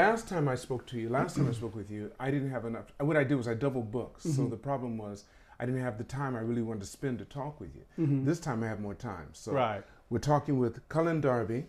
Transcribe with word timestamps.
last 0.00 0.28
time 0.28 0.48
I 0.48 0.54
spoke 0.54 0.86
to 0.86 0.98
you, 0.98 1.08
last 1.08 1.36
time 1.36 1.48
I 1.48 1.52
spoke 1.60 1.74
with 1.74 1.90
you, 1.90 2.10
I 2.18 2.30
didn't 2.30 2.50
have 2.50 2.64
enough. 2.64 2.86
What 2.98 3.16
I 3.16 3.24
did 3.24 3.36
was 3.36 3.48
I 3.48 3.54
double 3.54 3.82
booked. 3.82 4.22
So 4.22 4.28
Mm-hmm. 4.30 4.50
the 4.50 4.56
problem 4.56 4.96
was 4.98 5.24
I 5.58 5.66
didn't 5.66 5.82
have 5.82 5.98
the 5.98 6.04
time 6.04 6.34
I 6.36 6.40
really 6.40 6.62
wanted 6.62 6.80
to 6.80 6.86
spend 6.86 7.18
to 7.18 7.24
talk 7.26 7.60
with 7.60 7.70
you. 7.74 7.84
Mhm. 8.06 8.24
This 8.24 8.40
time 8.40 8.62
I 8.62 8.68
have 8.68 8.80
more 8.80 8.94
time. 8.94 9.28
So 9.32 9.52
right. 9.52 9.82
we're 10.08 10.18
talking 10.18 10.58
with 10.58 10.86
Cullen 10.88 11.20
Darby. 11.20 11.66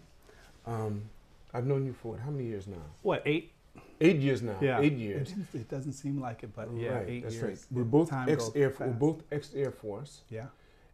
Um, 0.65 1.09
I've 1.53 1.65
known 1.65 1.85
you 1.85 1.93
for 1.93 2.11
what, 2.13 2.21
how 2.21 2.31
many 2.31 2.45
years 2.45 2.67
now? 2.67 2.85
What 3.01 3.21
eight? 3.25 3.51
Eight 3.99 4.17
years 4.17 4.41
now. 4.41 4.57
Yeah, 4.61 4.79
Eight 4.79 4.93
years. 4.93 5.29
didn't- 5.29 5.47
it 5.53 5.69
doesn't 5.69 5.93
seem 5.93 6.19
like 6.19 6.43
it, 6.43 6.55
but 6.55 6.69
yeah, 6.73 6.89
right, 6.95 7.09
eight 7.09 7.23
that's 7.23 7.35
years. 7.35 7.67
right. 7.69 7.77
We're 7.77 7.83
both 7.83 8.11
ex 8.13 8.45
goes 8.45 8.55
Air. 8.55 8.73
We're 8.79 8.87
both 9.07 9.23
ex 9.31 9.53
Air 9.53 9.71
Force, 9.71 10.21
Yeah, 10.29 10.47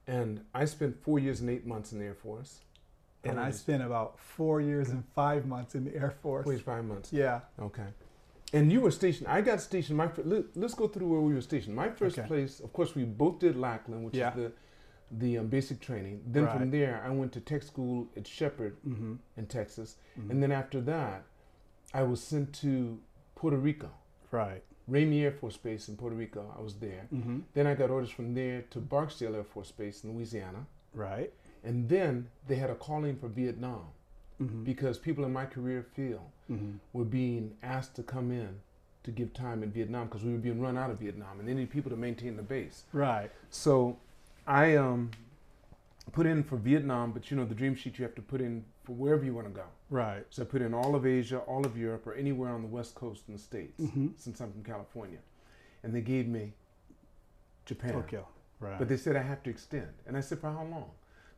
and 0.08 0.44
I 0.54 0.66
spent 0.66 0.96
four 1.04 1.18
years 1.20 1.40
and 1.42 1.50
eight 1.50 1.66
months 1.66 1.92
in 1.94 2.00
the 2.00 2.06
Air 2.06 2.14
Force. 2.14 2.62
And 3.30 3.40
I 3.40 3.52
spent 3.52 3.84
about 3.84 4.20
four 4.20 4.62
years 4.62 4.90
and 4.90 5.04
five 5.16 5.46
months 5.46 5.76
in 5.76 5.84
the 5.86 5.96
Air 5.96 6.12
Force. 6.22 6.44
four 6.44 6.54
years, 6.54 6.62
five 6.64 6.86
months. 6.86 7.12
Yeah. 7.12 7.42
Okay. 7.60 7.86
And 8.54 8.72
you 8.72 8.80
were 8.82 8.92
stationed. 8.92 9.28
I 9.28 9.42
got 9.42 9.60
stationed. 9.62 9.98
My 9.98 10.10
let, 10.24 10.46
us 10.64 10.74
go 10.74 10.88
through 10.88 11.08
where 11.08 11.20
we 11.20 11.34
were 11.34 11.42
stationed. 11.42 11.76
My 11.76 11.90
first 11.90 12.18
Okay. 12.18 12.28
place, 12.28 12.60
of 12.62 12.72
course, 12.72 12.96
we 12.96 13.04
both 13.04 13.40
did 13.40 13.56
Lackland, 13.58 14.06
which 14.06 14.16
Yeah. 14.16 14.30
is 14.30 14.36
the 14.36 14.52
the 15.10 15.38
um, 15.38 15.48
basic 15.48 15.80
training. 15.80 16.22
Then 16.28 16.44
Right. 16.44 16.58
from 16.58 16.70
there, 16.70 17.02
I 17.06 17.10
went 17.12 17.32
to 17.32 17.40
tech 17.40 17.64
school 17.64 18.10
at 18.18 18.28
Sheppard 18.28 18.76
Mm-hmm. 18.86 19.14
in 19.38 19.46
Texas, 19.46 19.96
Mhm. 20.20 20.30
and 20.32 20.44
then 20.44 20.52
after 20.52 20.82
that, 20.82 21.24
I 21.94 22.04
was 22.04 22.22
sent 22.22 22.52
to 22.56 23.00
Puerto 23.34 23.56
Rico, 23.56 23.90
Right. 24.32 24.64
Ramey 24.90 25.22
Air 25.24 25.32
Force 25.32 25.56
Base 25.56 25.88
in 25.88 25.96
Puerto 25.96 26.14
Rico. 26.18 26.54
I 26.58 26.62
was 26.62 26.76
there. 26.80 27.08
Mm-hmm. 27.14 27.40
Then 27.54 27.68
I 27.68 27.74
got 27.74 27.90
orders 27.90 28.10
from 28.10 28.34
there 28.34 28.64
to 28.64 28.80
Barksdale 28.82 29.34
Air 29.36 29.46
Force 29.46 29.72
Base 29.72 30.04
in 30.04 30.12
Louisiana, 30.14 30.66
Right. 30.94 31.32
And 31.64 31.90
then 31.90 32.28
they 32.48 32.56
had 32.56 32.70
a 32.70 32.76
calling 32.76 33.18
for 33.18 33.28
Vietnam 33.28 33.88
Mm-hmm. 34.40 34.66
because 34.66 35.00
people 35.00 35.26
in 35.26 35.34
my 35.34 35.48
career 35.48 35.84
field 35.96 36.22
mm-hmm. 36.48 36.74
were 36.94 37.04
being 37.06 37.56
asked 37.64 37.96
to 37.96 38.04
come 38.04 38.32
in 38.32 38.60
to 39.04 39.10
give 39.10 39.34
time 39.34 39.64
in 39.64 39.72
Vietnam 39.72 40.06
because 40.06 40.24
we 40.24 40.32
were 40.32 40.38
being 40.38 40.62
run 40.62 40.78
out 40.78 40.92
of 40.92 41.00
Vietnam 41.00 41.40
and 41.40 41.50
they 41.50 41.56
needed 41.56 41.72
people 41.72 41.90
to 41.90 41.98
maintain 41.98 42.38
the 42.38 42.44
base. 42.44 42.84
Right. 42.94 43.32
So 43.50 43.98
I 44.46 44.76
um, 44.76 45.10
put 46.12 46.28
in 46.28 46.44
for 46.44 46.56
Vietnam, 46.58 47.14
but 47.14 47.32
you 47.32 47.38
know, 47.38 47.46
the 47.46 47.56
dream 47.56 47.74
sheet 47.74 47.98
you 47.98 48.04
have 48.04 48.14
to 48.14 48.22
put 48.22 48.40
in 48.40 48.64
for 48.84 48.92
wherever 48.92 49.26
you 49.26 49.34
want 49.34 49.48
to 49.48 49.54
go. 49.54 49.66
Right. 49.90 50.24
So 50.30 50.44
I 50.44 50.46
put 50.46 50.62
in 50.62 50.72
all 50.72 50.94
of 50.94 51.04
Asia, 51.04 51.40
all 51.40 51.66
of 51.66 51.76
Europe, 51.76 52.06
or 52.06 52.14
anywhere 52.14 52.52
on 52.54 52.62
the 52.62 52.68
West 52.68 52.94
Coast 52.94 53.24
in 53.28 53.34
the 53.34 53.40
States, 53.40 53.82
Mhm. 53.82 54.12
since 54.18 54.40
I'm 54.40 54.52
from 54.52 54.64
California. 54.64 55.18
And 55.82 55.96
they 55.96 56.02
gave 56.02 56.28
me 56.28 56.54
Japan. 57.66 57.94
Tokyo. 57.94 58.28
Right. 58.60 58.78
But 58.78 58.88
they 58.88 58.98
said 58.98 59.16
I 59.16 59.24
have 59.24 59.42
to 59.44 59.50
extend. 59.50 59.94
And 60.06 60.16
I 60.16 60.22
said, 60.22 60.38
for 60.38 60.52
how 60.52 60.64
long? 60.64 60.92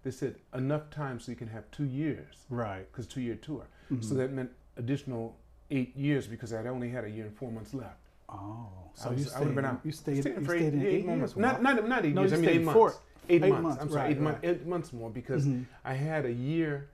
They 0.03 0.11
said, 0.11 0.35
enough 0.53 0.89
time 0.89 1.19
so 1.19 1.31
you 1.31 1.35
can 1.35 1.47
have 1.49 1.69
two 1.71 1.83
years, 1.85 2.45
right. 2.49 2.89
because 2.91 3.05
two 3.05 3.21
year 3.21 3.35
tour. 3.35 3.65
Mhm. 3.91 4.03
So 4.03 4.15
that 4.15 4.31
meant 4.31 4.49
additional 4.77 5.35
eight 5.71 5.95
years 5.95 6.25
because 6.25 6.53
I'd 6.53 6.67
only 6.67 6.89
had 6.89 7.03
a 7.03 7.09
year 7.09 7.25
and 7.25 7.35
four 7.35 7.51
months 7.51 7.73
left. 7.73 7.97
Oh, 8.29 8.67
I 8.97 9.03
so 9.03 9.09
was- 9.09 9.19
you 9.19 9.25
I 9.25 9.29
stayed. 9.29 9.39
would've 9.39 9.55
been 9.55 9.65
out. 9.65 9.79
You 9.83 9.91
stayed. 9.91 10.21
Stayed 10.21 10.35
you 10.37 10.45
for 10.45 10.55
stayed 10.57 10.73
in 10.73 10.85
eight, 10.85 11.05
more 11.05 11.17
years. 11.17 11.35
Not, 11.35 11.61
not, 11.61 11.87
not 11.87 12.05
eight 12.05 12.13
No, 12.13 12.21
years. 12.21 12.31
you 12.31 12.37
I 12.37 12.41
mean 12.41 12.49
stayed 12.49 12.59
eight 12.59 12.65
months. 12.65 12.77
four- 12.77 12.93
Eight, 13.31 13.43
eight 13.43 13.49
months. 13.49 13.63
months, 13.63 13.81
I'm 13.83 13.89
sorry, 13.89 14.01
right, 14.01 14.11
eight, 14.11 14.19
months, 14.21 14.39
right. 14.43 14.49
eight 14.55 14.65
months 14.65 14.93
more 14.93 15.09
because 15.11 15.45
Mhm. 15.45 15.65
I 15.85 15.93
had 15.93 16.25
a 16.25 16.31
year 16.31 16.87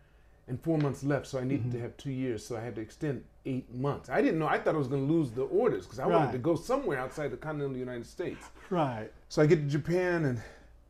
and 0.47 0.59
four 0.59 0.77
months 0.77 1.03
left, 1.03 1.27
so 1.27 1.39
I 1.39 1.43
needed 1.43 1.71
to 1.71 1.77
Mhm. 1.77 1.81
have 1.81 1.97
two 1.97 2.11
years. 2.11 2.45
So 2.45 2.57
I 2.57 2.61
had 2.61 2.75
to 2.75 2.81
extend 2.81 3.23
eight 3.45 3.73
months. 3.73 4.09
I 4.09 4.21
didn't 4.21 4.39
know. 4.39 4.47
I 4.47 4.57
thought 4.59 4.75
I 4.75 4.77
was 4.77 4.87
going 4.87 5.07
to 5.07 5.13
lose 5.13 5.31
the 5.31 5.43
orders 5.43 5.85
because 5.85 5.99
I 5.99 6.07
wanted 6.07 6.31
to 6.33 6.37
go 6.39 6.55
somewhere 6.55 6.97
outside 6.99 7.29
the 7.31 7.37
continental 7.37 7.77
United 7.77 8.05
States. 8.05 8.45
Right. 8.69 9.11
So 9.29 9.41
I 9.41 9.45
get 9.45 9.57
to 9.57 9.65
Japan, 9.67 10.25
and 10.25 10.41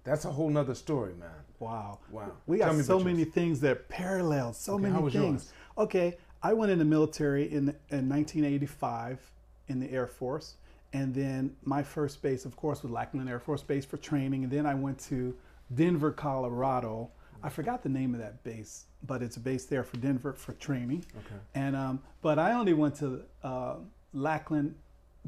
that's 0.03 0.25
a 0.25 0.31
whole 0.31 0.49
nother 0.49 0.73
story, 0.75 1.13
man. 1.13 1.29
Wow. 1.59 1.99
Wow. 2.11 2.31
We 2.47 2.57
got 2.59 2.75
so 2.83 2.99
many 2.99 3.19
yours. 3.19 3.33
things 3.33 3.59
that 3.61 3.87
parallel. 3.89 4.53
So 4.53 4.73
Okay, 4.75 4.83
many 4.83 5.01
things. 5.11 5.13
yours? 5.13 5.53
Okay, 5.77 6.17
I 6.43 6.53
went 6.53 6.71
in 6.71 6.79
the 6.79 6.85
military 6.85 7.43
in 7.51 7.69
in 7.89 8.09
1985 8.09 9.19
in 9.67 9.79
the 9.79 9.91
Air 9.91 10.07
Force, 10.07 10.55
and 10.93 11.13
then 11.13 11.55
my 11.63 11.81
first 11.83 12.21
base, 12.21 12.45
of 12.45 12.55
course, 12.55 12.83
was 12.83 12.91
Lackland 12.91 13.29
Air 13.29 13.39
Force 13.39 13.63
Base 13.63 13.85
for 13.85 13.97
training, 13.97 14.43
and 14.43 14.51
then 14.51 14.65
I 14.65 14.75
went 14.75 14.99
to 15.09 15.35
Denver, 15.73 16.11
Colorado. 16.11 17.09
I 17.43 17.49
forgot 17.49 17.83
the 17.83 17.89
name 17.89 18.13
of 18.13 18.19
that 18.21 18.43
base, 18.43 18.85
but 19.05 19.21
it's 19.21 19.37
a 19.37 19.39
base 19.39 19.65
there 19.65 19.83
for 19.83 19.97
Denver 19.97 20.33
for 20.33 20.53
training. 20.53 21.05
Okay. 21.17 21.35
And 21.55 21.75
um, 21.75 21.99
but 22.21 22.37
I 22.39 22.53
only 22.53 22.73
went 22.73 22.95
to 22.97 23.21
uh, 23.43 23.75
Lackland 24.13 24.75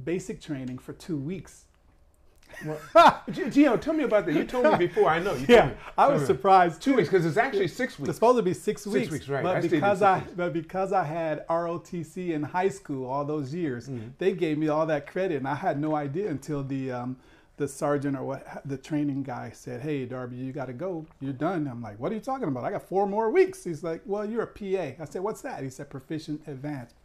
basic 0.04 0.42
training 0.42 0.78
for 0.78 0.94
two 0.94 1.18
weeks. 1.18 1.66
Well, 2.66 3.24
tell 3.78 3.94
me 3.94 4.04
about 4.04 4.26
that. 4.26 4.34
You 4.34 4.44
told 4.44 4.66
me 4.80 4.88
before. 4.88 5.10
I 5.10 5.20
know. 5.20 5.32
You 5.34 5.38
told 5.46 5.50
Yeah, 5.50 5.68
me. 5.68 5.74
I 5.98 6.08
was 6.10 6.26
surprised. 6.26 6.82
Two 6.82 6.96
weeks 6.96 7.10
because 7.10 7.26
it's 7.26 7.38
actually 7.38 7.68
six 7.68 7.98
weeks. 8.00 8.10
It's 8.10 8.18
supposed 8.18 8.38
to 8.38 8.44
be 8.44 8.54
six 8.54 8.86
weeks. 8.86 8.94
Six 8.94 9.12
weeks. 9.12 9.12
weeks, 9.12 9.30
right. 9.30 9.44
But 9.44 9.58
I 9.58 9.62
because 9.68 10.02
I 10.02 10.20
weeks. 10.20 10.32
but 10.36 10.54
because 10.54 10.92
I 10.94 11.04
had 11.04 11.48
ROTC 11.48 12.32
in 12.32 12.44
high 12.44 12.70
school 12.70 13.06
all 13.10 13.26
those 13.26 13.54
years, 13.54 13.88
Mm-hmm. 13.88 14.08
they 14.18 14.34
gave 14.34 14.58
me 14.58 14.68
all 14.70 14.86
that 14.88 15.08
credit, 15.08 15.38
and 15.38 15.48
I 15.48 15.56
had 15.56 15.80
no 15.80 15.96
idea 15.96 16.30
until 16.30 16.64
the 16.64 16.92
um, 16.92 17.18
the 17.58 17.68
sergeant 17.68 18.16
or 18.18 18.24
what 18.24 18.62
the 18.66 18.78
training 18.78 19.24
guy 19.24 19.52
said, 19.54 19.82
"Hey, 19.82 20.06
Darby, 20.06 20.36
you 20.38 20.52
got 20.52 20.66
to 20.66 20.74
go. 20.74 21.06
You're 21.20 21.34
done." 21.34 21.68
I'm 21.68 21.82
like, 21.82 22.00
"What 22.00 22.12
are 22.12 22.16
you 22.16 22.22
talking 22.22 22.48
about? 22.48 22.64
I 22.64 22.72
got 22.72 22.84
four 22.88 23.06
more 23.08 23.30
weeks." 23.32 23.64
He's 23.64 23.84
like, 23.84 24.02
"Well, 24.06 24.26
you're 24.26 24.44
a 24.44 24.48
PA." 24.48 25.02
I 25.02 25.06
said, 25.10 25.22
"What's 25.22 25.42
that?" 25.42 25.64
He 25.64 25.70
said, 25.70 25.90
"Proficient 25.90 26.42
Advanced. 26.48 26.96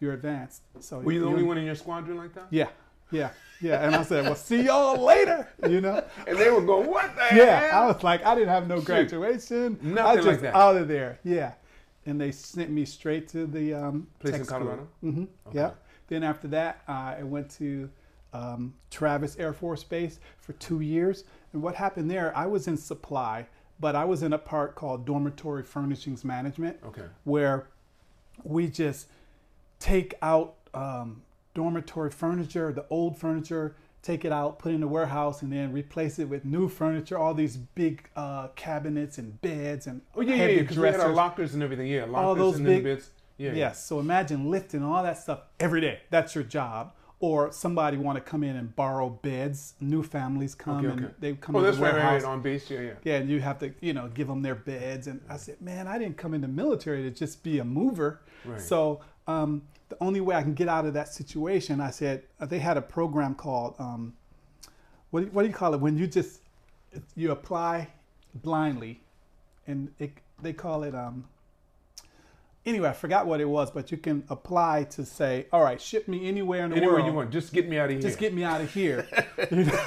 You're 0.00 0.12
advanced." 0.14 0.62
So 0.80 0.98
Were 1.00 1.12
you 1.12 1.20
the 1.20 1.26
only 1.26 1.42
one 1.44 1.58
in 1.58 1.64
your 1.64 1.76
squadron 1.76 2.16
like 2.16 2.34
that? 2.34 2.46
Yeah, 2.50 2.68
yeah, 3.12 3.30
yeah. 3.60 3.84
And 3.86 3.94
I 3.94 4.02
said, 4.02 4.24
"Well, 4.24 4.34
see 4.34 4.62
y'all 4.62 5.02
later." 5.02 5.48
You 5.68 5.80
know. 5.80 6.02
And 6.26 6.38
they 6.38 6.50
were 6.50 6.62
going, 6.62 6.88
"What 6.90 7.14
the 7.14 7.36
Yeah, 7.36 7.60
hell?" 7.60 7.68
Yeah, 7.68 7.80
I 7.80 7.86
was 7.86 8.02
like, 8.02 8.24
I 8.24 8.34
didn't 8.34 8.48
have 8.50 8.66
no 8.68 8.76
Shoot. 8.78 8.86
graduation. 8.86 9.78
I 9.82 9.86
Nothing 9.86 10.16
like 10.16 10.24
just 10.24 10.40
that. 10.42 10.54
out 10.54 10.76
of 10.76 10.88
there. 10.88 11.18
Yeah, 11.24 11.52
and 12.06 12.20
they 12.20 12.32
sent 12.32 12.70
me 12.70 12.84
straight 12.84 13.28
to 13.28 13.46
the 13.46 13.74
um, 13.74 14.06
Place 14.18 14.34
in. 14.36 14.44
Colorado? 14.46 14.88
Mm-hmm. 15.04 15.24
Okay. 15.48 15.58
Yeah. 15.58 15.70
Then 16.08 16.22
after 16.24 16.48
that, 16.48 16.82
uh, 16.88 17.14
I 17.18 17.22
went 17.22 17.48
to 17.58 17.88
um, 18.32 18.74
Travis 18.90 19.36
Air 19.38 19.52
Force 19.52 19.84
Base 19.84 20.18
for 20.40 20.52
two 20.54 20.80
years. 20.80 21.24
And 21.52 21.62
what 21.62 21.74
happened 21.74 22.10
there? 22.10 22.36
I 22.36 22.46
was 22.46 22.66
in 22.66 22.76
supply, 22.76 23.46
but 23.80 23.94
I 23.94 24.04
was 24.04 24.22
in 24.22 24.32
a 24.32 24.38
part 24.38 24.74
called 24.74 25.04
Dormitory 25.06 25.62
Furnishings 25.62 26.24
Management 26.24 26.78
Okay. 26.86 27.04
where 27.24 27.68
we 28.42 28.68
just 28.68 29.08
take 29.78 30.14
out 30.22 30.54
um, 30.74 31.22
dormitory 31.54 32.10
furniture, 32.10 32.72
the 32.72 32.84
old 32.90 33.18
furniture, 33.18 33.76
take 34.02 34.24
it 34.24 34.32
out, 34.32 34.58
put 34.58 34.72
it 34.72 34.76
in 34.76 34.80
the 34.80 34.88
warehouse, 34.88 35.42
and 35.42 35.52
then 35.52 35.72
replace 35.72 36.18
it 36.18 36.24
with 36.28 36.44
new 36.44 36.68
furniture. 36.68 37.18
All 37.18 37.34
these 37.34 37.56
big 37.56 38.08
uh, 38.16 38.48
cabinets 38.56 39.18
and 39.18 39.40
beds 39.42 39.86
and 39.86 40.00
Oh 40.16 40.20
yeah, 40.22 40.30
yeah, 40.30 40.36
heavy 40.36 40.52
yeah. 40.54 40.60
Because 40.62 40.78
we 40.78 40.86
had 40.88 41.00
our 41.00 41.12
lockers 41.12 41.54
and 41.54 41.62
everything. 41.62 41.86
Yeah, 41.86 42.04
lockers 42.04 42.14
All 42.26 42.34
those 42.34 42.56
and 42.56 42.66
big- 42.66 42.84
bits. 42.84 43.10
Yeah. 43.38 43.50
yeah. 43.50 43.56
Yes. 43.56 43.84
So 43.84 43.98
imagine 44.00 44.50
lifting 44.50 44.82
all 44.82 45.02
that 45.02 45.18
stuff 45.18 45.40
every 45.60 45.80
day. 45.80 46.00
That's 46.10 46.34
your 46.34 46.44
job. 46.44 46.92
Or 47.18 47.52
somebody 47.52 47.96
want 47.98 48.16
to 48.16 48.20
come 48.20 48.42
in 48.42 48.56
and 48.56 48.74
borrow 48.74 49.08
beds. 49.08 49.74
New 49.80 50.02
families 50.02 50.56
come 50.56 50.78
Okay, 50.84 50.88
and 50.88 51.14
they 51.20 51.34
come 51.34 51.54
Oh, 51.54 51.64
in 51.64 51.72
the 51.72 51.80
warehouse. 51.80 52.22
right, 52.24 52.28
on 52.32 52.42
base. 52.42 52.68
Yeah, 52.68 52.80
yeah. 52.80 52.92
Yeah, 53.04 53.14
and 53.18 53.30
you 53.30 53.40
have 53.40 53.60
to, 53.60 53.72
you 53.80 53.92
know, 53.92 54.08
give 54.08 54.26
them 54.26 54.42
their 54.42 54.56
beds. 54.56 55.06
And 55.06 55.20
I 55.28 55.36
said, 55.36 55.60
man, 55.62 55.86
I 55.86 55.98
didn't 55.98 56.16
come 56.16 56.34
in 56.34 56.40
the 56.40 56.48
military 56.48 57.02
to 57.04 57.10
just 57.12 57.44
be 57.44 57.60
a 57.60 57.64
mover. 57.64 58.22
Right. 58.44 58.60
So 58.60 59.02
um, 59.28 59.62
the 59.92 60.02
only 60.02 60.22
way 60.22 60.34
I 60.34 60.42
can 60.42 60.54
get 60.54 60.68
out 60.68 60.86
of 60.86 60.94
that 60.94 61.12
situation, 61.12 61.78
I 61.78 61.90
said, 61.90 62.22
uh, 62.40 62.46
they 62.46 62.58
had 62.58 62.78
a 62.78 62.80
program 62.80 63.34
called, 63.34 63.74
um, 63.78 64.14
what, 65.10 65.20
do 65.20 65.26
what 65.32 65.42
do 65.42 65.48
you 65.48 65.54
call 65.54 65.74
it? 65.74 65.80
When 65.80 65.98
you 65.98 66.06
just, 66.06 66.40
you 67.14 67.30
apply 67.30 67.88
blindly, 68.36 69.02
and 69.66 69.92
it, 69.98 70.12
they 70.40 70.54
call 70.54 70.84
it, 70.84 70.94
um, 70.94 71.28
anyway, 72.64 72.88
I 72.88 72.92
forgot 72.92 73.26
what 73.26 73.40
it 73.40 73.44
was, 73.48 73.70
but 73.70 73.90
you 73.90 73.98
can 73.98 74.24
apply 74.28 74.84
to 74.84 75.04
say, 75.04 75.46
all 75.52 75.62
right, 75.62 75.80
ship 75.80 76.08
me 76.08 76.28
anywhere 76.28 76.64
in 76.64 76.70
the 76.70 76.76
Anywhere 76.76 76.94
world. 76.94 77.04
Anywhere 77.06 77.24
you 77.24 77.26
want, 77.26 77.30
just 77.32 77.52
get 77.52 77.68
me 77.68 77.78
out 77.78 77.86
of 77.86 77.92
here. 77.92 78.00
Just 78.02 78.18
get 78.18 78.34
me 78.34 78.44
out 78.44 78.60
of 78.60 78.72
here. 78.72 79.06
You 79.50 79.64
know? 79.64 79.84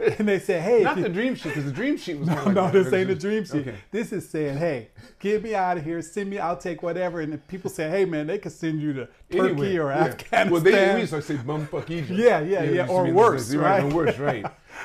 and 0.18 0.28
they 0.28 0.38
say, 0.38 0.60
hey, 0.60 0.82
Not 0.82 0.96
you- 0.96 1.04
the 1.04 1.08
dream 1.08 1.34
sheet, 1.34 1.50
because 1.50 1.64
the 1.64 1.72
dream 1.72 1.96
sheet 1.96 2.18
was 2.18 2.28
no, 2.28 2.34
like 2.34 2.46
no, 2.46 2.52
that. 2.64 2.72
this 2.72 2.86
ain't 2.92 3.10
it's- 3.10 3.18
dream 3.18 3.44
sheet. 3.44 3.68
Okay. 3.68 3.76
This 3.90 4.12
is 4.12 4.28
saying, 4.28 4.58
hey, 4.58 4.88
get 5.18 5.42
me 5.42 5.54
out 5.54 5.78
of 5.78 5.84
here. 5.84 6.02
Send 6.02 6.30
me. 6.30 6.38
I'll 6.38 6.56
take 6.56 6.82
whatever. 6.82 7.20
And 7.20 7.46
people 7.48 7.70
say, 7.70 7.88
hey, 7.88 8.04
man, 8.04 8.26
they 8.26 8.38
could 8.38 8.52
send 8.52 8.80
you 8.80 8.92
to 8.94 9.06
Turkey 9.30 9.38
Anyway, 9.38 9.76
or 9.76 9.90
yeah. 9.90 10.04
Afghanistan. 10.04 10.50
Well, 10.50 10.60
they 10.60 11.00
used 11.00 11.12
to 11.12 11.22
say 11.22 11.36
bumfuck 11.36 11.90
Egypt. 11.90 12.10
Yeah, 12.18 12.40
yeah, 12.40 12.62
it 12.62 12.74
yeah, 12.74 12.86
or 12.88 13.10
worse, 13.10 13.54
right? 13.54 13.82
Or 13.82 13.88
worse, 13.88 14.18
right. 14.18 14.44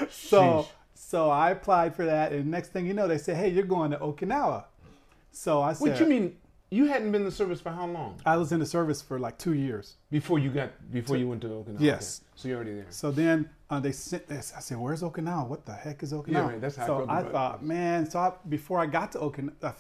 so, 0.10 0.42
Sheesh. 0.42 0.68
so 0.96 1.30
I 1.30 1.52
applied 1.52 1.96
for 1.96 2.06
that, 2.06 2.32
and 2.32 2.50
next 2.50 2.72
thing 2.72 2.86
you 2.86 2.94
know, 2.94 3.08
they 3.08 3.18
say, 3.18 3.34
hey, 3.34 3.50
you're 3.50 3.66
going 3.66 3.92
to 3.92 3.98
Okinawa. 3.98 4.66
So 5.32 5.62
I 5.62 5.74
said, 5.74 5.82
What 5.82 6.00
you 6.00 6.06
mean? 6.08 6.38
You 6.70 6.86
hadn't 6.88 7.12
been 7.14 7.22
in 7.22 7.26
the 7.26 7.32
service 7.32 7.62
for 7.62 7.70
how 7.72 7.86
long? 7.88 8.20
I 8.26 8.36
was 8.36 8.52
in 8.52 8.60
the 8.60 8.66
service 8.66 9.02
for 9.02 9.18
like 9.20 9.38
two 9.38 9.54
years. 9.54 9.96
Before 10.12 10.38
you 10.38 10.50
got, 10.50 10.72
before 10.92 11.16
you 11.16 11.28
went 11.30 11.42
to 11.42 11.48
Okinawa? 11.48 11.78
Yes. 11.80 12.22
Okay. 12.22 12.32
So 12.36 12.48
you're 12.50 12.58
already 12.58 12.74
there. 12.74 12.86
So 12.90 13.10
then 13.10 13.50
uh, 13.70 13.80
they 13.80 13.94
sent 13.94 14.28
this. 14.28 14.52
I 14.56 14.60
said, 14.60 14.78
"Where's 14.78 15.02
Okinawa? 15.02 15.48
What 15.48 15.66
the 15.66 15.74
heck 15.74 16.04
is 16.04 16.12
Okinawa?" 16.12 16.28
Yeah, 16.32 16.48
right, 16.50 16.62
that's 16.62 16.76
how 16.76 16.84
I 16.84 16.88
so 16.88 17.06
I, 17.08 17.20
it. 17.22 17.32
thought, 17.32 17.64
man. 17.64 18.10
So 18.10 18.20
I, 18.20 18.34
before 18.50 18.80
I 18.82 18.86
got 18.86 19.14
to 19.14 19.20
Okinawa, 19.20 19.54
uh, 19.64 19.72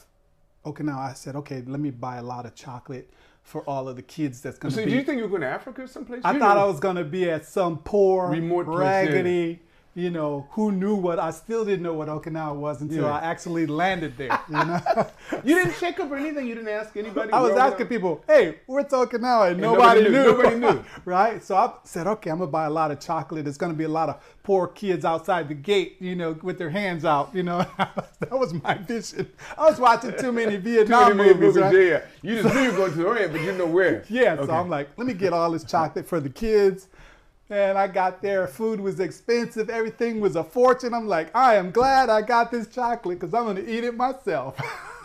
Okinawa, 0.65 1.09
I 1.09 1.13
said, 1.13 1.35
"Okay, 1.35 1.61
let 1.67 1.81
me 1.81 1.91
buy 1.91 2.17
a 2.17 2.23
lot 2.23 2.45
of 2.45 2.55
chocolate 2.55 3.09
for 3.43 3.63
all 3.69 3.89
of 3.89 3.97
the 3.97 4.01
kids 4.01 4.39
that's 4.39 4.57
going 4.57 4.71
to 4.73 4.79
So 4.79 4.85
be." 4.85 4.91
do 4.91 4.97
you 4.97 5.03
think 5.03 5.17
you 5.17 5.23
were 5.23 5.29
going 5.29 5.41
to 5.41 5.47
Africa 5.49 5.81
or 5.81 5.87
someplace? 5.87 6.21
I 6.23 6.31
You 6.33 6.39
thought 6.39 6.55
know- 6.55 6.63
I 6.63 6.67
was 6.67 6.79
going 6.79 6.95
to 6.95 7.03
be 7.03 7.29
at 7.29 7.45
some 7.45 7.79
poor, 7.79 8.29
Remote 8.29 8.65
place, 8.65 8.79
raggedy, 8.79 9.59
you 9.97 10.11
know, 10.11 10.45
who 10.51 10.71
knew 10.71 10.93
what 10.93 11.17
I 11.17 11.31
still 11.31 11.65
didn't 11.65 11.81
know 11.81 11.93
what 11.93 12.07
Okinawa 12.07 12.55
was 12.55 12.81
until 12.81 13.05
Yeah. 13.05 13.15
I 13.15 13.21
actually 13.21 13.65
landed 13.65 14.15
there. 14.15 14.39
You 14.47 14.53
know, 14.53 14.79
You 15.43 15.55
didn't 15.55 15.73
shake 15.73 15.99
up 15.99 16.11
or 16.11 16.17
anything. 16.17 16.45
You 16.45 16.53
didn't 16.53 16.69
ask 16.69 16.95
anybody. 16.95 17.31
I 17.33 17.41
was 17.41 17.57
asking 17.57 17.87
people, 17.87 18.23
"Hey, 18.27 18.59
where's 18.67 18.85
Okinawa?" 18.85 19.51
And, 19.51 19.59
nobody 19.59 20.03
nobody, 20.03 20.09
knew. 20.09 20.23
Nobody 20.23 20.55
knew. 20.59 20.85
right? 21.05 21.43
So 21.43 21.55
I 21.55 21.73
said, 21.83 22.05
"Okay, 22.05 22.29
I'm 22.29 22.37
gonna 22.37 22.51
buy 22.51 22.65
a 22.65 22.69
lot 22.69 22.91
of 22.91 22.99
chocolate. 22.99 23.45
There's 23.45 23.57
gonna 23.57 23.73
be 23.73 23.85
a 23.85 23.89
lot 23.89 24.09
of 24.09 24.21
poor 24.43 24.67
kids 24.67 25.03
outside 25.03 25.47
the 25.47 25.55
gate, 25.55 25.97
you 25.99 26.15
know, 26.15 26.37
with 26.43 26.59
their 26.59 26.69
hands 26.69 27.03
out. 27.03 27.33
You 27.33 27.41
know, 27.41 27.65
that 27.77 28.31
was 28.31 28.53
my 28.53 28.75
vision. 28.75 29.27
I 29.57 29.67
was 29.67 29.79
watching 29.79 30.13
too 30.15 30.31
many 30.31 30.57
Vietnam 30.57 31.09
Too 31.09 31.15
many 31.15 31.33
movies, 31.33 31.59
right? 31.59 31.73
Yeah, 31.73 32.01
you 32.21 32.43
just 32.43 32.53
knew 32.53 32.61
you 32.61 32.71
were 32.71 32.77
going 32.77 32.91
to 32.91 32.97
the 32.99 33.05
Orient, 33.07 33.31
but 33.31 33.39
you 33.41 33.47
didn't 33.47 33.57
know 33.57 33.65
where. 33.65 34.03
Yeah, 34.09 34.35
so 34.45 34.51
I'm 34.51 34.69
like, 34.69 34.89
let 34.95 35.07
me 35.07 35.13
get 35.13 35.33
all 35.33 35.49
this 35.49 35.63
chocolate 35.63 36.07
for 36.07 36.19
the 36.19 36.29
kids. 36.29 36.87
And 37.49 37.77
I 37.77 37.87
got 37.87 38.21
there, 38.21 38.45
food 38.45 38.79
was 38.81 38.99
expensive, 38.99 39.69
everything 39.69 40.19
was 40.19 40.35
a 40.35 40.43
fortune. 40.43 40.93
I'm 40.93 41.07
like, 41.07 41.33
I 41.35 41.55
am 41.55 41.71
glad 41.71 42.09
I 42.09 42.21
got 42.21 42.51
this 42.51 42.67
chocolate 42.67 43.19
because 43.19 43.33
I'm 43.33 43.45
gonna 43.45 43.61
eat 43.61 43.83
it 43.85 43.95
myself. 43.95 44.57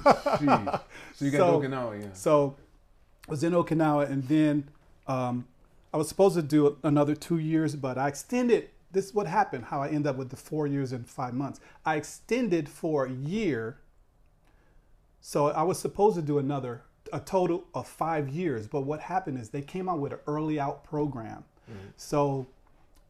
Jeez. 0.02 0.80
So 1.14 1.24
you 1.24 1.30
got 1.30 1.38
So- 1.38 1.60
to 1.60 1.68
Okinawa, 1.68 2.02
yeah. 2.02 2.08
so 2.12 2.56
I 3.28 3.30
was 3.30 3.44
in 3.44 3.52
Okinawa, 3.52 4.10
and 4.10 4.26
then 4.26 4.68
um, 5.06 5.46
I 5.94 5.96
was 5.96 6.08
supposed 6.08 6.34
to 6.34 6.42
do 6.42 6.78
another 6.82 7.14
two 7.14 7.38
years, 7.38 7.76
but 7.76 7.96
I 7.96 8.08
extended. 8.08 8.70
This 8.90 9.06
is 9.06 9.14
what 9.14 9.26
happened. 9.28 9.66
How 9.66 9.80
I 9.80 9.88
end 9.88 10.06
up 10.08 10.16
with 10.16 10.30
the 10.30 10.36
four 10.36 10.66
years 10.66 10.90
and 10.92 11.08
five 11.08 11.34
months. 11.34 11.60
I 11.86 11.94
extended 11.96 12.68
for 12.68 13.06
a 13.06 13.10
year. 13.12 13.78
So 15.20 15.46
I 15.48 15.62
was 15.62 15.78
supposed 15.78 16.16
to 16.16 16.22
do 16.22 16.38
another, 16.38 16.82
a 17.12 17.20
total 17.20 17.64
of 17.74 17.86
five 17.86 18.28
years. 18.28 18.66
But 18.66 18.82
what 18.82 19.00
happened 19.00 19.38
is 19.38 19.50
they 19.50 19.62
came 19.62 19.88
out 19.88 20.00
with 20.00 20.12
an 20.12 20.18
early 20.26 20.58
out 20.60 20.82
program. 20.84 21.44
So 21.96 22.46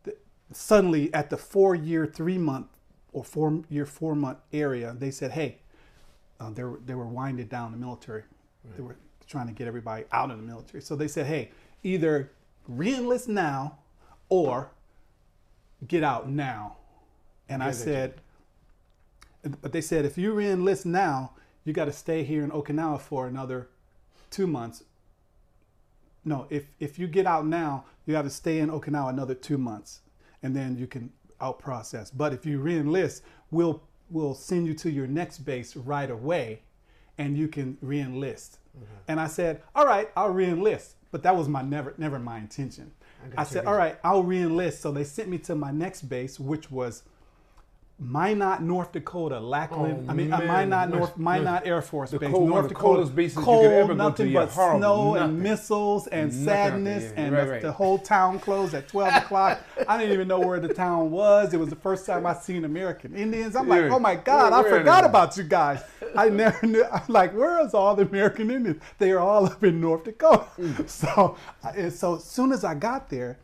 th- 0.04 0.16
suddenly 0.52 1.12
at 1.14 1.30
the 1.30 1.36
four 1.36 1.74
year, 1.74 2.06
three 2.06 2.38
month, 2.38 2.66
or 3.12 3.24
four 3.24 3.62
year, 3.68 3.86
four 3.86 4.14
month 4.14 4.38
area, 4.52 4.94
they 4.98 5.10
said, 5.10 5.32
hey, 5.32 5.58
uh, 6.40 6.50
they, 6.50 6.64
were, 6.64 6.80
they 6.84 6.94
were 6.94 7.06
winding 7.06 7.46
down 7.46 7.72
the 7.72 7.78
military. 7.78 8.22
They 8.76 8.82
were 8.82 8.96
trying 9.26 9.46
to 9.48 9.52
get 9.52 9.66
everybody 9.66 10.04
out 10.12 10.30
of 10.30 10.36
the 10.36 10.42
military. 10.42 10.82
So 10.82 10.96
they 10.96 11.08
said, 11.08 11.26
hey, 11.26 11.50
either 11.82 12.32
re-enlist 12.68 13.28
now 13.28 13.78
or 14.28 14.70
get 15.86 16.04
out 16.04 16.28
now. 16.28 16.76
And 17.48 17.62
I 17.62 17.66
Yeah, 17.66 17.72
they 17.72 17.78
said, 17.78 18.14
but 19.60 19.72
they 19.72 19.80
said, 19.80 20.04
if 20.04 20.16
you 20.16 20.32
re-enlist 20.32 20.86
now, 20.86 21.32
you 21.64 21.72
got 21.72 21.86
to 21.86 21.92
stay 21.92 22.24
here 22.24 22.44
in 22.44 22.50
Okinawa 22.50 23.00
for 23.00 23.26
another 23.26 23.68
two 24.30 24.46
months. 24.46 24.84
No, 26.24 26.46
if, 26.50 26.66
if 26.78 26.98
you 26.98 27.06
get 27.08 27.26
out 27.26 27.46
now, 27.46 27.84
you 28.06 28.14
have 28.14 28.24
to 28.24 28.30
stay 28.30 28.58
in 28.58 28.70
Okinawa 28.70 29.10
another 29.10 29.34
two 29.34 29.58
months 29.58 30.00
and 30.42 30.54
then 30.54 30.76
you 30.76 30.86
can 30.86 31.10
out 31.40 31.58
process. 31.58 32.10
But 32.10 32.32
if 32.32 32.46
you 32.46 32.60
re-enlist, 32.60 33.22
we'll 33.50 33.82
we'll 34.10 34.34
send 34.34 34.66
you 34.66 34.74
to 34.74 34.90
your 34.90 35.06
next 35.06 35.38
base 35.38 35.74
right 35.76 36.10
away, 36.10 36.62
and 37.18 37.36
you 37.36 37.48
can 37.48 37.78
re-enlist. 37.80 38.58
Mm-hmm. 38.76 38.94
And 39.08 39.20
I 39.20 39.26
said, 39.26 39.62
all 39.74 39.86
right, 39.86 40.10
I'll 40.16 40.30
re-enlist. 40.30 40.96
But 41.10 41.22
that 41.24 41.36
was 41.36 41.48
my 41.48 41.62
never 41.62 41.94
never 41.98 42.18
my 42.18 42.38
intention. 42.38 42.92
I, 43.36 43.44
said, 43.44 43.66
all 43.66 43.76
right, 43.76 43.98
I'll 44.02 44.24
re-enlist. 44.24 44.80
So 44.80 44.90
they 44.90 45.04
sent 45.04 45.28
me 45.28 45.38
to 45.38 45.54
my 45.54 45.70
next 45.70 46.02
base, 46.02 46.40
which 46.40 46.72
was 46.72 47.04
Minot, 48.04 48.62
North 48.62 48.90
Dakota, 48.92 49.38
Lackland. 49.38 50.06
Oh, 50.08 50.10
I 50.10 50.14
mean, 50.14 50.32
uh, 50.32 50.38
man. 50.38 50.68
Minot, 50.70 50.90
North 50.90 51.16
Minot 51.16 51.66
Air 51.66 51.80
Force 51.82 52.10
the 52.10 52.18
Base, 52.18 52.30
cold- 52.32 52.48
North 52.48 52.68
Dakota. 52.68 53.06
bases 53.12 53.38
cold, 53.44 53.66
ever 53.66 53.82
go 53.82 53.88
to. 53.88 53.94
nothing 53.94 54.32
but 54.32 54.48
horrible, 54.50 54.80
snow 54.80 55.12
nothing. 55.14 55.22
and 55.30 55.40
missiles 55.40 56.06
and 56.08 56.30
Nothing 56.30 56.44
sadness, 56.44 57.12
yeah. 57.14 57.22
and 57.22 57.32
Right, 57.34 57.44
the, 57.44 57.50
right. 57.52 57.62
the 57.62 57.72
whole 57.72 57.98
town 57.98 58.40
closed 58.40 58.74
at 58.74 58.88
12 58.88 59.14
o'clock. 59.22 59.60
I 59.86 59.98
didn't 59.98 60.12
even 60.14 60.26
know 60.28 60.40
where 60.40 60.58
the 60.60 60.72
town 60.74 61.10
was. 61.10 61.54
It 61.54 61.58
was 61.58 61.68
the 61.68 61.76
first 61.76 62.04
time 62.06 62.26
I 62.26 62.34
seen 62.34 62.64
American 62.64 63.14
Indians. 63.14 63.54
I'm 63.54 63.68
like, 63.68 63.84
oh 63.90 63.98
my 63.98 64.16
God, 64.16 64.50
Where- 64.50 64.58
I 64.58 64.62
where 64.62 64.74
are 64.74 64.78
forgot 64.78 65.04
about 65.04 65.36
you 65.36 65.44
guys. 65.44 65.82
I 66.16 66.28
never 66.28 66.66
knew. 66.66 66.84
I'm 66.84 67.02
like, 67.08 67.32
where 67.34 67.64
is 67.64 67.72
all 67.72 67.94
the 67.94 68.02
American 68.02 68.50
Indians? 68.50 68.82
They 68.98 69.12
are 69.12 69.20
all 69.20 69.46
up 69.46 69.62
in 69.64 69.80
North 69.80 70.04
Dakota. 70.04 70.46
Mm. 70.58 70.88
So, 70.88 71.36
so 71.90 72.16
as 72.16 72.24
soon 72.24 72.52
as 72.52 72.64
I 72.64 72.74
got 72.74 73.08
there, 73.10 73.38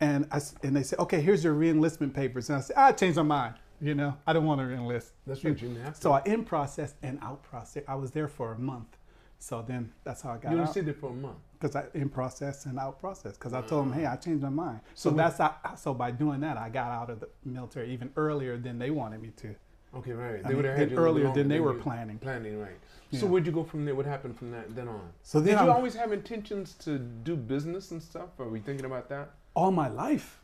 and 0.00 0.26
I 0.30 0.40
and 0.62 0.76
they 0.76 0.82
said, 0.82 0.98
okay, 1.00 1.20
here's 1.20 1.42
your 1.44 1.54
reenlistment 1.54 2.14
papers, 2.14 2.48
and 2.48 2.58
I 2.58 2.60
said, 2.60 2.76
I 2.76 2.92
changed 2.92 3.16
my 3.16 3.22
mind. 3.22 3.54
You 3.80 3.94
know, 3.94 4.16
I 4.26 4.32
don't 4.32 4.44
want 4.44 4.60
to 4.60 4.70
enlist. 4.70 5.12
That's 5.26 5.44
right, 5.44 5.60
you 5.60 5.68
didn't 5.68 5.84
have 5.84 5.94
to. 5.94 6.00
So 6.00 6.12
I 6.12 6.22
in 6.24 6.44
process 6.44 6.94
and 7.02 7.18
out 7.22 7.42
process. 7.42 7.84
I 7.86 7.94
was 7.94 8.10
there 8.10 8.28
for 8.28 8.52
a 8.52 8.58
month. 8.58 8.96
So 9.38 9.64
then 9.66 9.92
that's 10.02 10.22
how 10.22 10.30
I 10.30 10.34
got 10.34 10.46
out. 10.46 10.50
You 10.50 10.56
only 10.56 10.62
out 10.64 10.70
stayed 10.72 10.86
there 10.86 10.94
for 10.94 11.10
a 11.10 11.14
month. 11.14 11.36
because 11.60 11.76
I 11.76 11.84
in 11.94 12.08
process 12.08 12.66
and 12.66 12.78
out 12.78 13.00
process 13.00 13.34
because 13.34 13.52
I 13.52 13.62
told 13.62 13.86
them, 13.86 13.92
hey, 13.92 14.04
I 14.04 14.16
mm. 14.16 14.24
changed 14.24 14.42
my 14.42 14.48
mind. 14.48 14.80
So, 14.94 15.10
So 15.10 15.16
that's 15.16 15.38
how, 15.38 15.54
so 15.76 15.94
by 15.94 16.10
doing 16.10 16.40
that, 16.40 16.56
I 16.56 16.68
got 16.68 16.90
out 16.90 17.10
of 17.10 17.20
the 17.20 17.28
military 17.44 17.92
even 17.92 18.10
earlier 18.16 18.56
than 18.56 18.78
they 18.78 18.90
wanted 18.90 19.22
me 19.22 19.30
to. 19.36 19.54
Okay, 19.94 20.12
right. 20.12 20.40
I 20.44 20.48
They 20.48 20.54
would 20.54 20.64
have 20.64 20.76
had 20.76 20.90
you 20.90 20.96
earlier 20.96 21.32
than 21.32 21.48
they 21.48 21.60
were 21.60 21.74
planning. 21.74 22.18
Planning, 22.18 22.60
right. 22.60 22.76
Yeah. 23.10 23.20
So 23.20 23.26
where'd 23.26 23.46
you 23.46 23.52
go 23.52 23.64
from 23.64 23.84
there? 23.84 23.94
What 23.94 24.06
happened 24.06 24.36
from 24.36 24.50
that 24.50 24.74
then 24.74 24.88
on? 24.88 25.08
So 25.22 25.38
then 25.38 25.56
Did 25.56 25.62
you 25.62 25.68
I'm- 25.68 25.76
always 25.76 25.94
have 25.94 26.12
intentions 26.12 26.74
to 26.80 26.98
do 26.98 27.36
business 27.36 27.92
and 27.92 28.02
stuff? 28.02 28.30
Or 28.38 28.48
were 28.48 28.56
you 28.56 28.62
thinking 28.62 28.84
about 28.84 29.08
that? 29.08 29.30
all 29.58 29.72
my 29.72 29.88
life, 29.88 30.37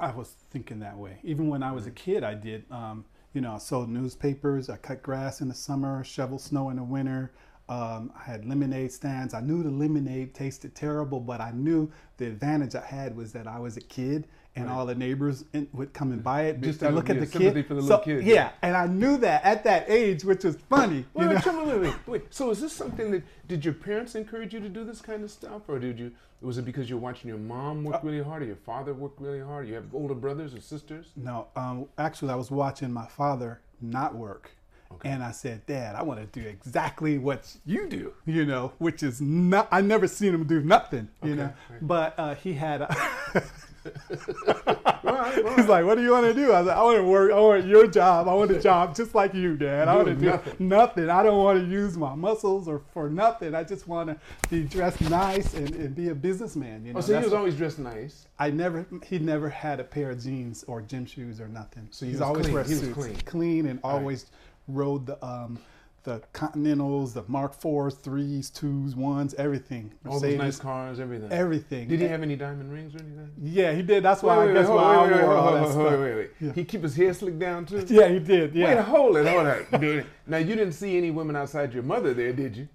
I 0.00 0.12
was 0.12 0.34
thinking 0.50 0.80
that 0.80 0.96
way. 0.96 1.18
Even 1.22 1.48
when 1.48 1.62
I 1.62 1.72
was 1.72 1.86
a 1.86 1.90
kid, 1.90 2.24
I 2.24 2.34
did. 2.34 2.64
Um, 2.70 3.04
you 3.34 3.40
know, 3.40 3.52
I 3.52 3.58
sold 3.58 3.90
newspapers. 3.90 4.70
I 4.70 4.76
cut 4.76 5.02
grass 5.02 5.40
in 5.40 5.48
the 5.48 5.54
summer, 5.54 6.02
shovel 6.02 6.38
snow 6.38 6.70
in 6.70 6.76
the 6.76 6.82
winter. 6.82 7.32
Um, 7.68 8.10
I 8.18 8.24
had 8.24 8.44
lemonade 8.44 8.90
stands. 8.90 9.34
I 9.34 9.40
knew 9.40 9.62
the 9.62 9.70
lemonade 9.70 10.34
tasted 10.34 10.74
terrible, 10.74 11.20
but 11.20 11.40
I 11.40 11.52
knew 11.52 11.92
the 12.16 12.26
advantage 12.26 12.74
I 12.74 12.84
had 12.84 13.14
was 13.14 13.32
that 13.32 13.46
I 13.46 13.60
was 13.60 13.76
a 13.76 13.80
kid, 13.80 14.26
and 14.56 14.66
Right. 14.66 14.72
all 14.74 14.84
the 14.84 14.94
neighbors 14.94 15.44
in, 15.52 15.68
would 15.72 15.92
come 15.92 16.10
and 16.12 16.22
buy 16.24 16.42
it. 16.46 16.60
Just 16.60 16.80
to 16.80 16.90
look 16.90 17.08
at 17.08 17.20
the 17.20 17.26
kid. 17.26 17.66
for 17.66 17.74
the 17.74 17.82
So, 17.82 17.98
kid, 17.98 18.24
Yeah, 18.24 18.50
and 18.62 18.76
I 18.76 18.86
knew 18.86 19.16
that 19.18 19.44
at 19.44 19.62
that 19.64 19.88
age, 19.88 20.24
which 20.24 20.44
was 20.44 20.56
funny. 20.68 21.04
Wait, 21.14 21.28
wait, 21.28 21.44
wait, 21.46 21.80
wait, 21.80 21.94
wait. 22.08 22.22
So 22.34 22.50
is 22.50 22.60
this 22.60 22.72
something 22.72 23.10
that 23.12 23.22
did 23.48 23.64
your 23.64 23.74
parents 23.74 24.14
encourage 24.14 24.52
you 24.52 24.60
to 24.60 24.68
do 24.68 24.84
this 24.84 25.00
kind 25.00 25.22
of 25.22 25.30
stuff, 25.30 25.62
or 25.68 25.78
did 25.78 25.98
you? 25.98 26.12
Was 26.42 26.56
it 26.58 26.64
because 26.64 26.88
you're 26.88 26.98
watching 26.98 27.28
your 27.28 27.38
mom 27.38 27.86
Uh, 27.86 27.90
work 27.90 28.02
really 28.02 28.22
hard, 28.22 28.42
or 28.42 28.46
your 28.46 28.56
father 28.56 28.92
work 28.94 29.12
really 29.18 29.40
hard? 29.40 29.68
You 29.68 29.74
have 29.74 29.94
older 29.94 30.14
brothers 30.14 30.54
or 30.54 30.60
sisters? 30.60 31.12
No, 31.14 31.46
um, 31.54 31.86
actually, 31.98 32.32
I 32.32 32.36
was 32.36 32.50
watching 32.50 32.92
my 32.92 33.06
father 33.06 33.60
not 33.80 34.14
work. 34.14 34.50
Okay. 34.92 35.08
And 35.10 35.22
I 35.22 35.30
said, 35.30 35.64
Dad, 35.66 35.94
I 35.94 36.02
want 36.02 36.18
to 36.18 36.40
do 36.40 36.44
exactly 36.48 37.16
what 37.18 37.56
you 37.64 37.86
do, 37.88 38.14
you 38.26 38.44
know, 38.44 38.72
which 38.78 39.04
is 39.04 39.20
not, 39.20 39.68
I 39.70 39.82
never 39.82 40.08
seen 40.08 40.34
him 40.34 40.44
do 40.48 40.60
nothing, 40.62 41.08
you 41.22 41.32
Okay, 41.34 41.40
know. 41.42 41.52
right. 41.70 41.78
But 41.86 42.14
uh, 42.18 42.34
he 42.34 42.54
had, 42.54 42.80
a 42.82 42.96
Right, 45.02 45.44
all 45.44 45.56
he's 45.56 45.66
like, 45.66 45.84
what 45.84 45.96
do 45.96 46.02
you 46.02 46.12
want 46.12 46.26
to 46.26 46.34
do? 46.34 46.52
I 46.52 46.58
was 46.60 46.68
like, 46.68 46.76
I 46.76 46.82
want 46.82 46.98
to 46.98 47.04
work, 47.04 47.32
I 47.32 47.40
want 47.40 47.66
your 47.66 47.86
job. 47.86 48.28
I 48.28 48.34
want 48.34 48.50
a 48.50 48.60
job 48.60 48.94
just 48.94 49.14
like 49.14 49.34
you, 49.34 49.56
Dad. 49.56 49.88
I 49.88 49.96
want 49.96 50.08
to 50.08 50.14
do 50.14 50.26
nothing. 50.26 50.68
nothing. 50.68 51.10
I 51.10 51.22
don't 51.22 51.38
want 51.38 51.58
to 51.58 51.66
use 51.66 51.96
my 51.96 52.14
muscles 52.14 52.68
or 52.68 52.82
for 52.92 53.08
nothing. 53.08 53.54
I 53.54 53.64
just 53.64 53.88
want 53.88 54.08
to 54.10 54.16
be 54.50 54.62
dressed 54.62 55.00
nice 55.02 55.54
and, 55.54 55.74
and 55.74 55.94
be 55.94 56.08
a 56.10 56.14
businessman, 56.14 56.84
you 56.84 56.92
know. 56.92 56.98
oh, 56.98 57.02
so 57.02 57.18
he 57.18 57.24
was 57.24 57.32
always 57.32 57.56
dressed 57.56 57.78
nice. 57.78 58.26
I 58.38 58.50
never, 58.50 58.86
he 59.04 59.18
never 59.18 59.48
had 59.48 59.80
a 59.80 59.84
pair 59.84 60.10
of 60.10 60.22
jeans 60.22 60.64
or 60.68 60.80
gym 60.82 61.06
shoes 61.06 61.40
or 61.40 61.48
nothing. 61.48 61.88
So 61.90 62.04
he 62.06 62.12
he's 62.12 62.20
always 62.20 62.42
clean. 62.46 62.54
wear 62.54 62.64
He 62.64 62.70
was 62.74 62.80
suits, 62.80 62.94
clean. 62.94 63.16
clean, 63.24 63.66
and 63.66 63.80
All 63.82 63.92
right. 63.92 63.98
always 64.00 64.26
rode 64.68 65.06
the 65.06 65.24
um, 65.24 65.58
the 66.02 66.22
Continentals, 66.32 67.14
the 67.14 67.24
Mark 67.28 67.54
Fours, 67.54 67.94
threes, 67.94 68.50
twos, 68.50 68.96
ones, 68.96 69.34
everything. 69.34 69.92
All 70.08 70.18
those 70.20 70.36
nice 70.36 70.58
cars, 70.58 70.98
everything. 70.98 71.30
everything. 71.30 71.88
Did 71.88 72.00
he 72.00 72.06
have 72.06 72.22
any 72.22 72.36
diamond 72.36 72.72
rings 72.72 72.94
or 72.94 72.98
anything? 72.98 73.30
Yeah, 73.42 73.72
he 73.72 73.82
did. 73.82 74.02
That's 74.02 74.22
why 74.22 74.36
Wait, 74.38 74.42
I 74.42 74.46
wait, 74.46 74.54
guess 74.54 74.68
wait, 74.68 74.74
why 74.74 74.82
wait, 74.82 75.12
I 75.12 75.16
wait, 75.16 75.22
wore 75.24 75.34
all 75.36 75.52
wait, 75.54 75.60
that 75.60 75.70
stuff. 75.70 76.00
wait, 76.00 76.14
wait. 76.14 76.30
Yeah. 76.40 76.52
He 76.52 76.64
keep 76.64 76.82
his 76.82 76.96
hair 76.96 77.12
slicked 77.12 77.38
down 77.38 77.66
too. 77.66 77.84
Yeah, 77.88 78.08
he 78.08 78.18
did. 78.18 78.54
Yeah. 78.54 78.74
Wait, 78.76 78.84
hold 78.84 79.16
it, 79.16 79.26
hold 79.26 79.46
it, 79.46 79.70
dude. 79.80 80.06
Now 80.26 80.38
you 80.38 80.54
didn't 80.56 80.72
see 80.72 80.96
any 80.96 81.10
women 81.10 81.36
outside 81.36 81.74
your 81.74 81.82
mother 81.82 82.14
there, 82.14 82.32
did 82.32 82.56
you? 82.56 82.68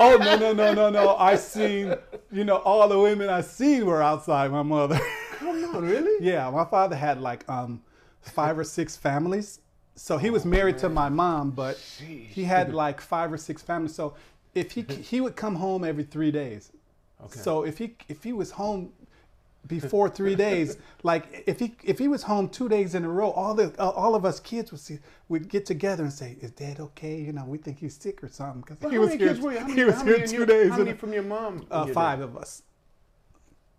oh 0.00 0.16
no, 0.20 0.36
no, 0.36 0.52
no, 0.52 0.74
no, 0.74 0.90
no! 0.90 1.14
I 1.16 1.36
seen, 1.36 1.94
you 2.32 2.44
know, 2.44 2.56
all 2.56 2.88
the 2.88 2.98
women 2.98 3.28
I 3.28 3.40
seen 3.40 3.86
were 3.86 4.02
outside 4.02 4.50
my 4.50 4.62
mother. 4.62 4.98
Come 5.38 5.64
on, 5.76 5.84
really? 5.84 6.10
Yeah, 6.26 6.50
my 6.50 6.64
father 6.64 6.96
had 6.96 7.20
like 7.20 7.48
um, 7.48 7.82
five 8.20 8.58
or 8.58 8.64
six 8.64 8.96
families. 8.96 9.60
So 10.02 10.16
he 10.16 10.30
was 10.30 10.46
married 10.46 10.78
to 10.78 10.88
my 10.88 11.10
mom, 11.10 11.50
but 11.50 11.76
he 11.76 12.44
had 12.44 12.72
like 12.72 13.02
five 13.02 13.30
or 13.30 13.36
six 13.36 13.60
families. 13.60 13.94
So 13.94 14.14
if 14.54 14.72
he 14.72 14.80
he 15.10 15.20
would 15.20 15.36
come 15.36 15.56
home 15.56 15.84
every 15.84 16.04
three 16.04 16.30
days. 16.30 16.72
Okay. 17.22 17.38
So 17.38 17.64
if 17.64 17.76
he 17.76 17.96
if 18.08 18.24
he 18.24 18.32
was 18.32 18.52
home 18.52 18.92
before 19.66 20.08
three 20.08 20.34
days, 20.34 20.78
like 21.02 21.44
if 21.46 21.60
he 21.60 21.74
if 21.84 21.98
he 21.98 22.08
was 22.08 22.22
home 22.22 22.48
two 22.48 22.66
days 22.66 22.94
in 22.94 23.04
a 23.04 23.10
row, 23.10 23.30
all 23.32 23.52
the 23.52 23.74
uh, 23.78 23.90
all 23.90 24.14
of 24.14 24.24
us 24.24 24.40
kids 24.40 24.72
would 24.72 24.80
see 24.80 25.00
would 25.28 25.50
get 25.50 25.66
together 25.66 26.04
and 26.04 26.12
say, 26.12 26.38
"Is 26.40 26.52
Dad 26.52 26.80
okay? 26.80 27.20
You 27.20 27.34
know, 27.34 27.44
we 27.44 27.58
think 27.58 27.78
he's 27.78 27.94
sick 27.94 28.24
or 28.24 28.28
something." 28.28 28.62
Because 28.62 28.90
he 28.90 28.96
was 28.96 29.12
here. 29.12 29.28
kids 29.28 29.40
were 29.40 29.52
you? 29.52 29.58
How 29.58 29.66
he 29.66 29.74
many, 29.74 29.84
was 29.84 30.00
here 30.00 30.26
two 30.26 30.46
days. 30.46 30.70
How 30.70 30.78
many 30.78 30.94
from 30.94 31.12
your 31.12 31.24
mom? 31.24 31.66
uh, 31.70 31.84
five 31.88 32.20
dad? 32.20 32.24
of 32.24 32.38
us. 32.38 32.62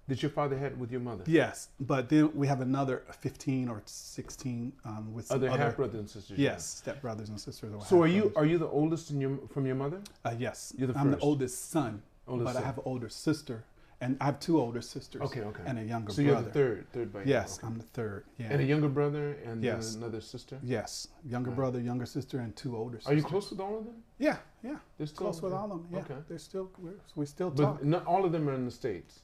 That 0.08 0.22
your 0.22 0.32
father 0.32 0.58
had 0.58 0.80
with 0.80 0.92
your 0.92 1.00
mother? 1.00 1.24
Yes, 1.28 1.70
but 1.80 2.10
then 2.10 2.32
we 2.36 2.48
have 2.48 2.60
another 2.60 3.04
15 3.22 3.70
or 3.70 3.82
16 3.86 4.74
um, 4.84 5.14
with 5.14 5.32
Other 5.32 5.48
other, 5.50 5.58
half 5.58 5.78
brothers 5.78 6.00
and 6.00 6.10
sisters. 6.10 6.38
yes, 6.40 6.66
step 6.68 7.02
brothers 7.02 7.30
and 7.30 7.40
sisters. 7.40 7.72
So 7.88 8.02
are 8.02 8.08
you 8.08 8.34
are 8.36 8.46
you 8.46 8.58
the 8.58 8.68
oldest 8.68 9.12
in 9.12 9.22
your 9.22 9.38
from 9.54 9.66
your 9.66 9.76
mother? 9.76 10.02
Uh, 10.26 10.34
yes, 10.38 10.74
You're 10.78 10.88
the 10.88 10.98
I'm 11.00 11.10
first. 11.12 11.20
the 11.20 11.24
oldest 11.26 11.70
son, 11.70 12.02
Oldest 12.28 12.46
but 12.46 12.54
son. 12.54 12.64
I 12.64 12.66
have 12.66 12.78
an 12.80 12.84
older 12.86 13.08
sister, 13.10 13.64
and 14.02 14.18
I 14.20 14.26
have 14.26 14.40
two 14.40 14.60
older 14.60 14.82
sisters. 14.82 15.22
Okay, 15.22 15.42
okay. 15.42 15.62
And 15.66 15.78
a 15.80 15.84
younger 15.84 16.12
So 16.12 16.22
you're 16.24 16.42
the 16.42 16.50
third, 16.52 16.88
third 16.92 17.14
by 17.14 17.24
Yes, 17.24 17.58
okay. 17.60 17.68
I'm 17.68 17.78
the 17.78 17.84
third. 17.84 18.26
Yeah. 18.38 18.48
And 18.50 18.60
a 18.62 18.66
younger 18.66 18.90
brother 18.90 19.38
and 19.46 19.64
Yes. 19.64 19.96
another 19.96 20.20
sister. 20.20 20.58
yes, 20.64 21.08
younger 21.24 21.52
Right. 21.52 21.56
brother, 21.58 21.80
younger 21.80 22.08
sister, 22.08 22.40
and 22.40 22.54
two 22.56 22.76
older 22.76 22.98
sisters. 22.98 23.14
Are 23.14 23.16
you 23.16 23.24
close 23.24 23.50
with 23.52 23.60
all 23.62 23.78
of 23.78 23.86
them? 23.86 24.04
Yeah, 24.18 24.38
yeah. 24.64 24.78
They're 24.98 25.08
still 25.08 25.28
Close 25.28 25.42
with 25.42 25.54
all 25.54 25.72
of 25.72 25.84
them. 25.84 25.88
Yeah, 25.92 26.00
Okay. 26.00 26.16
they're 26.28 26.40
still 26.40 26.70
we're, 26.80 26.96
we 27.16 27.26
still 27.28 27.52
But 27.52 27.64
talk. 27.64 27.84
not 27.84 28.06
all 28.06 28.26
of 28.26 28.32
them 28.34 28.50
are 28.50 28.54
in 28.54 28.66
the 28.66 28.72
states. 28.72 29.22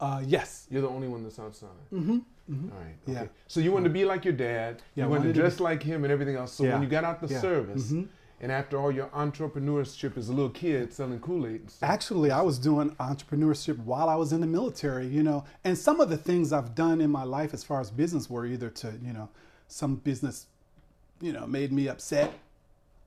Uh, 0.00 0.22
yes. 0.24 0.66
You're 0.70 0.82
the 0.82 0.88
only 0.88 1.08
one 1.08 1.22
that's 1.22 1.38
outside. 1.38 1.68
Mm-hmm. 1.92 2.18
mm-hmm. 2.50 2.72
All 2.72 2.78
right. 2.78 2.94
Yeah. 3.06 3.26
So 3.48 3.60
you 3.60 3.72
wanted 3.72 3.84
to 3.84 3.94
be 3.94 4.04
like 4.04 4.24
your 4.24 4.34
dad. 4.34 4.82
Yeah, 4.94 5.04
you 5.04 5.10
wanted 5.10 5.20
wanted 5.20 5.34
to 5.34 5.34
to 5.34 5.40
dress 5.40 5.60
like 5.60 5.82
him 5.82 6.04
and 6.04 6.12
everything 6.12 6.36
else. 6.36 6.52
So 6.52 6.64
Yeah. 6.64 6.74
when 6.74 6.82
you 6.82 6.88
got 6.88 7.04
out 7.04 7.20
the 7.20 7.28
Yeah. 7.32 7.40
service, 7.40 7.90
hmm 7.90 8.04
and 8.40 8.52
after 8.52 8.78
all 8.78 8.92
your 8.92 9.08
entrepreneurship 9.08 10.16
as 10.16 10.28
a 10.28 10.32
little 10.32 10.50
kid 10.50 10.92
selling 10.92 11.18
Kool-Aid. 11.18 11.60
And 11.60 11.72
Actually, 11.82 12.30
I 12.30 12.40
was 12.40 12.58
doing 12.58 12.90
entrepreneurship 13.00 13.78
while 13.78 14.08
I 14.08 14.14
was 14.14 14.32
in 14.32 14.40
the 14.40 14.46
military, 14.46 15.08
you 15.08 15.24
know, 15.24 15.44
and 15.64 15.76
some 15.76 16.00
of 16.00 16.08
the 16.08 16.16
things 16.16 16.52
I've 16.52 16.74
done 16.74 17.00
in 17.00 17.10
my 17.10 17.24
life 17.24 17.52
as 17.52 17.64
far 17.64 17.80
as 17.80 17.90
business 17.90 18.30
were 18.30 18.46
either 18.46 18.70
to, 18.70 18.94
you 19.02 19.12
know, 19.12 19.28
some 19.66 19.96
business, 19.96 20.46
you 21.20 21.32
know, 21.32 21.46
made 21.46 21.72
me 21.72 21.88
upset 21.88 22.32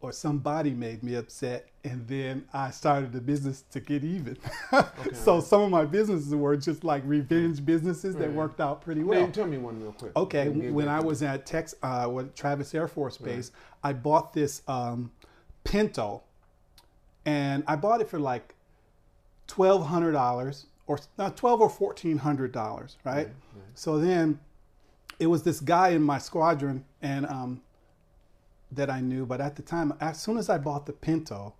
or 0.01 0.11
somebody 0.11 0.71
made 0.71 1.03
me 1.03 1.15
upset 1.15 1.67
and 1.83 2.07
then 2.07 2.45
I 2.53 2.69
started 2.71 3.15
a 3.15 3.21
business 3.21 3.63
to 3.71 3.79
get 3.79 4.03
even. 4.03 4.37
so 5.13 5.39
some 5.39 5.61
of 5.61 5.69
my 5.71 5.85
businesses 5.85 6.33
were 6.35 6.55
just 6.57 6.83
like 6.83 7.03
revenge 7.05 7.65
businesses 7.65 8.15
that 8.15 8.31
worked 8.31 8.59
out 8.59 8.81
pretty 8.81 9.03
Well, 9.03 9.21
well. 9.21 9.31
tell 9.31 9.47
me 9.47 9.57
one 9.57 9.81
real 9.81 9.93
quick. 9.93 10.15
Okay, 10.15 10.45
Give 10.45 10.55
me 10.55 10.67
a 10.67 10.73
when 10.73 10.87
I 10.87 10.99
was 10.99 11.23
at 11.23 11.45
Tex, 11.45 11.73
uh, 11.81 12.09
with 12.11 12.35
Travis 12.35 12.73
Air 12.75 12.87
Force 12.87 13.17
Base, 13.17 13.51
I 13.83 13.93
bought 13.93 14.33
this 14.33 14.61
um, 14.67 15.11
Pinto, 15.63 16.21
and 17.25 17.63
I 17.67 17.75
bought 17.75 18.01
it 18.01 18.09
for 18.09 18.19
like 18.19 18.53
twelve 19.47 19.87
hundred 19.87 20.11
dollars, 20.13 20.65
or 20.87 20.99
uh, 21.17 21.29
twelve 21.31 21.61
or 21.61 21.69
fourteen 21.69 22.17
hundred 22.19 22.51
dollars, 22.51 22.97
right? 23.03 23.13
Right, 23.13 23.25
right. 23.25 23.63
So 23.73 23.97
then, 23.99 24.39
it 25.19 25.27
was 25.27 25.43
this 25.43 25.59
guy 25.59 25.89
in 25.89 26.03
my 26.03 26.17
squadron, 26.19 26.85
and 27.01 27.25
um, 27.25 27.61
that 28.71 28.89
I 28.89 29.01
knew. 29.01 29.25
But 29.25 29.41
at 29.41 29.55
the 29.55 29.61
time, 29.61 29.93
as 29.99 30.21
soon 30.21 30.37
as 30.37 30.49
I 30.49 30.57
bought 30.57 30.85
the 30.85 30.93
Pinto, 30.93 31.53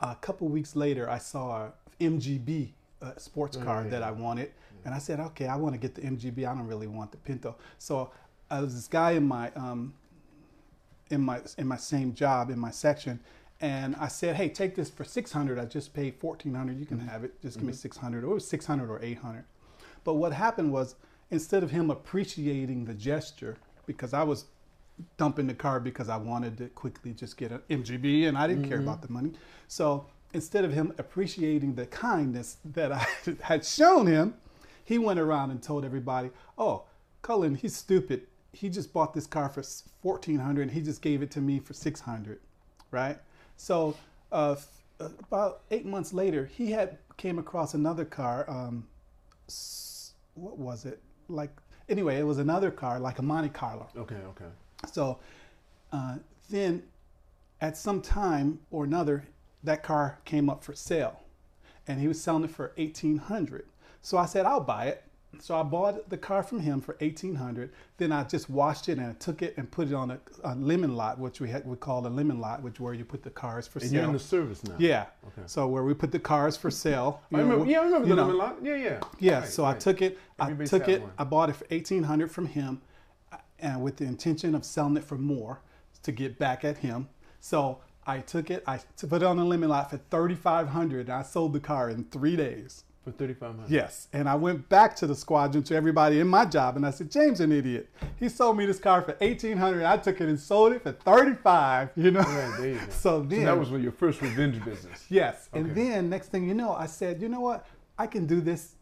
a 0.00 0.14
couple 0.16 0.48
weeks 0.48 0.76
later, 0.76 1.08
I 1.08 1.18
saw 1.18 1.66
a 1.66 1.72
MGB 2.00 2.72
uh, 3.00 3.16
sports 3.16 3.56
Right, 3.56 3.66
car 3.66 3.80
right, 3.82 3.90
that 3.90 4.02
I 4.02 4.10
wanted, 4.10 4.52
and 4.84 4.94
I 4.94 4.98
said, 4.98 5.20
okay, 5.20 5.46
I 5.46 5.56
want 5.56 5.74
to 5.74 5.78
get 5.78 5.94
the 5.94 6.02
MGB. 6.02 6.38
I 6.46 6.54
don't 6.54 6.66
really 6.66 6.86
want 6.86 7.10
the 7.12 7.18
Pinto. 7.18 7.56
So 7.78 8.10
there 8.50 8.60
was 8.60 8.74
this 8.74 8.88
guy 8.88 9.12
in 9.12 9.26
my 9.26 9.50
um, 9.52 9.94
in 11.10 11.20
my 11.20 11.40
in 11.58 11.66
my 11.66 11.76
same 11.76 12.14
job 12.14 12.50
in 12.50 12.58
my 12.58 12.70
section, 12.70 13.20
and 13.60 13.94
I 13.96 14.08
said, 14.08 14.36
hey, 14.36 14.48
take 14.48 14.74
this 14.74 14.90
for 14.90 15.04
six 15.04 15.32
hundred. 15.32 15.58
I 15.58 15.64
just 15.64 15.94
paid 15.94 16.16
fourteen 16.16 16.54
hundred. 16.54 16.78
You 16.78 16.86
can 16.86 16.98
have 17.00 17.24
it. 17.24 17.40
Just 17.42 17.58
give 17.58 17.66
me 17.66 17.72
six 17.72 17.96
hundred. 17.96 18.24
Or 18.24 18.40
six 18.40 18.66
hundred 18.66 18.90
or 18.90 19.00
eight 19.02 19.18
hundred. 19.18 19.44
But 20.04 20.14
what 20.14 20.32
happened 20.32 20.72
was, 20.72 20.96
instead 21.30 21.62
of 21.62 21.70
him 21.70 21.90
appreciating 21.90 22.86
the 22.86 22.94
gesture, 22.94 23.56
because 23.86 24.12
I 24.12 24.24
was 24.24 24.46
dumping 25.16 25.46
the 25.46 25.54
car 25.54 25.80
because 25.80 26.08
I 26.08 26.16
wanted 26.16 26.58
to 26.58 26.68
quickly 26.68 27.12
just 27.12 27.36
get 27.36 27.50
an 27.52 27.60
MGB 27.70 28.28
and 28.28 28.36
I 28.36 28.46
didn't 28.46 28.68
care 28.68 28.78
about 28.80 29.02
the 29.02 29.12
money. 29.12 29.32
So 29.68 30.06
instead 30.32 30.64
of 30.64 30.72
him 30.72 30.92
appreciating 30.98 31.74
the 31.74 31.86
kindness 31.86 32.56
that 32.64 32.92
I 32.92 33.06
had 33.42 33.64
shown 33.64 34.06
him, 34.06 34.34
he 34.84 34.98
went 34.98 35.20
around 35.20 35.50
and 35.50 35.62
told 35.62 35.84
everybody, 35.84 36.30
"Oh, 36.58 36.84
Cullen, 37.22 37.54
he's 37.54 37.76
stupid. 37.76 38.26
He 38.52 38.68
just 38.68 38.92
bought 38.92 39.14
this 39.14 39.26
car 39.26 39.48
for 39.48 39.62
fourteen 40.02 40.38
hundred, 40.40 40.62
and 40.62 40.70
he 40.72 40.80
just 40.82 41.00
gave 41.02 41.22
it 41.22 41.30
to 41.32 41.40
me 41.40 41.58
for 41.60 41.72
six 41.72 42.00
hundred, 42.00 42.40
right?" 42.90 43.18
So 43.56 43.96
uh, 44.32 44.52
f- 44.52 44.68
uh, 45.00 45.08
about 45.20 45.62
eight 45.70 45.86
months 45.86 46.12
later, 46.12 46.46
he 46.46 46.70
had 46.72 46.98
came 47.16 47.38
across 47.38 47.74
another 47.74 48.04
car. 48.04 48.44
Um, 48.50 48.86
s- 49.48 50.12
what 50.34 50.58
was 50.58 50.84
it? 50.84 51.00
Like 51.28 51.50
anyway, 51.88 52.18
it 52.18 52.24
was 52.24 52.38
another 52.38 52.70
car, 52.70 52.98
like 52.98 53.18
a 53.18 53.22
Monte 53.22 53.50
Carlo. 53.50 53.88
Okay, 53.96 54.16
okay. 54.30 54.50
So 54.90 55.18
uh, 55.92 56.16
then 56.50 56.82
at 57.60 57.76
some 57.76 58.00
time 58.00 58.60
or 58.70 58.84
another, 58.84 59.24
that 59.64 59.82
car 59.82 60.18
came 60.24 60.50
up 60.50 60.64
for 60.64 60.74
sale 60.74 61.20
and 61.86 62.00
he 62.00 62.08
was 62.08 62.20
selling 62.20 62.44
it 62.44 62.50
for 62.50 62.72
1800 62.76 63.64
So 64.02 64.18
I 64.18 64.26
said, 64.26 64.46
I'll 64.46 64.60
buy 64.60 64.86
it. 64.86 65.04
So 65.40 65.56
I 65.58 65.62
bought 65.62 66.10
the 66.10 66.18
car 66.18 66.42
from 66.42 66.60
him 66.60 66.80
for 66.82 66.94
1800 67.00 67.70
Then 67.96 68.12
I 68.12 68.22
just 68.24 68.50
washed 68.50 68.88
it 68.90 68.98
and 68.98 69.06
I 69.06 69.12
took 69.14 69.40
it 69.40 69.54
and 69.56 69.70
put 69.70 69.88
it 69.88 69.94
on 69.94 70.10
a, 70.10 70.18
a 70.44 70.54
lemon 70.56 70.94
lot, 70.94 71.18
which 71.18 71.40
we 71.40 71.48
had 71.48 71.64
we 71.66 71.74
call 71.76 72.06
a 72.06 72.08
lemon 72.08 72.38
lot, 72.38 72.62
which 72.62 72.78
where 72.80 72.92
you 72.92 73.04
put 73.04 73.22
the 73.22 73.30
cars 73.30 73.66
for 73.66 73.78
And 73.78 73.88
sale. 73.88 74.00
you're 74.00 74.06
in 74.08 74.12
the 74.12 74.18
service 74.18 74.62
now. 74.64 74.74
yeah. 74.78 75.06
Okay. 75.28 75.42
So 75.46 75.66
where 75.68 75.84
we 75.84 75.94
put 75.94 76.12
the 76.12 76.18
cars 76.18 76.56
for 76.58 76.70
sale. 76.70 77.22
I 77.32 77.36
know, 77.36 77.42
remember, 77.44 77.64
yeah, 77.70 77.80
I 77.80 77.84
remember 77.84 78.08
the 78.08 78.14
know, 78.16 78.22
lemon 78.24 78.38
lot. 78.38 78.56
Yeah, 78.62 78.74
yeah. 78.76 79.00
yeah, 79.20 79.38
Right, 79.40 79.48
so 79.48 79.64
I 79.64 79.72
took 79.74 80.02
it. 80.02 80.18
Everybody's 80.38 80.72
I 80.74 80.78
took 80.78 80.88
it. 80.88 81.00
one. 81.00 81.12
I 81.16 81.24
bought 81.24 81.48
it 81.48 81.56
for 81.56 81.66
eighteen 81.70 82.02
hundred 82.02 82.30
from 82.30 82.46
him, 82.46 82.82
and 83.62 83.82
with 83.82 83.96
the 83.96 84.04
intention 84.04 84.54
of 84.54 84.64
selling 84.64 84.96
it 84.96 85.04
for 85.04 85.16
more 85.16 85.60
to 86.02 86.12
get 86.12 86.38
back 86.38 86.64
at 86.64 86.78
him. 86.78 87.08
So 87.40 87.78
I 88.06 88.18
took 88.18 88.50
it. 88.50 88.62
I 88.66 88.80
put 89.08 89.22
it 89.22 89.24
on 89.24 89.36
the 89.36 89.44
lemon 89.44 89.68
lot 89.70 89.90
for 89.90 89.96
thirty 89.96 90.34
five 90.34 90.68
hundred. 90.68 91.06
and 91.06 91.12
I 91.16 91.22
sold 91.22 91.52
the 91.52 91.60
car 91.60 91.88
in 91.88 92.04
three 92.04 92.34
days. 92.36 92.84
for 93.04 93.12
thirty 93.12 93.34
five 93.34 93.54
hundred. 93.54 93.70
Yes, 93.70 94.08
and 94.12 94.28
I 94.28 94.34
went 94.34 94.68
back 94.68 94.94
to 94.96 95.06
the 95.06 95.14
squadron 95.14 95.62
to 95.64 95.74
everybody 95.76 96.18
in 96.20 96.26
my 96.28 96.44
job, 96.44 96.76
and 96.76 96.84
I 96.84 96.90
said, 96.90 97.10
"James, 97.10 97.40
an 97.40 97.52
idiot. 97.52 97.88
He 98.18 98.28
sold 98.28 98.56
me 98.56 98.66
this 98.66 98.78
car 98.80 99.02
for 99.02 99.16
eighteen 99.20 99.56
hundred. 99.56 99.84
I 99.84 99.96
took 99.96 100.20
it 100.20 100.28
and 100.28 100.38
sold 100.38 100.72
it 100.72 100.82
for 100.82 100.92
thirty 100.92 101.34
five. 101.34 101.90
You 101.96 102.10
know." 102.10 102.20
Right, 102.20 102.60
you. 102.70 102.78
So 102.90 103.20
So 103.20 103.22
then 103.22 103.44
that 103.44 103.58
was 103.58 103.70
when 103.70 103.82
your 103.82 103.92
first 103.92 104.20
revenge 104.20 104.64
business. 104.64 105.04
Yes. 105.08 105.48
And 105.52 105.74
then 105.74 106.08
next 106.10 106.28
thing 106.32 106.48
you 106.48 106.54
know, 106.54 106.72
I 106.72 106.86
said, 106.86 107.20
you 107.22 107.28
know 107.28 107.40
what? 107.40 107.66
I 107.98 108.06
can 108.08 108.26
do 108.26 108.40
this 108.40 108.74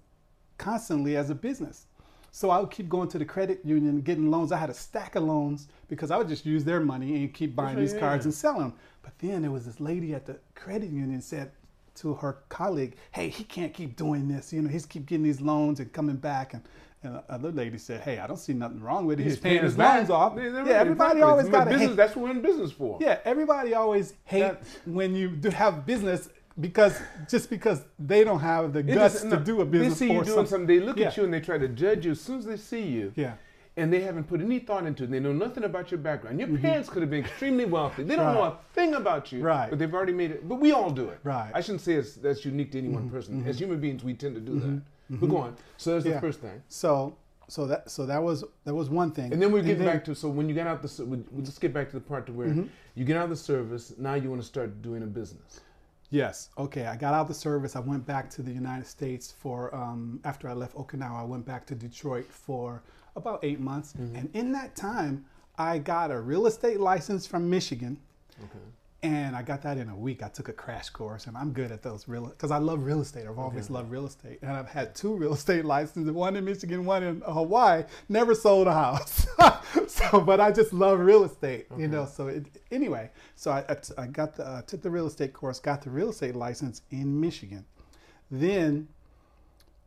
constantly 0.59 1.17
as 1.17 1.31
a 1.31 1.35
business. 1.35 1.87
So 2.33 2.51
I 2.51 2.61
would 2.61 2.71
keep 2.71 2.89
going 2.89 3.09
to 3.09 3.19
the 3.19 3.25
credit 3.25 3.61
union, 3.65 4.01
getting 4.03 4.31
loans. 4.31 4.53
I 4.53 4.59
had 4.59 4.71
a 4.71 4.75
stack 4.75 5.17
of 5.17 5.25
loans 5.25 5.69
because 5.89 6.11
I 6.11 6.17
would 6.17 6.29
just 6.29 6.47
use 6.47 6.65
their 6.65 6.81
money 6.81 7.17
and 7.17 7.35
keep 7.35 7.57
buying 7.57 7.77
these 7.79 7.95
cards 7.95 8.25
and 8.25 8.33
selling 8.33 8.61
them. 8.61 8.75
But 9.03 9.19
then 9.19 9.43
there 9.43 9.51
was 9.51 9.67
this 9.67 9.81
lady 9.81 10.15
at 10.15 10.27
the 10.27 10.39
credit 10.55 10.91
union 10.91 11.21
said 11.21 11.51
to 11.97 12.15
her 12.15 12.39
colleague, 12.49 12.97
"Hey, 13.11 13.29
he 13.29 13.43
can't 13.45 13.75
keep 13.75 13.97
doing 13.97 14.29
this. 14.29 14.53
You 14.53 14.63
know, 14.63 14.69
he's 14.71 14.87
keep 14.87 15.07
getting 15.07 15.25
these 15.25 15.41
loans 15.41 15.81
and 15.81 15.93
coming 15.93 16.17
back." 16.17 16.55
And, 16.55 16.63
and 17.03 17.21
other 17.29 17.51
lady 17.51 17.79
said, 17.79 18.01
"Hey, 18.03 18.19
I 18.21 18.27
don't 18.29 18.37
see 18.39 18.53
nothing 18.53 18.81
wrong 18.81 19.07
with 19.07 19.19
it. 19.19 19.25
He's, 19.25 19.39
paying 19.39 19.63
his 19.63 19.75
back. 19.75 19.97
loans 19.97 20.11
off." 20.11 20.35
Yeah, 20.37 20.65
Yeah, 20.65 20.73
everybody 20.75 21.23
always 21.23 21.49
got 21.49 21.69
business. 21.69 21.97
That's 21.97 22.15
what 22.15 22.27
we're 22.27 22.31
in 22.31 22.43
business 22.43 22.71
for. 22.71 22.99
yeah, 23.01 23.19
everybody 23.25 23.75
always 23.75 24.15
hate 24.25 24.41
That- 24.43 24.63
when 24.87 25.15
you 25.17 25.31
do 25.31 25.51
have 25.51 25.85
business 25.85 26.29
because 26.61 27.01
just 27.29 27.49
because 27.51 27.85
they 27.99 28.25
don't 28.25 28.41
have 28.41 28.73
the 28.73 28.81
It 28.81 28.87
guts 28.89 29.15
doesn't- 29.15 29.31
to 29.31 29.37
no, 29.39 29.43
do 29.43 29.61
a 29.61 29.65
business 29.65 29.99
They 29.99 30.07
see 30.09 30.13
you 30.13 30.23
doing 30.25 30.35
some- 30.37 30.47
something. 30.47 30.67
They 30.67 30.81
look 30.81 31.01
at 31.01 31.17
you 31.17 31.25
and 31.25 31.33
they 31.33 31.41
try 31.41 31.59
to 31.59 31.69
judge 31.69 32.05
you 32.05 32.13
as 32.13 32.21
soon 32.21 32.39
as 32.39 32.45
they 32.47 32.57
see 32.57 32.83
you. 32.83 33.13
Yeah, 33.17 33.35
And 33.77 33.93
they 33.93 34.01
haven't 34.01 34.25
put 34.25 34.41
any 34.41 34.59
thought 34.59 34.85
into 34.85 35.05
it. 35.05 35.11
They 35.11 35.21
know 35.21 35.33
nothing 35.33 35.65
about 35.65 35.91
your 35.91 35.99
background. 36.01 36.39
Your 36.41 36.49
parents 36.59 36.89
could 36.89 37.03
have 37.03 37.11
been 37.11 37.25
extremely 37.25 37.65
wealthy. 37.65 38.03
They 38.03 38.17
don't 38.17 38.27
Mm-hmm. 38.27 38.37
Right. 38.39 38.49
know 38.51 38.59
a 38.59 38.75
thing 38.75 38.95
about 38.95 39.33
you. 39.33 39.43
Right. 39.43 39.71
But 39.71 39.79
they've 39.79 39.95
already 39.95 40.13
made 40.13 40.33
it. 40.33 40.49
But 40.49 40.57
we 40.57 40.73
all 40.73 40.91
do 40.91 41.09
it. 41.09 41.19
Right. 41.23 41.47
Mm-hmm. 41.49 41.57
I 41.57 41.61
shouldn't 41.61 41.81
say 41.83 41.95
it's, 41.95 42.15
that's 42.17 42.45
unique 42.45 42.73
to 42.73 42.79
any 42.79 42.89
one 42.89 43.09
person. 43.09 43.45
As 43.47 43.59
human 43.59 43.81
beings, 43.81 44.03
we 44.05 44.13
tend 44.15 44.35
to 44.35 44.41
do 44.41 44.59
that. 44.61 44.83
But 45.21 45.29
go 45.29 45.37
on. 45.39 45.57
So 45.77 45.95
that's 45.95 46.05
Yeah. 46.07 46.15
the 46.15 46.21
first 46.21 46.41
thing. 46.41 46.63
so 46.69 47.17
so 47.49 47.67
that 47.67 47.91
so 47.91 48.07
that 48.07 48.23
was 48.23 48.45
that 48.65 48.75
was 48.75 48.89
one 48.89 49.11
thing. 49.11 49.33
And 49.33 49.43
then 49.43 49.51
we 49.51 49.61
get 49.61 49.79
then- 49.79 49.87
back 49.89 50.05
to 50.05 50.15
so 50.15 50.29
when 50.29 50.49
you 50.49 50.55
get 50.55 50.69
out 50.69 50.83
the 50.83 51.05
we'll 51.05 51.45
just 51.45 51.61
get 51.61 51.73
back 51.75 51.89
to 51.91 51.97
the 51.97 52.01
part 52.01 52.27
to 52.27 52.33
where 52.33 52.55
you 52.95 53.05
get 53.05 53.17
out 53.17 53.25
of 53.25 53.31
the 53.31 53.37
service. 53.37 53.93
Now 53.99 54.15
you 54.15 54.29
want 54.31 54.41
to 54.43 54.47
start 54.47 54.83
doing 54.83 55.03
a 55.03 55.07
business. 55.07 55.59
Yes. 56.11 56.51
Okay. 56.59 56.87
I 56.87 56.97
got 56.97 57.15
out 57.15 57.23
of 57.23 57.29
the 57.29 57.35
service. 57.35 57.77
I 57.77 57.81
went 57.81 58.05
back 58.05 58.29
to 58.31 58.43
the 58.43 58.51
United 58.53 58.87
States 58.87 59.33
for 59.39 59.75
um, 59.75 60.21
after 60.25 60.49
I 60.49 60.53
left 60.55 60.75
Okinawa. 60.75 61.21
I 61.21 61.25
went 61.25 61.47
back 61.47 61.67
to 61.67 61.75
Detroit 61.75 62.27
for 62.27 62.83
about 63.17 63.41
eight 63.45 63.61
months, 63.61 63.93
Mm-hmm. 63.95 64.17
and 64.17 64.31
in 64.35 64.53
that 64.53 64.75
time, 64.77 65.25
I 65.59 65.79
got 65.79 66.11
a 66.11 66.19
real 66.21 66.47
estate 66.47 66.81
license 66.81 67.27
from 67.27 67.49
Michigan. 67.51 67.99
Okay. 68.43 68.65
And 69.03 69.35
I 69.35 69.43
got 69.43 69.63
that 69.63 69.79
in 69.79 69.89
a 69.89 69.97
week. 69.97 70.23
I 70.23 70.29
took 70.29 70.51
a 70.51 70.53
crash 70.53 70.91
course, 70.91 71.27
and 71.27 71.35
I'm 71.35 71.53
good 71.53 71.73
at 71.73 71.83
those 71.83 72.07
real 72.07 72.27
because 72.27 72.51
I 72.51 72.59
love 72.59 72.85
real 72.85 73.01
estate. 73.01 73.27
I've 73.27 73.39
always 73.39 73.71
loved 73.71 73.91
real 73.91 74.05
estate, 74.05 74.41
and 74.43 74.51
I've 74.51 74.69
had 74.69 74.95
two 74.95 75.15
real 75.15 75.33
estate 75.33 75.65
licenses: 75.77 76.13
one 76.13 76.37
in 76.37 76.45
Michigan, 76.45 76.85
one 76.85 77.03
in 77.03 77.23
Hawaii. 77.23 77.85
Never 78.11 78.35
sold 78.35 78.67
a 78.67 78.75
house, 78.75 79.27
so 79.87 80.21
but 80.21 80.39
I 80.39 80.53
just 80.53 80.75
love 80.75 80.99
real 80.99 81.25
estate, 81.25 81.67
you 81.79 81.89
know. 81.89 82.05
So 82.05 82.29
it, 82.29 82.45
anyway, 82.71 83.11
so 83.37 83.53
I, 83.53 83.77
I 83.97 84.07
got 84.07 84.37
the 84.37 84.47
uh, 84.47 84.63
took 84.63 84.83
the 84.83 84.91
real 84.91 85.07
estate 85.07 85.33
course, 85.33 85.61
got 85.61 85.81
the 85.81 85.91
real 85.91 86.11
estate 86.11 86.37
license 86.37 86.83
in 86.91 87.19
Michigan, 87.19 87.65
then 88.31 88.89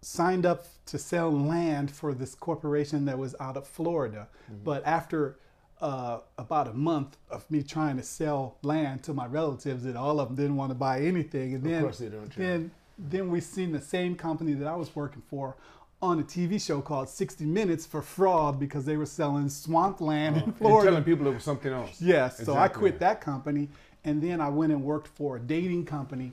signed 0.01 0.45
up 0.45 0.65
to 0.87 0.97
sell 0.97 1.31
land 1.31 1.91
for 1.91 2.13
this 2.13 2.35
corporation 2.35 3.05
that 3.05 3.17
was 3.17 3.35
out 3.39 3.57
of 3.57 3.67
Florida. 3.67 4.27
Mm-hmm. 4.51 4.63
But 4.63 4.85
after 4.85 5.37
uh, 5.83 6.19
about 6.37 6.67
a 6.69 6.73
month 6.73 7.17
of 7.29 7.49
me 7.51 7.61
trying 7.61 7.97
to 7.97 8.03
sell 8.03 8.57
land 8.63 9.03
to 9.03 9.13
my 9.13 9.25
relatives, 9.27 9.83
and 9.85 9.97
all 9.97 10.19
of 10.21 10.29
them 10.29 10.35
didn't 10.37 10.55
want 10.55 10.71
to 10.71 10.75
buy 10.75 11.01
anything, 11.01 11.53
and 11.55 11.63
Of 11.65 11.71
then 11.71 11.81
course 11.83 11.97
they 11.99 12.09
don't, 12.09 12.35
then 12.35 12.71
then 12.97 13.29
we 13.29 13.41
seen 13.41 13.71
the 13.73 13.81
same 13.81 14.15
company 14.15 14.53
that 14.53 14.67
I 14.67 14.75
was 14.75 14.95
working 14.95 15.21
for 15.29 15.55
on 16.01 16.19
a 16.19 16.23
TV 16.23 16.59
show 16.63 16.79
called 16.81 17.09
60 17.09 17.43
Minutes 17.45 17.85
for 17.85 18.01
fraud 18.01 18.59
because 18.59 18.85
they 18.85 18.97
were 18.97 19.05
selling 19.05 19.49
swamp 19.49 19.99
land 19.99 20.35
in 20.37 20.41
Oh, 20.41 20.45
And 20.45 20.57
Florida. 20.57 20.89
telling 20.91 21.03
people 21.03 21.27
it 21.27 21.33
was 21.33 21.43
something 21.43 21.73
else. 21.73 22.01
Yes, 22.01 22.37
so 22.45 22.55
I 22.55 22.67
quit 22.69 22.99
that 22.99 23.19
company 23.19 23.67
and 24.05 24.21
then 24.21 24.39
I 24.41 24.49
went 24.49 24.71
and 24.71 24.83
worked 24.83 25.07
for 25.07 25.37
a 25.37 25.39
dating 25.39 25.85
company 25.85 26.31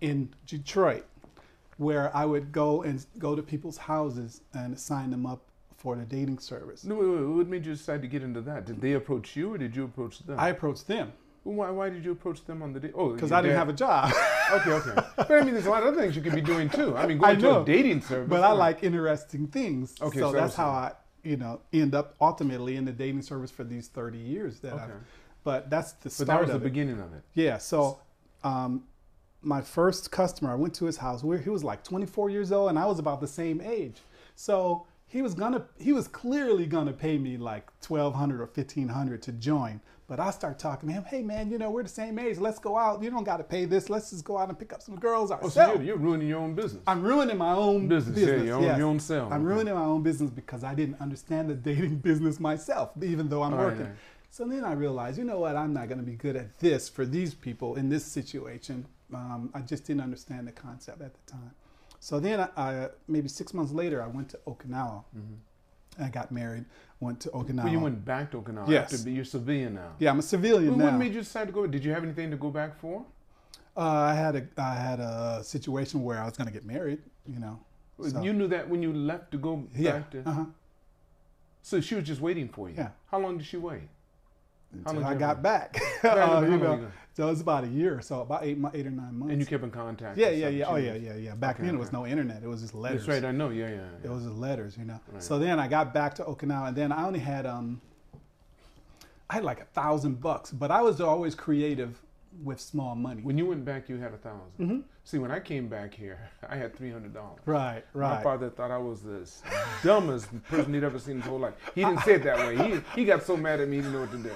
in 0.00 0.28
Detroit. 0.46 1.04
where 1.78 2.14
I 2.16 2.24
would 2.24 2.50
go 2.52 2.82
and 2.82 3.04
go 3.18 3.36
to 3.36 3.42
people's 3.42 3.76
houses 3.78 4.40
and 4.52 4.78
sign 4.78 5.10
them 5.10 5.24
up 5.26 5.42
for 5.78 5.96
the 5.96 6.04
dating 6.04 6.38
service. 6.40 6.84
No, 6.84 6.94
wait, 6.96 7.06
wait, 7.08 7.24
what 7.36 7.46
made 7.48 7.64
you 7.64 7.72
decide 7.72 8.02
to 8.02 8.08
get 8.08 8.22
into 8.22 8.42
that? 8.42 8.66
Did 8.66 8.80
they 8.82 8.92
approach 8.92 9.34
you 9.36 9.54
or 9.54 9.58
did 9.58 9.74
you 9.74 9.84
approach 9.84 10.18
them? 10.20 10.38
I 10.38 10.50
approached 10.50 10.86
them 10.86 11.12
why, 11.54 11.70
why 11.70 11.88
did 11.88 12.04
you 12.04 12.12
approach 12.12 12.44
them 12.44 12.62
on 12.62 12.72
the 12.72 12.80
date? 12.80 12.92
Oh, 12.94 13.12
because 13.12 13.32
I 13.32 13.40
didn't 13.40 13.54
dad- 13.54 13.58
have 13.58 13.68
a 13.68 13.72
job. 13.72 14.12
Okay, 14.50 14.70
okay. 14.70 14.94
But 15.14 15.30
I 15.30 15.44
mean, 15.44 15.52
there's 15.52 15.66
a 15.66 15.70
lot 15.70 15.82
of 15.82 15.88
other 15.88 16.00
things 16.00 16.16
you 16.16 16.22
could 16.22 16.34
be 16.34 16.40
doing 16.40 16.70
too. 16.70 16.96
I 16.96 17.06
mean, 17.06 17.18
going 17.20 17.36
I 17.36 17.40
to 17.40 17.60
a 17.60 17.64
dating 17.66 18.00
service. 18.00 18.30
but 18.30 18.42
I 18.42 18.52
like 18.52 18.82
interesting 18.82 19.46
things. 19.46 19.94
Okay, 20.00 20.20
so 20.20 20.32
so 20.32 20.32
that's 20.32 20.54
how. 20.54 20.70
I, 20.70 20.92
you 21.22 21.36
know, 21.36 21.60
end 21.70 21.94
up 21.94 22.14
ultimately 22.18 22.76
in 22.76 22.86
the 22.86 22.92
dating 22.92 23.20
service 23.20 23.50
for 23.50 23.62
these 23.62 23.88
30 23.88 24.16
years 24.16 24.60
that 24.60 24.72
Okay. 24.72 24.84
I've. 24.84 24.90
But 25.44 25.68
that's 25.68 25.92
the 25.92 26.04
But 26.04 26.12
start 26.12 26.28
that 26.28 26.40
was 26.40 26.50
the 26.52 26.56
it. 26.56 26.62
beginning 26.70 26.98
of 26.98 27.12
it. 27.12 27.22
Yeah. 27.34 27.58
So, 27.58 27.98
um, 28.42 28.84
my 29.42 29.60
first 29.60 30.10
customer, 30.10 30.50
I 30.52 30.54
went 30.54 30.72
to 30.76 30.86
his 30.86 30.96
house. 30.96 31.22
Where 31.22 31.36
he 31.36 31.50
was 31.50 31.62
like 31.62 31.84
24 31.84 32.30
years 32.30 32.50
old, 32.50 32.70
and 32.70 32.78
I 32.78 32.86
was 32.86 32.98
about 32.98 33.20
the 33.20 33.28
same 33.28 33.60
age. 33.60 33.98
So 34.34 34.86
he 35.08 35.22
was 35.22 35.34
gonna, 35.34 35.64
he 35.78 35.92
was 35.92 36.06
clearly 36.06 36.66
gonna 36.66 36.92
pay 36.92 37.18
me 37.18 37.36
like 37.36 37.66
1,200 37.86 38.40
or 38.40 38.44
1,500 38.46 39.22
to 39.22 39.32
join. 39.32 39.80
But 40.06 40.20
I 40.20 40.30
start 40.30 40.58
talking 40.58 40.88
to 40.88 40.94
him. 40.94 41.04
Hey 41.04 41.22
man, 41.22 41.50
you 41.50 41.58
know 41.58 41.70
we're 41.70 41.82
the 41.82 41.88
same 41.90 42.18
age. 42.18 42.38
Let's 42.38 42.58
go 42.58 42.78
out. 42.78 43.02
You 43.02 43.10
don't 43.10 43.24
got 43.24 43.36
to 43.38 43.44
pay 43.44 43.66
this. 43.66 43.90
Let's 43.90 44.08
just 44.08 44.24
go 44.24 44.38
out 44.38 44.48
and 44.48 44.58
pick 44.58 44.72
up 44.72 44.80
some 44.80 44.96
girls 44.98 45.30
Oh, 45.30 45.34
ourselves. 45.34 45.54
so 45.54 45.72
you're, 45.74 45.82
you're 45.82 45.96
ruining 45.98 46.28
your 46.28 46.38
own 46.40 46.54
business. 46.54 46.82
I'm 46.86 47.02
ruining 47.02 47.36
my 47.36 47.52
own 47.52 47.88
Business, 47.88 48.14
business. 48.14 48.38
yeah, 48.40 48.44
your 48.46 48.56
own- 48.56 48.62
yes. 48.62 48.78
your 48.78 48.88
own 48.88 49.00
self, 49.00 49.30
I'm 49.32 49.44
ruining 49.44 49.74
my 49.74 49.84
own 49.84 50.02
business 50.02 50.30
because 50.30 50.64
I 50.64 50.74
didn't 50.74 50.98
understand 51.00 51.50
the 51.50 51.54
dating 51.54 51.96
business 52.08 52.40
myself, 52.40 52.90
even 53.02 53.28
though 53.28 53.42
I'm 53.42 53.52
All 53.52 53.60
working. 53.60 53.82
right. 53.82 53.92
So 54.30 54.46
then 54.46 54.64
I 54.64 54.72
realized, 54.72 55.18
you 55.18 55.24
know 55.24 55.40
what? 55.40 55.56
I'm 55.56 55.72
not 55.74 55.88
to 55.88 55.96
be 55.96 56.14
good 56.14 56.36
at 56.36 56.58
this 56.58 56.88
for 56.88 57.04
these 57.04 57.34
people 57.34 57.74
in 57.76 57.88
this 57.90 58.04
situation. 58.04 58.86
Um, 59.12 59.50
I 59.54 59.60
just 59.60 59.84
didn't 59.86 60.02
understand 60.02 60.46
the 60.48 60.52
concept 60.52 61.00
at 61.02 61.12
the 61.14 61.32
time. 61.32 61.50
So 62.00 62.20
then, 62.20 62.40
I, 62.40 62.48
I, 62.56 62.88
maybe 63.08 63.28
six 63.28 63.52
months 63.52 63.72
later, 63.72 64.02
I 64.02 64.06
went 64.06 64.28
to 64.30 64.38
Okinawa. 64.46 65.02
I 66.00 66.08
got 66.08 66.30
married. 66.30 66.64
Went 67.00 67.20
to 67.20 67.28
Okinawa. 67.30 67.36
Well, 67.36 67.44
Mm-hmm. 67.64 67.68
you 67.72 67.80
went 67.80 68.04
back 68.04 68.30
to 68.32 68.40
Okinawa 68.40 68.68
Yes. 68.68 68.94
after 68.94 69.10
you're 69.10 69.24
civilian 69.24 69.74
now. 69.74 69.92
yeah, 69.98 70.10
I'm 70.10 70.18
a 70.18 70.22
civilian 70.22 70.70
Well, 70.76 70.78
now. 70.78 70.84
what 70.92 70.98
made 70.98 71.12
you 71.14 71.20
decide 71.20 71.46
to 71.48 71.52
go? 71.52 71.66
Did 71.66 71.84
you 71.84 71.92
have 71.92 72.04
anything 72.04 72.30
to 72.30 72.36
go 72.36 72.50
back 72.50 72.78
for? 72.78 73.04
uh, 73.76 73.80
I 73.80 74.14
had 74.14 74.34
a 74.36 74.42
I 74.56 74.74
had 74.74 74.98
a 75.00 75.40
situation 75.44 76.02
where 76.02 76.18
I 76.20 76.24
was 76.24 76.36
going 76.36 76.46
to 76.48 76.52
get 76.52 76.64
married. 76.64 77.00
You 77.26 77.38
know. 77.40 77.58
So- 78.08 78.22
You 78.22 78.32
knew 78.32 78.46
that 78.48 78.68
when 78.68 78.80
you 78.82 78.92
left 78.92 79.30
to 79.32 79.38
go 79.38 79.64
yeah. 79.74 79.92
back 79.92 80.10
to. 80.12 80.28
Uh-huh. 80.28 80.44
So 81.62 81.80
she 81.80 81.94
was 81.96 82.04
just 82.04 82.20
waiting 82.20 82.48
for 82.48 82.68
you. 82.70 82.76
Yeah. 82.76 82.90
How 83.10 83.18
long 83.18 83.38
did 83.38 83.46
she 83.46 83.56
wait? 83.56 83.88
Until 84.72 85.04
I 85.04 85.14
got 85.14 85.42
back. 85.42 85.80
Uh, 86.04 86.46
you 86.48 86.56
know, 86.58 86.86
so 87.12 87.26
it 87.26 87.30
was 87.30 87.40
about 87.40 87.64
a 87.64 87.66
year 87.66 87.98
or 87.98 88.00
so, 88.00 88.20
about 88.20 88.44
eight, 88.44 88.56
eight 88.72 88.86
or 88.86 88.90
nine 88.90 89.18
months. 89.18 89.32
And 89.32 89.40
you 89.40 89.46
kept 89.46 89.64
in 89.64 89.70
contact. 89.72 90.16
yeah, 90.16 90.28
yeah, 90.30 90.48
yeah. 90.48 90.66
Oh, 90.68 90.76
yeah, 90.76 90.94
yeah, 90.94 91.16
yeah. 91.16 91.34
Back 91.34 91.56
Okay, 91.56 91.66
then, 91.66 91.74
it 91.74 91.78
was 91.78 91.90
no 91.92 92.06
internet. 92.06 92.42
It 92.44 92.46
was 92.46 92.60
just 92.60 92.72
letters. 92.74 93.04
That's 93.04 93.20
right. 93.22 93.28
I 93.28 93.32
know. 93.32 93.48
Yeah, 93.48 93.68
yeah. 93.70 93.80
It 94.04 94.08
was 94.10 94.22
just 94.22 94.36
letters, 94.36 94.76
you 94.78 94.84
know. 94.84 95.00
Right. 95.12 95.20
So 95.22 95.40
then 95.40 95.58
I 95.58 95.66
got 95.66 95.92
back 95.92 96.14
to 96.16 96.22
Okinawa, 96.24 96.68
and 96.68 96.76
then 96.76 96.92
I 96.92 97.04
only 97.04 97.18
had 97.18 97.46
um, 97.46 97.80
I 99.28 99.34
had 99.34 99.44
like 99.44 99.60
a 99.60 99.64
thousand 99.64 100.20
bucks, 100.20 100.52
but 100.52 100.70
I 100.70 100.80
was 100.82 101.00
always 101.00 101.34
creative 101.34 102.00
with 102.44 102.60
small 102.60 102.94
money. 102.94 103.22
When 103.22 103.36
you 103.36 103.46
went 103.46 103.64
back, 103.64 103.88
you 103.88 103.96
had 103.96 104.12
a 104.12 104.18
1000 104.18 104.40
Mhm. 104.60 104.82
See, 105.02 105.18
when 105.18 105.32
I 105.32 105.40
came 105.40 105.66
back 105.66 105.92
here, 105.94 106.20
I 106.48 106.54
had 106.54 106.76
three 106.76 106.92
hundred 106.92 107.14
dollars. 107.14 107.40
Right, 107.44 107.82
right. 107.94 108.18
My 108.18 108.22
father 108.22 108.50
thought 108.50 108.70
I 108.70 108.78
was 108.78 109.02
the 109.02 109.28
dumbest 109.82 110.28
person 110.44 110.72
he'd 110.74 110.84
ever 110.84 111.00
seen 111.00 111.16
in 111.16 111.20
his 111.22 111.28
whole 111.28 111.40
life. 111.40 111.54
He 111.74 111.82
didn't 111.84 112.02
say 112.02 112.14
it 112.14 112.22
that 112.22 112.38
way. 112.38 112.56
He, 112.94 113.00
he 113.00 113.04
got 113.04 113.24
so 113.24 113.36
mad 113.36 113.58
at 113.60 113.68
me, 113.68 113.76
he 113.76 113.82
didn't 113.82 113.94
know 113.94 114.00
what 114.02 114.12
to 114.12 114.18
do. 114.18 114.30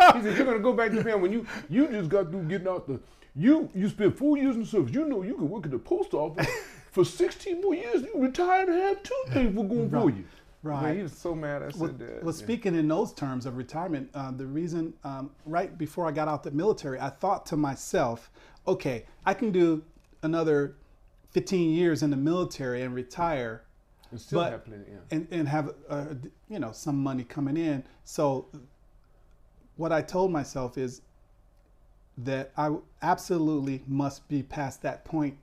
He 0.16 0.22
said, 0.22 0.36
"You're 0.36 0.46
gonna 0.46 0.58
go 0.58 0.72
back 0.72 0.90
to 0.90 0.96
Japan 0.98 1.20
when 1.20 1.32
you 1.32 1.46
you 1.68 1.86
just 1.88 2.08
got 2.08 2.30
through 2.30 2.44
getting 2.44 2.68
out 2.68 2.86
the 2.86 3.00
you 3.36 3.68
you 3.74 3.88
spent 3.88 4.16
four 4.16 4.36
years 4.36 4.54
in 4.56 4.62
the 4.62 4.66
service. 4.68 4.92
You 4.94 5.04
know 5.06 5.22
you 5.22 5.34
could 5.34 5.48
work 5.48 5.64
at 5.66 5.70
the 5.72 5.78
post 5.78 6.14
office 6.14 6.46
for 6.90 7.04
16 7.04 7.60
more 7.60 7.74
years. 7.74 8.02
You 8.02 8.12
retired 8.16 8.68
and 8.68 8.78
have 8.80 9.02
two 9.02 9.22
things 9.28 9.54
for 9.54 9.64
going 9.64 9.90
for 9.90 10.10
you." 10.10 10.24
Right. 10.62 10.82
Man, 10.82 10.96
he 10.96 11.02
was 11.04 11.12
so 11.12 11.34
mad. 11.34 11.62
I 11.62 11.66
Well, 11.66 11.72
said 11.88 11.98
that. 12.00 12.22
well, 12.22 12.34
yeah. 12.34 12.38
speaking 12.38 12.74
in 12.74 12.86
those 12.86 13.14
terms 13.14 13.46
of 13.46 13.56
retirement, 13.56 14.10
uh, 14.12 14.30
the 14.30 14.44
reason 14.46 14.92
um, 15.04 15.30
right 15.46 15.76
before 15.78 16.06
I 16.06 16.10
got 16.10 16.28
out 16.28 16.42
the 16.42 16.50
military, 16.50 17.00
I 17.00 17.08
thought 17.08 17.46
to 17.46 17.56
myself, 17.56 18.30
okay, 18.68 19.06
I 19.24 19.32
can 19.32 19.52
do 19.52 19.82
another 20.22 20.76
15 21.30 21.70
years 21.72 22.02
in 22.02 22.10
the 22.10 22.16
military 22.18 22.82
and 22.82 22.94
retire 22.94 23.62
And 24.10 24.20
still 24.20 24.40
but- 24.40 24.52
have 24.52 24.64
plenty. 24.66 24.84
Yeah. 24.90 24.98
and, 25.16 25.28
and 25.30 25.48
have 25.48 25.72
uh, 25.88 26.06
you 26.50 26.58
know 26.58 26.72
some 26.72 26.96
money 27.02 27.24
coming 27.24 27.56
in. 27.56 27.82
So 28.04 28.46
what 29.76 29.92
I 29.92 30.02
told 30.02 30.30
myself 30.30 30.76
is 30.78 31.02
that 32.18 32.50
I 32.56 32.74
absolutely 33.02 33.82
must 33.86 34.26
be 34.28 34.42
past 34.42 34.82
that 34.82 35.04
point, 35.04 35.36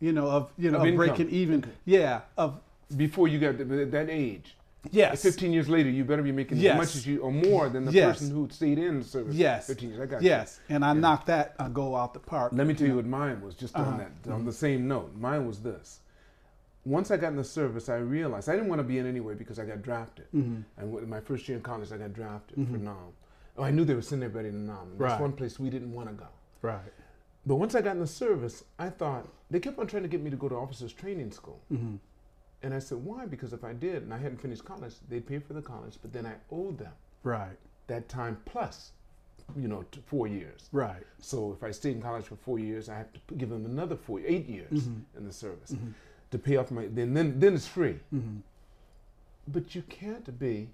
you 0.00 0.12
know, 0.12 0.28
of 0.28 0.52
you 0.58 0.70
know 0.70 0.78
Of 0.80 0.88
of 0.88 0.96
breaking 0.96 1.30
even. 1.30 1.60
Okay. 1.60 1.70
Yeah, 1.84 2.22
of 2.36 2.60
Before 2.96 3.28
you 3.28 3.38
got 3.38 3.58
to 3.58 3.64
that 3.86 4.10
age. 4.10 4.56
yes, 4.90 5.22
15 5.22 5.52
years 5.52 5.68
later, 5.68 5.88
you 5.88 6.04
better 6.04 6.22
be 6.22 6.32
making 6.32 6.58
Yes. 6.58 6.72
as 6.74 6.78
much 6.78 6.96
as 6.96 7.06
you 7.06 7.20
or 7.20 7.32
more 7.32 7.68
than 7.68 7.84
the 7.84 7.92
Yes. 7.92 8.18
person 8.18 8.30
who 8.34 8.48
stayed 8.50 8.78
in 8.78 8.98
the 9.00 9.04
service. 9.04 9.34
Yes. 9.34 9.66
15 9.68 9.88
years. 9.90 10.00
I 10.00 10.06
got 10.06 10.22
you. 10.22 10.28
yes, 10.28 10.60
and 10.68 10.84
I 10.84 10.88
Yeah. 10.92 11.00
knocked 11.00 11.26
that 11.26 11.54
uh, 11.58 11.68
goal 11.68 11.96
out 11.96 12.12
the 12.14 12.20
park. 12.20 12.52
Let 12.54 12.66
me 12.66 12.74
tell 12.74 12.86
you 12.88 12.96
what 12.96 13.06
mine 13.06 13.40
was, 13.40 13.54
just 13.54 13.74
on 13.76 13.84
Uh-huh. 13.86 14.04
that, 14.24 14.32
on 14.32 14.44
the 14.44 14.52
same 14.52 14.86
note. 14.88 15.14
Mine 15.16 15.46
was 15.46 15.60
this. 15.60 16.00
Once 16.84 17.10
I 17.10 17.16
got 17.16 17.28
in 17.28 17.36
the 17.36 17.44
service, 17.44 17.88
I 17.88 17.96
realized 17.96 18.46
I 18.48 18.52
didn't 18.56 18.68
want 18.68 18.80
to 18.80 18.84
be 18.84 18.98
in 18.98 19.06
anyway 19.06 19.34
because 19.34 19.58
I 19.58 19.64
got 19.64 19.80
drafted. 19.82 20.26
Mm-hmm. 20.34 20.60
And 20.76 21.08
my 21.08 21.20
first 21.20 21.48
year 21.48 21.56
in 21.56 21.62
college, 21.62 21.90
I 21.92 21.96
got 21.96 22.12
drafted 22.12 22.56
for 22.68 22.76
NAM. 22.76 22.94
Oh, 23.56 23.62
I 23.62 23.70
knew 23.70 23.84
they 23.84 23.94
were 23.94 24.02
sending 24.02 24.26
everybody 24.26 24.50
to 24.50 24.56
NAM. 24.56 24.76
And 24.82 24.90
That's 24.98 25.12
Right. 25.12 25.20
one 25.20 25.32
place 25.32 25.58
we 25.60 25.70
didn't 25.70 25.92
want 25.92 26.08
to 26.08 26.14
go. 26.14 26.26
Right. 26.62 26.92
But 27.46 27.56
once 27.56 27.74
I 27.74 27.82
got 27.82 27.92
in 27.94 28.00
the 28.00 28.06
service, 28.06 28.64
I 28.78 28.88
thought 28.90 29.28
they 29.50 29.60
kept 29.60 29.78
on 29.78 29.86
trying 29.86 30.02
to 30.02 30.08
get 30.08 30.22
me 30.22 30.30
to 30.30 30.36
go 30.36 30.48
to 30.48 30.54
officers 30.56 30.92
training 30.92 31.30
school. 31.30 31.60
Mm-hmm. 31.72 31.96
And 32.62 32.74
I 32.74 32.78
said, 32.78 32.98
why? 32.98 33.26
Because 33.26 33.52
if 33.52 33.62
I 33.62 33.74
did 33.74 34.02
and 34.02 34.12
I 34.14 34.18
hadn't 34.18 34.38
finished 34.40 34.64
college, 34.64 34.94
they'd 35.08 35.26
pay 35.26 35.38
for 35.38 35.52
the 35.52 35.60
college, 35.62 35.98
but 36.00 36.12
then 36.12 36.24
I 36.26 36.34
owed 36.50 36.78
them 36.78 36.92
Right. 37.22 37.58
that 37.88 38.08
time 38.08 38.38
plus, 38.46 38.92
you 39.54 39.68
know, 39.68 39.84
four 40.06 40.26
years. 40.26 40.70
Right. 40.72 41.02
So 41.18 41.52
if 41.52 41.62
I 41.62 41.70
stayed 41.70 41.96
in 41.96 42.02
college 42.02 42.24
for 42.24 42.36
four 42.36 42.58
years, 42.58 42.88
I 42.88 42.96
have 42.96 43.12
to 43.12 43.34
give 43.34 43.50
them 43.50 43.66
another 43.66 43.94
four, 43.96 44.20
eight 44.20 44.46
years 44.48 44.88
Mhm. 44.88 45.02
in 45.18 45.24
the 45.26 45.32
service 45.32 45.72
Mhm. 45.72 45.92
to 46.30 46.38
pay 46.38 46.56
off 46.56 46.70
my. 46.70 46.86
Then 46.86 47.12
then 47.12 47.38
then 47.38 47.54
it's 47.54 47.66
free. 47.66 48.00
Mm-hmm. 48.12 48.38
But 49.46 49.74
you 49.74 49.82
can't 49.82 50.38
be, 50.38 50.70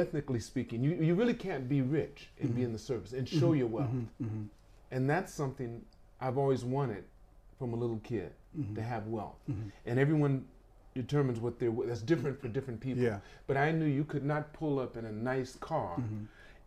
ethnically 0.00 0.40
speaking, 0.40 0.82
you 0.82 0.92
you 0.94 1.14
really 1.14 1.34
can't 1.34 1.68
be 1.68 1.80
rich 1.82 2.28
and 2.40 2.54
be 2.54 2.62
Mhm. 2.62 2.66
in 2.66 2.72
the 2.72 2.78
service 2.78 3.12
and 3.12 3.28
show 3.28 3.52
your 3.54 3.66
wealth. 3.66 3.90
Mm-hmm. 4.22 4.42
And 4.90 5.08
that's 5.10 5.32
something 5.32 5.84
I've 6.20 6.38
always 6.38 6.64
wanted 6.64 7.04
from 7.58 7.72
a 7.72 7.76
little 7.76 8.00
kid 8.04 8.32
Mm-hmm. 8.58 8.74
to 8.76 8.82
have 8.82 9.06
wealth. 9.08 9.36
Mhm. 9.50 9.70
And 9.84 9.98
everyone 9.98 10.44
determines 10.94 11.40
what 11.40 11.58
they're. 11.58 11.70
That's 11.70 12.00
different 12.02 12.40
for 12.40 12.48
different 12.48 12.80
people. 12.80 13.02
Yeah. 13.02 13.18
But 13.46 13.56
I 13.58 13.70
knew 13.70 13.84
you 13.84 14.04
could 14.04 14.24
not 14.24 14.52
pull 14.54 14.78
up 14.78 14.96
in 14.96 15.04
a 15.04 15.12
nice 15.12 15.56
car 15.56 16.02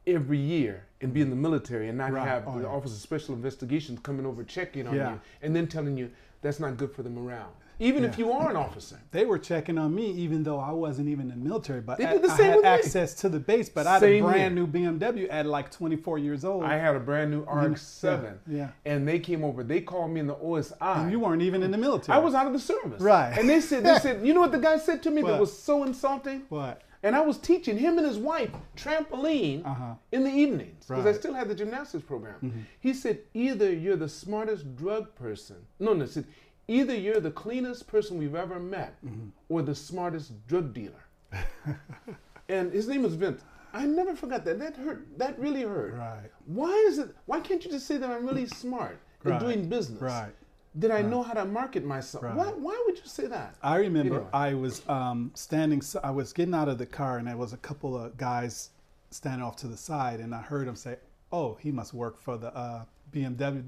every 0.06 0.38
year 0.38 0.86
and 1.02 1.14
be 1.14 1.22
in 1.22 1.30
the 1.32 1.36
military 1.36 1.88
and 1.90 1.98
not 1.98 2.12
Right. 2.12 2.28
have 2.28 2.48
Oh, 2.48 2.58
the 2.58 2.64
yeah. 2.64 2.68
Office 2.70 2.92
of 2.94 3.00
Special 3.00 3.34
Investigations 3.36 4.00
coming 4.02 4.26
over 4.26 4.44
checking 4.44 4.88
on 4.88 4.96
Yeah. 4.96 5.14
you 5.14 5.22
and 5.42 5.56
then 5.56 5.68
telling 5.68 5.98
you 5.98 6.12
that's 6.42 6.60
not 6.60 6.78
good 6.78 6.92
for 6.92 7.02
the 7.04 7.10
morale. 7.10 7.54
Even 7.82 8.04
if 8.04 8.18
you 8.20 8.32
are 8.32 8.50
an 8.50 8.58
officer. 8.58 9.00
They 9.12 9.24
were 9.26 9.40
checking 9.40 9.78
on 9.78 9.96
me 9.96 10.12
even 10.12 10.44
though 10.44 10.60
I 10.60 10.72
wasn't 10.72 11.08
even 11.08 11.32
in 11.32 11.40
the 11.42 11.50
military, 11.50 11.80
but 11.80 11.98
They 11.98 12.06
I, 12.06 12.14
did 12.14 12.24
the 12.24 12.32
I 12.32 12.38
same 12.38 12.46
had 12.48 12.56
with 12.58 12.64
me. 12.66 12.70
access 12.70 13.14
to 13.16 13.30
the 13.30 13.40
base. 13.40 13.70
But 13.70 13.88
I 13.88 13.94
had 13.94 14.02
Same 14.02 14.26
a 14.26 14.28
brand 14.30 14.58
here. 14.58 14.66
new 14.66 14.68
BMW 14.68 15.28
at 15.30 15.46
like 15.46 15.72
24 15.72 16.18
years 16.18 16.44
old. 16.44 16.66
I 16.66 16.76
had 16.78 16.96
a 16.96 17.00
brand 17.00 17.32
new 17.32 17.46
Mhm. 17.46 17.72
RX-7 17.72 18.40
Yeah. 18.48 18.70
and 18.86 19.08
they 19.08 19.18
came 19.20 19.44
over. 19.46 19.64
They 19.64 19.80
called 19.82 20.12
me 20.12 20.20
in 20.20 20.28
the 20.28 20.36
OSI. 20.36 21.04
And 21.04 21.12
you 21.12 21.22
weren't 21.22 21.42
even 21.42 21.64
in 21.64 21.72
the 21.72 21.78
military. 21.78 22.18
I 22.18 22.22
was 22.22 22.34
out 22.34 22.48
of 22.48 22.54
the 22.54 22.60
service. 22.60 23.02
Right. 23.02 23.38
And 23.38 23.50
they 23.50 23.62
said, 23.62 23.84
they 23.86 23.98
said, 24.00 24.26
you 24.28 24.34
know 24.34 24.42
what 24.42 24.52
the 24.52 24.60
guy 24.60 24.78
said 24.78 25.02
to 25.04 25.12
me 25.12 25.22
that 25.22 25.40
was 25.40 25.58
so 25.58 25.84
insulting? 25.84 26.44
What? 26.50 26.82
And 27.02 27.16
I 27.16 27.22
was 27.22 27.38
teaching 27.38 27.78
him 27.78 27.98
and 27.98 28.06
his 28.06 28.18
wife 28.18 28.52
trampoline 28.76 29.66
Uh-huh. 29.66 29.94
in 30.12 30.26
the 30.26 30.30
evenings 30.32 30.86
because 30.86 31.06
I 31.06 31.14
still 31.14 31.34
had 31.34 31.48
the 31.48 31.56
gymnastics 31.56 32.04
program. 32.04 32.36
Mhm. 32.44 32.64
He 32.80 32.94
said, 32.94 33.20
either 33.34 33.72
you're 33.72 33.96
the 33.96 34.10
smartest 34.10 34.76
drug 34.76 35.16
person. 35.16 35.56
No, 35.80 35.94
no, 35.94 36.06
said, 36.06 36.26
either 36.70 36.96
you're 36.96 37.20
the 37.20 37.32
cleanest 37.32 37.88
person 37.88 38.18
we've 38.18 38.36
ever 38.36 38.60
met 38.60 38.96
Mm-hmm. 39.06 39.30
or 39.50 39.62
the 39.62 39.76
smartest 39.76 40.32
drug 40.48 40.74
dealer. 40.74 41.04
and 42.50 42.72
his 42.72 42.88
name 42.88 43.04
was 43.04 43.16
Vince. 43.16 43.42
I 43.74 43.86
never 43.86 44.16
forgot 44.16 44.46
that. 44.46 44.58
That 44.60 44.76
hurt. 44.76 45.06
That 45.18 45.38
really 45.40 45.62
hurt. 45.64 45.94
Right. 45.94 46.32
Why 46.46 46.72
is 46.88 46.98
it? 46.98 47.10
Why 47.28 47.40
can't 47.40 47.64
you 47.64 47.70
just 47.72 47.86
say 47.86 47.98
that 47.98 48.10
I'm 48.10 48.26
really 48.26 48.48
smart 48.48 48.98
in 49.26 49.32
Right. 49.32 49.40
doing 49.40 49.70
business? 49.70 50.02
Right. 50.02 50.34
That 50.76 50.92
I 50.92 51.02
know 51.02 51.22
how 51.24 51.34
to 51.34 51.46
market 51.46 51.84
myself. 51.84 52.24
Right. 52.24 52.36
Why, 52.36 52.48
why 52.48 52.84
would 52.86 52.98
you 52.98 53.06
say 53.06 53.26
that? 53.28 53.56
I 53.62 53.78
remember 53.78 54.16
Anyway. 54.16 54.30
I 54.34 54.54
was 54.54 54.88
um, 54.88 55.32
standing, 55.36 55.82
I 56.04 56.12
was 56.12 56.32
getting 56.34 56.54
out 56.56 56.68
of 56.70 56.78
the 56.78 56.86
car, 56.86 57.18
and 57.18 57.28
there 57.28 57.38
was 57.38 57.54
a 57.54 57.58
couple 57.58 57.98
of 57.98 58.16
guys 58.18 58.70
standing 59.12 59.44
off 59.44 59.56
to 59.58 59.68
the 59.68 59.78
side, 59.78 60.20
and 60.20 60.34
I 60.34 60.42
heard 60.42 60.68
them 60.68 60.76
say, 60.76 60.98
"Oh, 61.32 61.58
he 61.60 61.72
must 61.72 61.94
work 61.94 62.20
for 62.22 62.38
the 62.38 62.56
uh, 62.56 62.86
BMW 63.12 63.64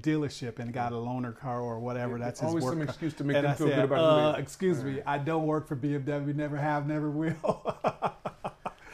dealership 0.00 0.58
and 0.58 0.72
got 0.72 0.92
a 0.92 0.96
loaner 0.96 1.36
car 1.36 1.60
or 1.60 1.78
whatever. 1.78 2.18
That's 2.18 2.40
his 2.40 2.48
Always 2.48 2.64
work 2.64 2.72
some 2.72 2.80
car." 2.80 2.88
excuse 2.88 3.14
to 3.14 3.24
make 3.24 3.36
and 3.36 3.44
them 3.46 3.52
I 3.52 3.54
feel 3.54 3.68
said, 3.68 3.76
good 3.76 3.84
about 3.84 3.98
uh, 3.98 4.10
who 4.14 4.16
they 4.32 4.38
are. 4.38 4.40
Excuse 4.40 4.84
me, 4.84 5.00
I 5.06 5.18
don't 5.18 5.46
work 5.46 5.66
for 5.68 5.76
BMW, 5.76 6.34
never 6.34 6.56
have, 6.56 6.86
never 6.86 7.10
will. 7.10 7.76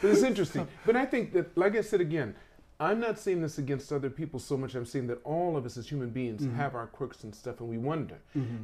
But 0.01 0.11
it's 0.11 0.23
interesting. 0.23 0.65
but 0.85 0.95
I 0.95 1.05
think 1.05 1.33
that, 1.33 1.57
like 1.57 1.75
I 1.75 1.81
said 1.81 1.99
again, 1.99 2.33
I'm 2.79 3.01
not 3.01 3.19
saying 3.19 3.41
this 3.41 3.57
against 3.57 3.91
other 3.91 4.09
people 4.09 4.39
so 4.39 4.55
much. 4.55 4.73
I'm 4.73 4.85
saying 4.85 5.07
that 5.07 5.19
all 5.25 5.57
of 5.57 5.65
us 5.65 5.75
as 5.75 5.89
human 5.89 6.09
beings 6.11 6.43
Mm-hmm. 6.43 6.55
have 6.55 6.73
our 6.73 6.87
quirks 6.87 7.25
and 7.25 7.35
stuff, 7.35 7.59
and 7.59 7.67
we 7.69 7.77
wonder 7.77 8.15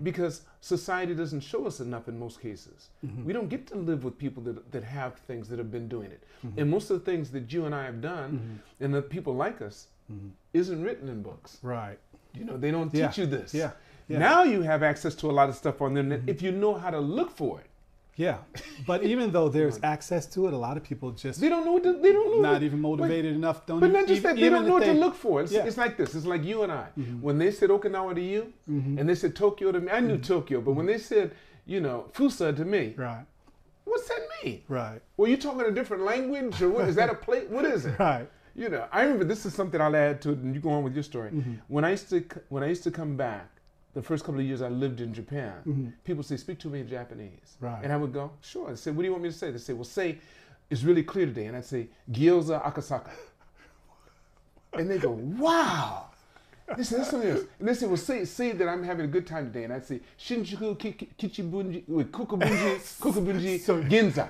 because 0.01 0.43
society 0.61 1.13
doesn't 1.13 1.41
show 1.41 1.67
us 1.67 1.81
enough 1.81 2.07
in 2.07 2.17
most 2.17 2.39
cases. 2.41 2.88
Mm-hmm. 3.05 3.25
We 3.25 3.33
don't 3.33 3.49
get 3.49 3.67
to 3.67 3.75
live 3.77 4.05
with 4.05 4.17
people 4.17 4.41
that, 4.43 4.71
that 4.71 4.85
have 4.85 5.15
things 5.27 5.49
that 5.49 5.59
have 5.59 5.71
been 5.71 5.89
doing 5.89 6.09
it, 6.11 6.23
Mm-hmm. 6.47 6.59
and 6.59 6.71
most 6.71 6.89
of 6.89 6.99
the 6.99 7.03
things 7.11 7.31
that 7.31 7.51
you 7.51 7.65
and 7.65 7.75
I 7.75 7.83
have 7.83 7.99
done, 7.99 8.61
and 8.79 8.93
the 8.93 9.01
people 9.01 9.35
like 9.35 9.61
us, 9.61 9.88
Mm-hmm. 10.11 10.29
isn't 10.53 10.83
written 10.83 11.09
in 11.09 11.21
books. 11.23 11.57
Right. 11.63 11.97
You 12.33 12.45
know, 12.45 12.57
they 12.57 12.71
don't 12.71 12.93
Yeah. 12.93 13.07
teach 13.07 13.17
you 13.19 13.25
this. 13.25 13.53
Yeah. 13.53 13.71
Yeah. 14.07 14.19
Now 14.19 14.43
you 14.43 14.61
have 14.61 14.83
access 14.83 15.15
to 15.15 15.31
a 15.31 15.33
lot 15.33 15.49
of 15.49 15.55
stuff 15.55 15.81
on 15.81 15.93
the 15.95 16.01
internet 16.01 16.19
mm-hmm. 16.21 16.29
if 16.29 16.41
you 16.41 16.51
know 16.51 16.75
how 16.75 16.91
to 16.91 16.99
look 16.99 17.31
for 17.31 17.59
it. 17.59 17.65
Yeah. 18.17 18.37
But 18.85 19.03
even 19.11 19.31
though 19.31 19.49
there's 19.49 19.79
access 19.83 20.25
to 20.27 20.47
it, 20.47 20.53
a 20.53 20.57
lot 20.57 20.77
of 20.77 20.83
people 20.83 21.11
just 21.11 21.41
They 21.41 21.49
don't 21.49 21.65
know. 21.65 21.73
What 21.73 21.83
to, 21.83 21.93
they 21.93 22.13
don't 22.13 22.31
know. 22.35 22.41
not 22.41 22.53
what- 22.53 22.63
even 22.63 22.79
motivated 22.81 23.35
enough. 23.35 23.65
Don't 23.65 23.79
But 23.79 23.87
even, 23.89 23.99
not 24.01 24.07
just 24.07 24.23
that, 24.23 24.35
they 24.35 24.49
don't 24.49 24.67
know 24.67 24.73
what 24.75 24.83
to 24.85 24.93
look 24.93 25.15
for. 25.15 25.41
It's, 25.41 25.51
Yeah. 25.51 25.65
it's 25.65 25.77
like 25.77 25.97
this. 25.97 26.13
It's 26.15 26.25
like 26.25 26.43
you 26.43 26.61
and 26.63 26.71
I. 26.71 26.87
Mm-hmm. 26.97 27.21
When 27.21 27.37
they 27.39 27.51
said 27.51 27.69
Okinawa 27.71 28.13
to 28.15 28.21
you, 28.21 28.53
and 28.67 29.09
they 29.09 29.15
said 29.15 29.35
Tokyo 29.35 29.71
to 29.71 29.79
me, 29.81 29.91
I 29.91 29.99
knew 30.01 30.17
Tokyo. 30.17 30.61
But 30.61 30.73
when 30.73 30.85
they 30.85 30.97
said, 30.99 31.31
you 31.65 31.81
know, 31.81 32.05
Fussa 32.13 32.55
to 32.55 32.63
me, 32.63 32.93
Right. 32.95 33.25
what's 33.85 34.07
that 34.07 34.21
mean? 34.43 34.61
Right. 34.69 35.01
Well, 35.17 35.27
you're 35.27 35.37
talking 35.39 35.61
a 35.61 35.71
different 35.71 36.03
language, 36.03 36.61
or 36.61 36.69
what? 36.69 36.87
Is 36.87 36.95
that 36.95 37.09
a 37.09 37.15
place? 37.15 37.45
What 37.49 37.65
is 37.65 37.85
it? 37.87 37.97
Right. 37.99 38.29
You 38.55 38.69
know, 38.69 38.87
I 38.91 39.01
remember 39.03 39.25
this 39.25 39.45
is 39.45 39.53
something 39.53 39.81
I'll 39.81 39.95
add 39.95 40.21
to 40.21 40.31
it, 40.31 40.37
and 40.39 40.55
you 40.55 40.61
go 40.61 40.69
on 40.69 40.83
with 40.83 40.93
your 40.93 41.03
story. 41.03 41.31
Mm-hmm. 41.31 41.53
When 41.67 41.83
I 41.83 41.91
used 41.91 42.09
to 42.09 42.23
when 42.49 42.63
I 42.63 42.67
used 42.67 42.83
to 42.83 42.91
come 42.91 43.17
back, 43.17 43.49
the 43.93 44.01
first 44.01 44.23
couple 44.23 44.39
of 44.39 44.45
years 44.45 44.61
I 44.61 44.69
lived 44.69 45.01
in 45.01 45.13
Japan, 45.13 45.53
mm-hmm. 45.67 45.87
people 46.05 46.23
say, 46.23 46.37
"Speak 46.37 46.59
to 46.59 46.69
me 46.69 46.79
in 46.79 46.87
Japanese," 46.87 47.57
Right. 47.59 47.81
and 47.83 47.91
I 47.91 47.97
would 47.97 48.13
go, 48.13 48.31
"Sure." 48.41 48.69
They 48.69 48.75
say, 48.77 48.91
"What 48.91 49.01
do 49.01 49.05
you 49.05 49.11
want 49.11 49.23
me 49.23 49.29
to 49.29 49.35
say?" 49.35 49.51
They 49.51 49.57
say, 49.57 49.73
"Well, 49.73 49.83
say 49.83 50.19
it's 50.69 50.83
really 50.83 51.03
clear 51.03 51.25
today," 51.25 51.47
and 51.47 51.57
I'd 51.57 51.65
say, 51.65 51.89
"Gyoza 52.09 52.63
Akasaka," 52.63 53.11
and 54.73 54.89
they 54.89 54.99
go, 54.99 55.11
"Wow." 55.11 56.11
This, 56.75 56.89
this 56.89 57.12
one 57.12 57.21
is. 57.21 57.45
And 57.60 57.67
they 57.67 57.75
say, 57.75 57.86
well, 57.86 57.95
say, 57.95 58.25
say 58.25 58.51
that 58.54 58.67
I'm 58.67 58.84
having 58.84 59.06
a 59.06 59.08
good 59.08 59.28
time 59.28 59.45
today. 59.45 59.65
And 59.65 59.73
I'd 59.73 59.86
say, 59.86 60.01
Shinjuku 60.19 60.80
ki- 60.80 60.93
ki- 60.93 61.10
Kichibunji, 61.19 61.84
wait, 61.88 62.12
Kokubunji, 62.12 62.78
Kokubunji, 62.99 63.60
So- 63.60 63.84
Ginza. 63.84 64.30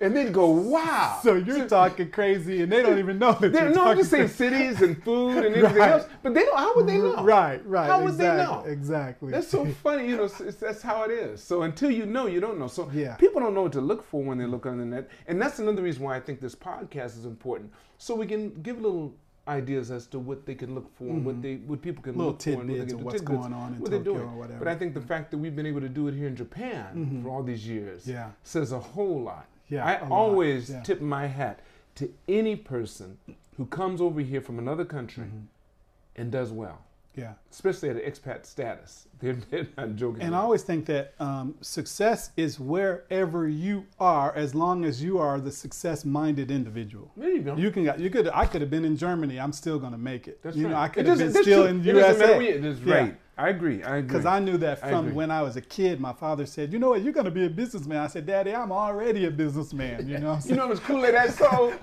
And 0.00 0.14
they'd 0.16 0.32
go, 0.32 0.50
wow. 0.50 1.20
So 1.22 1.34
you're 1.36 1.68
talking 1.68 2.10
crazy, 2.10 2.62
and 2.62 2.72
they 2.72 2.82
don't 2.82 2.98
even 2.98 3.18
know 3.20 3.32
that 3.34 3.52
you're 3.52 3.70
no, 3.70 3.84
I'm 3.84 3.96
just 3.98 4.10
saying 4.10 4.28
cities 4.28 4.82
and 4.82 5.00
food 5.02 5.44
and 5.44 5.54
everything 5.54 5.76
Right. 5.78 5.90
else. 5.92 6.06
But 6.24 6.34
they 6.34 6.44
don't. 6.44 6.58
How 6.58 6.74
would 6.74 6.86
they 6.88 6.98
know? 6.98 7.22
Right. 7.22 7.64
Right. 7.64 7.86
How 7.86 8.02
would 8.02 8.16
they 8.18 8.26
exactly, 8.28 8.56
know? 8.56 8.64
Exactly. 8.72 9.30
That's 9.32 9.48
so 9.48 9.64
funny. 9.82 10.08
You 10.08 10.16
know, 10.16 10.26
that's 10.28 10.82
how 10.82 11.04
it 11.04 11.12
is. 11.12 11.42
So 11.42 11.62
until 11.62 11.90
you 11.90 12.04
know, 12.04 12.26
you 12.26 12.40
don't 12.40 12.58
know. 12.58 12.66
So 12.66 12.90
Yeah. 12.92 13.14
people 13.14 13.40
don't 13.40 13.54
know 13.54 13.62
what 13.62 13.72
to 13.74 13.80
look 13.80 14.02
for 14.04 14.22
when 14.24 14.38
they 14.38 14.46
look 14.46 14.66
on 14.66 14.78
the 14.78 14.84
net, 14.84 15.08
and 15.28 15.40
that's 15.40 15.60
another 15.60 15.82
reason 15.82 16.02
why 16.02 16.16
I 16.16 16.20
think 16.20 16.40
this 16.40 16.54
podcast 16.56 17.16
is 17.16 17.24
important. 17.26 17.72
So 17.98 18.14
we 18.16 18.26
can 18.26 18.60
give 18.62 18.78
a 18.78 18.80
little 18.82 19.14
ideas 19.48 19.90
as 19.90 20.06
to 20.08 20.18
what 20.18 20.44
they 20.46 20.54
can 20.54 20.74
look 20.74 20.88
for, 20.96 21.04
and 21.04 21.24
what 21.24 21.40
they 21.42 21.56
what 21.56 21.80
people 21.82 22.02
can 22.02 22.14
Mm-hmm. 22.14 22.20
Little 22.20 22.32
look 22.32 22.42
for, 22.42 22.50
and 22.50 22.58
what 22.58 22.78
they 22.78 22.86
can 22.86 22.88
do, 22.98 23.04
what's 23.04 23.20
tidbits, 23.20 23.38
going 23.40 23.52
on 23.52 23.74
in 23.74 23.80
what 23.80 23.90
Tokyo 23.90 24.02
they're 24.02 24.12
doing. 24.14 24.28
or 24.28 24.36
whatever. 24.38 24.58
But 24.58 24.68
I 24.68 24.74
think 24.76 24.94
the 24.94 25.00
fact 25.00 25.30
that 25.30 25.38
we've 25.38 25.54
been 25.56 25.66
able 25.66 25.80
to 25.80 25.88
do 25.88 26.08
it 26.08 26.14
here 26.14 26.26
in 26.28 26.36
Japan 26.36 27.20
for 27.22 27.28
all 27.30 27.42
these 27.42 27.66
years 27.66 28.06
Yeah. 28.06 28.30
says 28.42 28.72
a 28.72 28.78
whole 28.78 29.22
lot. 29.22 29.46
Yeah, 29.68 29.84
I 29.84 30.08
always 30.08 30.70
yeah. 30.70 30.82
tip 30.82 31.00
my 31.00 31.26
hat 31.26 31.60
to 31.96 32.08
any 32.28 32.54
person 32.56 33.18
who 33.56 33.66
comes 33.66 34.00
over 34.00 34.20
here 34.20 34.40
from 34.40 34.58
another 34.58 34.84
country 34.84 35.24
Mm-hmm. 35.24 36.20
and 36.20 36.30
does 36.32 36.50
well, 36.52 36.78
Yeah. 37.16 37.32
especially 37.50 37.88
at 37.90 37.96
an 37.96 38.02
expat 38.02 38.44
status. 38.46 39.08
They're, 39.18 39.38
they're 39.50 39.66
not 39.78 39.96
joking. 39.96 40.20
And 40.22 40.34
I 40.34 40.40
always 40.40 40.62
think 40.62 40.84
that 40.86 41.14
um, 41.18 41.54
success 41.62 42.30
is 42.36 42.60
wherever 42.60 43.48
you 43.48 43.86
are, 43.98 44.34
as 44.36 44.54
long 44.54 44.84
as 44.84 45.02
you 45.02 45.18
are 45.18 45.40
the 45.40 45.50
success-minded 45.50 46.50
individual. 46.50 47.10
there 47.16 47.30
you 47.30 47.40
go. 47.40 47.56
You 47.56 47.70
can, 47.70 47.84
you 47.98 48.10
could, 48.10 48.28
I 48.28 48.44
could 48.44 48.60
have 48.60 48.68
been 48.70 48.84
in 48.84 48.96
Germany. 48.96 49.40
I'm 49.40 49.52
still 49.52 49.78
going 49.78 49.92
to 49.92 49.98
make 49.98 50.28
it. 50.28 50.42
That's 50.42 50.54
you 50.56 50.64
right. 50.66 50.70
know, 50.72 50.76
I 50.76 50.86
It 50.86 50.92
could 50.92 51.06
have 51.06 51.18
been 51.18 51.30
still 51.32 51.62
true. 51.62 51.66
in 51.70 51.80
It 51.80 51.92
doesn't 51.94 52.18
matter 52.18 52.32
where 52.36 52.42
USA. 52.42 52.54
you- 52.56 52.60
That's 52.74 52.80
Yeah. 52.86 52.94
right. 52.94 53.20
I 53.38 53.50
agree. 53.50 53.82
I 53.82 53.98
agree. 53.98 54.08
Because 54.08 54.24
I 54.24 54.38
knew 54.38 54.56
that 54.58 54.80
from 54.80 55.06
agree. 55.06 55.12
when 55.12 55.30
I 55.30 55.42
was 55.42 55.56
a 55.56 55.60
kid. 55.60 56.00
My 56.00 56.14
father 56.14 56.46
said, 56.46 56.72
"You 56.72 56.78
know 56.78 56.90
what? 56.90 57.02
You're 57.02 57.12
going 57.12 57.26
to 57.26 57.30
be 57.30 57.44
a 57.44 57.50
businessman." 57.50 57.98
I 57.98 58.06
said, 58.06 58.24
"Daddy, 58.24 58.54
I'm 58.54 58.72
already 58.72 59.26
a 59.26 59.30
businessman." 59.30 60.08
You 60.08 60.18
know, 60.18 60.32
what 60.32 60.44
I'm 60.44 60.50
you 60.50 60.56
know 60.56 60.62
how 60.62 60.68
much 60.68 60.82
Kool-Aid 60.82 61.14
I 61.14 61.28
sold? 61.28 61.74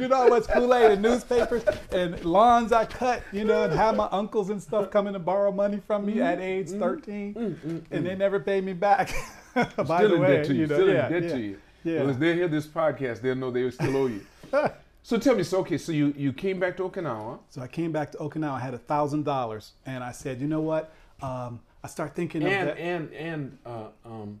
you 0.00 0.08
know 0.08 0.26
what's 0.26 0.46
much 0.46 0.56
Kool-Aid 0.56 0.90
and 0.90 1.02
newspapers 1.08 1.64
and 1.90 2.22
lawns 2.22 2.70
I 2.70 2.84
cut, 2.84 3.22
you 3.32 3.44
know, 3.44 3.64
and 3.64 3.72
have 3.72 3.96
my 3.96 4.08
uncles 4.12 4.50
and 4.50 4.62
stuff 4.62 4.90
coming 4.90 5.14
to 5.14 5.18
borrow 5.18 5.50
money 5.50 5.80
from 5.86 6.04
me 6.04 6.20
at 6.20 6.34
mm-hmm. 6.38 6.42
age 6.42 6.68
mm-hmm. 6.68 6.80
13, 6.80 7.34
mm-hmm. 7.34 7.78
and 7.90 8.06
they 8.06 8.14
never 8.14 8.38
paid 8.38 8.64
me 8.64 8.74
back. 8.74 9.10
By 9.54 9.64
Still 9.70 10.08
the 10.08 10.14
in 10.16 10.20
way, 10.20 10.36
debt 10.36 10.46
to 10.46 10.54
you. 10.54 10.60
you 10.60 10.66
know, 10.66 10.74
Still 10.74 10.88
yeah, 10.88 11.06
in 11.06 11.12
debt 11.12 11.22
yeah, 11.22 11.28
to 11.30 11.40
you. 11.40 11.58
yeah. 11.84 12.10
If 12.10 12.18
they 12.18 12.34
hear 12.34 12.48
this 12.48 12.66
podcast, 12.66 13.22
they'll 13.22 13.36
know 13.36 13.50
they 13.50 13.70
still 13.70 13.96
owe 13.96 14.06
you. 14.06 14.26
so 15.04 15.18
tell 15.18 15.36
me, 15.36 15.42
so 15.42 15.58
okay, 15.58 15.76
so 15.76 15.92
you, 15.92 16.14
you 16.16 16.32
came 16.32 16.58
back 16.58 16.78
to 16.78 16.88
Okinawa. 16.88 17.38
So 17.50 17.60
I 17.60 17.68
came 17.68 17.92
back 17.92 18.10
to 18.12 18.18
Okinawa. 18.18 18.52
I 18.52 18.60
had 18.60 18.72
a 18.72 18.78
thousand 18.78 19.24
dollars, 19.24 19.72
and 19.84 20.02
I 20.02 20.12
said, 20.12 20.40
you 20.40 20.46
know 20.46 20.62
what? 20.62 20.94
Um, 21.20 21.60
I 21.82 21.88
start 21.88 22.14
thinking 22.14 22.42
of 22.42 22.48
and 22.48 22.68
that. 22.68 22.78
and 22.78 23.12
and 23.12 23.58
uh, 23.66 23.88
um, 24.06 24.40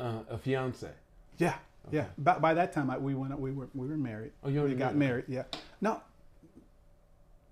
uh, 0.00 0.20
a 0.30 0.38
fiance. 0.38 0.88
Yeah, 1.36 1.54
yeah. 1.90 2.06
By, 2.16 2.38
by 2.38 2.54
that 2.54 2.72
time, 2.72 2.88
I, 2.88 2.96
we 2.96 3.14
went. 3.14 3.38
We 3.38 3.52
were 3.52 3.68
we 3.74 3.86
were 3.86 3.98
married. 3.98 4.32
Oh, 4.42 4.48
you 4.48 4.58
already 4.58 4.74
we 4.74 4.78
got 4.78 4.96
married, 4.96 5.28
married. 5.28 5.46
Yeah. 5.52 5.60
No. 5.82 6.00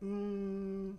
Mm, 0.02 0.94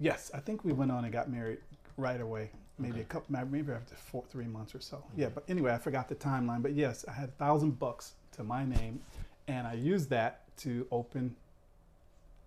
yes, 0.00 0.30
I 0.32 0.40
think 0.40 0.64
we 0.64 0.72
went 0.72 0.90
on 0.90 1.04
and 1.04 1.12
got 1.12 1.30
married 1.30 1.58
right 1.98 2.20
away. 2.20 2.48
Maybe 2.78 3.02
a 3.02 3.04
couple, 3.04 3.36
maybe 3.44 3.72
after 3.72 3.94
four, 3.94 4.24
three 4.30 4.46
months 4.46 4.74
or 4.74 4.80
so. 4.80 5.04
Yeah, 5.16 5.28
but 5.28 5.44
anyway, 5.48 5.72
I 5.72 5.78
forgot 5.78 6.08
the 6.08 6.14
timeline. 6.14 6.62
But 6.62 6.72
yes, 6.72 7.04
I 7.06 7.12
had 7.12 7.28
a 7.28 7.32
thousand 7.32 7.78
bucks 7.78 8.14
to 8.32 8.42
my 8.42 8.64
name, 8.64 9.00
and 9.48 9.66
I 9.66 9.74
used 9.74 10.10
that 10.10 10.42
to 10.58 10.86
open 10.90 11.36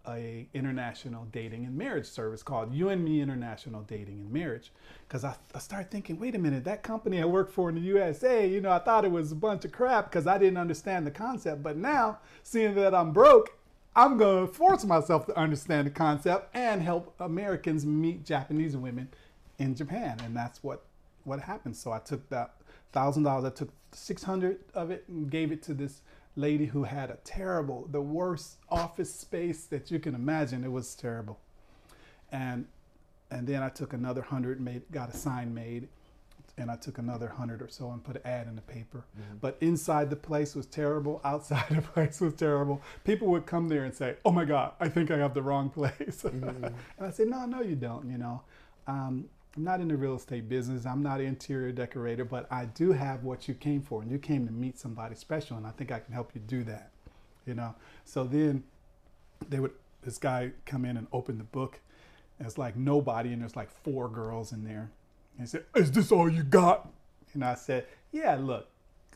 a 0.08 0.48
international 0.54 1.26
dating 1.32 1.66
and 1.66 1.78
marriage 1.78 2.06
service 2.06 2.42
called 2.42 2.74
You 2.74 2.90
and 2.90 3.04
Me 3.04 3.22
International 3.22 3.82
Dating 3.82 4.20
and 4.22 4.32
Marriage. 4.32 4.72
Because 5.08 5.24
I, 5.24 5.36
I 5.54 5.60
started 5.60 5.92
thinking, 5.92 6.20
wait 6.20 6.36
a 6.36 6.40
minute, 6.40 6.64
that 6.64 6.84
company 6.84 7.22
I 7.22 7.26
worked 7.26 7.52
for 7.52 7.70
in 7.70 7.76
the 7.76 7.82
USA, 7.82 8.48
you 8.48 8.62
know, 8.62 8.72
I 8.72 8.80
thought 8.80 9.06
it 9.06 9.12
was 9.12 9.32
a 9.32 9.36
bunch 9.36 9.66
of 9.66 9.72
crap 9.72 10.10
because 10.10 10.28
I 10.28 10.38
didn't 10.38 10.58
understand 10.58 11.06
the 11.06 11.12
concept. 11.12 11.64
But 11.64 11.78
now, 11.78 12.20
seeing 12.44 12.74
that 12.76 12.96
I'm 12.96 13.12
broke, 13.12 13.58
I'm 13.96 14.18
going 14.18 14.48
to 14.48 14.54
force 14.54 14.86
myself 14.86 15.26
to 15.26 15.38
understand 15.38 15.88
the 15.88 15.92
concept 15.92 16.56
and 16.56 16.82
help 16.82 17.14
Americans 17.20 17.86
meet 17.86 18.24
Japanese 18.24 18.78
women 18.78 19.10
in 19.58 19.76
Japan. 19.76 20.18
And 20.24 20.36
that's 20.36 20.64
what, 20.64 20.84
what 21.24 21.42
happened. 21.42 21.76
So 21.76 21.92
I 21.92 22.00
took 22.00 22.30
that 22.30 22.54
thousand 22.92 23.24
dollars, 23.24 23.46
I 23.46 23.50
took 23.50 23.70
600 23.92 24.60
of 24.74 24.92
it 24.92 25.06
and 25.08 25.30
gave 25.30 25.52
it 25.52 25.64
to 25.64 25.74
this 25.74 26.02
lady 26.38 26.66
who 26.68 26.84
had 26.84 27.10
a 27.10 27.18
terrible, 27.24 27.88
the 27.92 28.02
worst 28.02 28.58
office 28.70 29.14
space 29.14 29.66
that 29.66 29.92
you 29.92 30.00
can 30.00 30.16
imagine. 30.16 30.64
It 30.64 30.72
was 30.72 30.96
terrible. 30.96 31.40
And 32.32 32.68
and 33.30 33.46
then 33.46 33.62
I 33.62 33.70
took 33.70 33.92
another 33.92 34.22
hundred, 34.22 34.62
made 34.62 34.84
got 34.92 35.14
a 35.14 35.18
sign 35.18 35.54
made, 35.54 35.90
and 36.58 36.72
I 36.72 36.76
took 36.78 36.98
another 36.98 37.28
hundred 37.28 37.62
or 37.62 37.68
so 37.68 37.92
and 37.92 38.02
put 38.02 38.16
an 38.16 38.22
ad 38.26 38.48
in 38.48 38.56
the 38.56 38.62
paper. 38.62 39.04
But 39.42 39.58
inside 39.60 40.10
the 40.10 40.16
place 40.16 40.56
was 40.56 40.66
terrible. 40.66 41.20
Outside 41.26 41.68
the 41.70 41.82
place 41.82 42.22
was 42.22 42.34
terrible. 42.34 42.82
People 43.04 43.28
would 43.30 43.46
come 43.46 43.68
there 43.68 43.84
and 43.84 43.94
say, 43.94 44.16
"Oh 44.24 44.32
my 44.32 44.46
God, 44.46 44.74
I 44.80 44.88
think 44.88 45.12
I 45.12 45.18
have 45.18 45.34
the 45.34 45.42
wrong 45.42 45.70
place." 45.80 46.24
and 46.24 46.74
I 47.00 47.12
said, 47.12 47.28
"No, 47.28 47.46
no, 47.46 47.62
you 47.62 47.76
don't. 47.76 48.10
You 48.10 48.18
know, 48.18 48.42
um, 48.88 49.26
I'm 49.58 49.64
not 49.64 49.82
in 49.82 49.88
the 49.88 49.98
real 49.98 50.16
estate 50.16 50.48
business. 50.48 50.86
I'm 50.86 51.02
not 51.02 51.20
an 51.20 51.26
interior 51.26 51.72
decorator, 51.72 52.24
but 52.24 52.46
I 52.52 52.66
do 52.66 52.92
have 52.92 53.24
what 53.24 53.48
you 53.48 53.56
came 53.56 53.82
for, 53.82 54.04
and 54.04 54.12
you 54.12 54.20
came 54.20 54.46
to 54.46 54.54
meet 54.54 54.78
somebody 54.78 55.16
special, 55.16 55.58
and 55.58 55.66
I 55.66 55.72
think 55.72 55.92
I 55.92 56.00
can 56.00 56.14
help 56.14 56.36
you 56.36 56.42
do 56.42 56.64
that." 56.66 56.92
You 57.48 57.56
know. 57.56 57.74
So 58.06 58.24
then 58.24 58.64
they 59.50 59.60
would 59.60 59.72
this 60.04 60.20
guy 60.20 60.52
come 60.66 60.86
in 60.86 60.96
and 60.96 61.08
open 61.12 61.40
the 61.40 61.44
book. 61.44 61.80
And 62.38 62.48
it's 62.48 62.60
like 62.60 62.76
nobody, 62.76 63.34
and 63.34 63.42
there's 63.42 63.56
like 63.56 63.72
four 63.72 64.08
girls 64.08 64.52
in 64.52 64.64
there. 64.64 64.92
And 65.38 65.42
he 65.42 65.48
said, 65.48 65.66
"Is 65.76 65.92
this 65.92 66.12
all 66.12 66.30
you 66.30 66.44
got?" 66.44 66.94
And 67.34 67.44
I 67.44 67.56
said, 67.56 67.88
"Yeah, 68.12 68.36
look, 68.36 68.70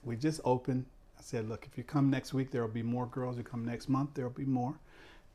we 0.04 0.16
just 0.16 0.42
opened." 0.44 0.88
I 1.20 1.22
said, 1.22 1.48
"Look, 1.48 1.68
if 1.68 1.78
you 1.78 1.84
come 1.84 2.10
next 2.10 2.34
week, 2.34 2.50
there 2.50 2.64
will 2.64 2.74
be 2.74 2.82
more 2.82 3.06
girls. 3.06 3.38
You 3.38 3.44
come 3.44 3.64
next 3.64 3.88
month, 3.90 4.16
there 4.16 4.26
will 4.26 4.34
be 4.34 4.46
more." 4.46 4.80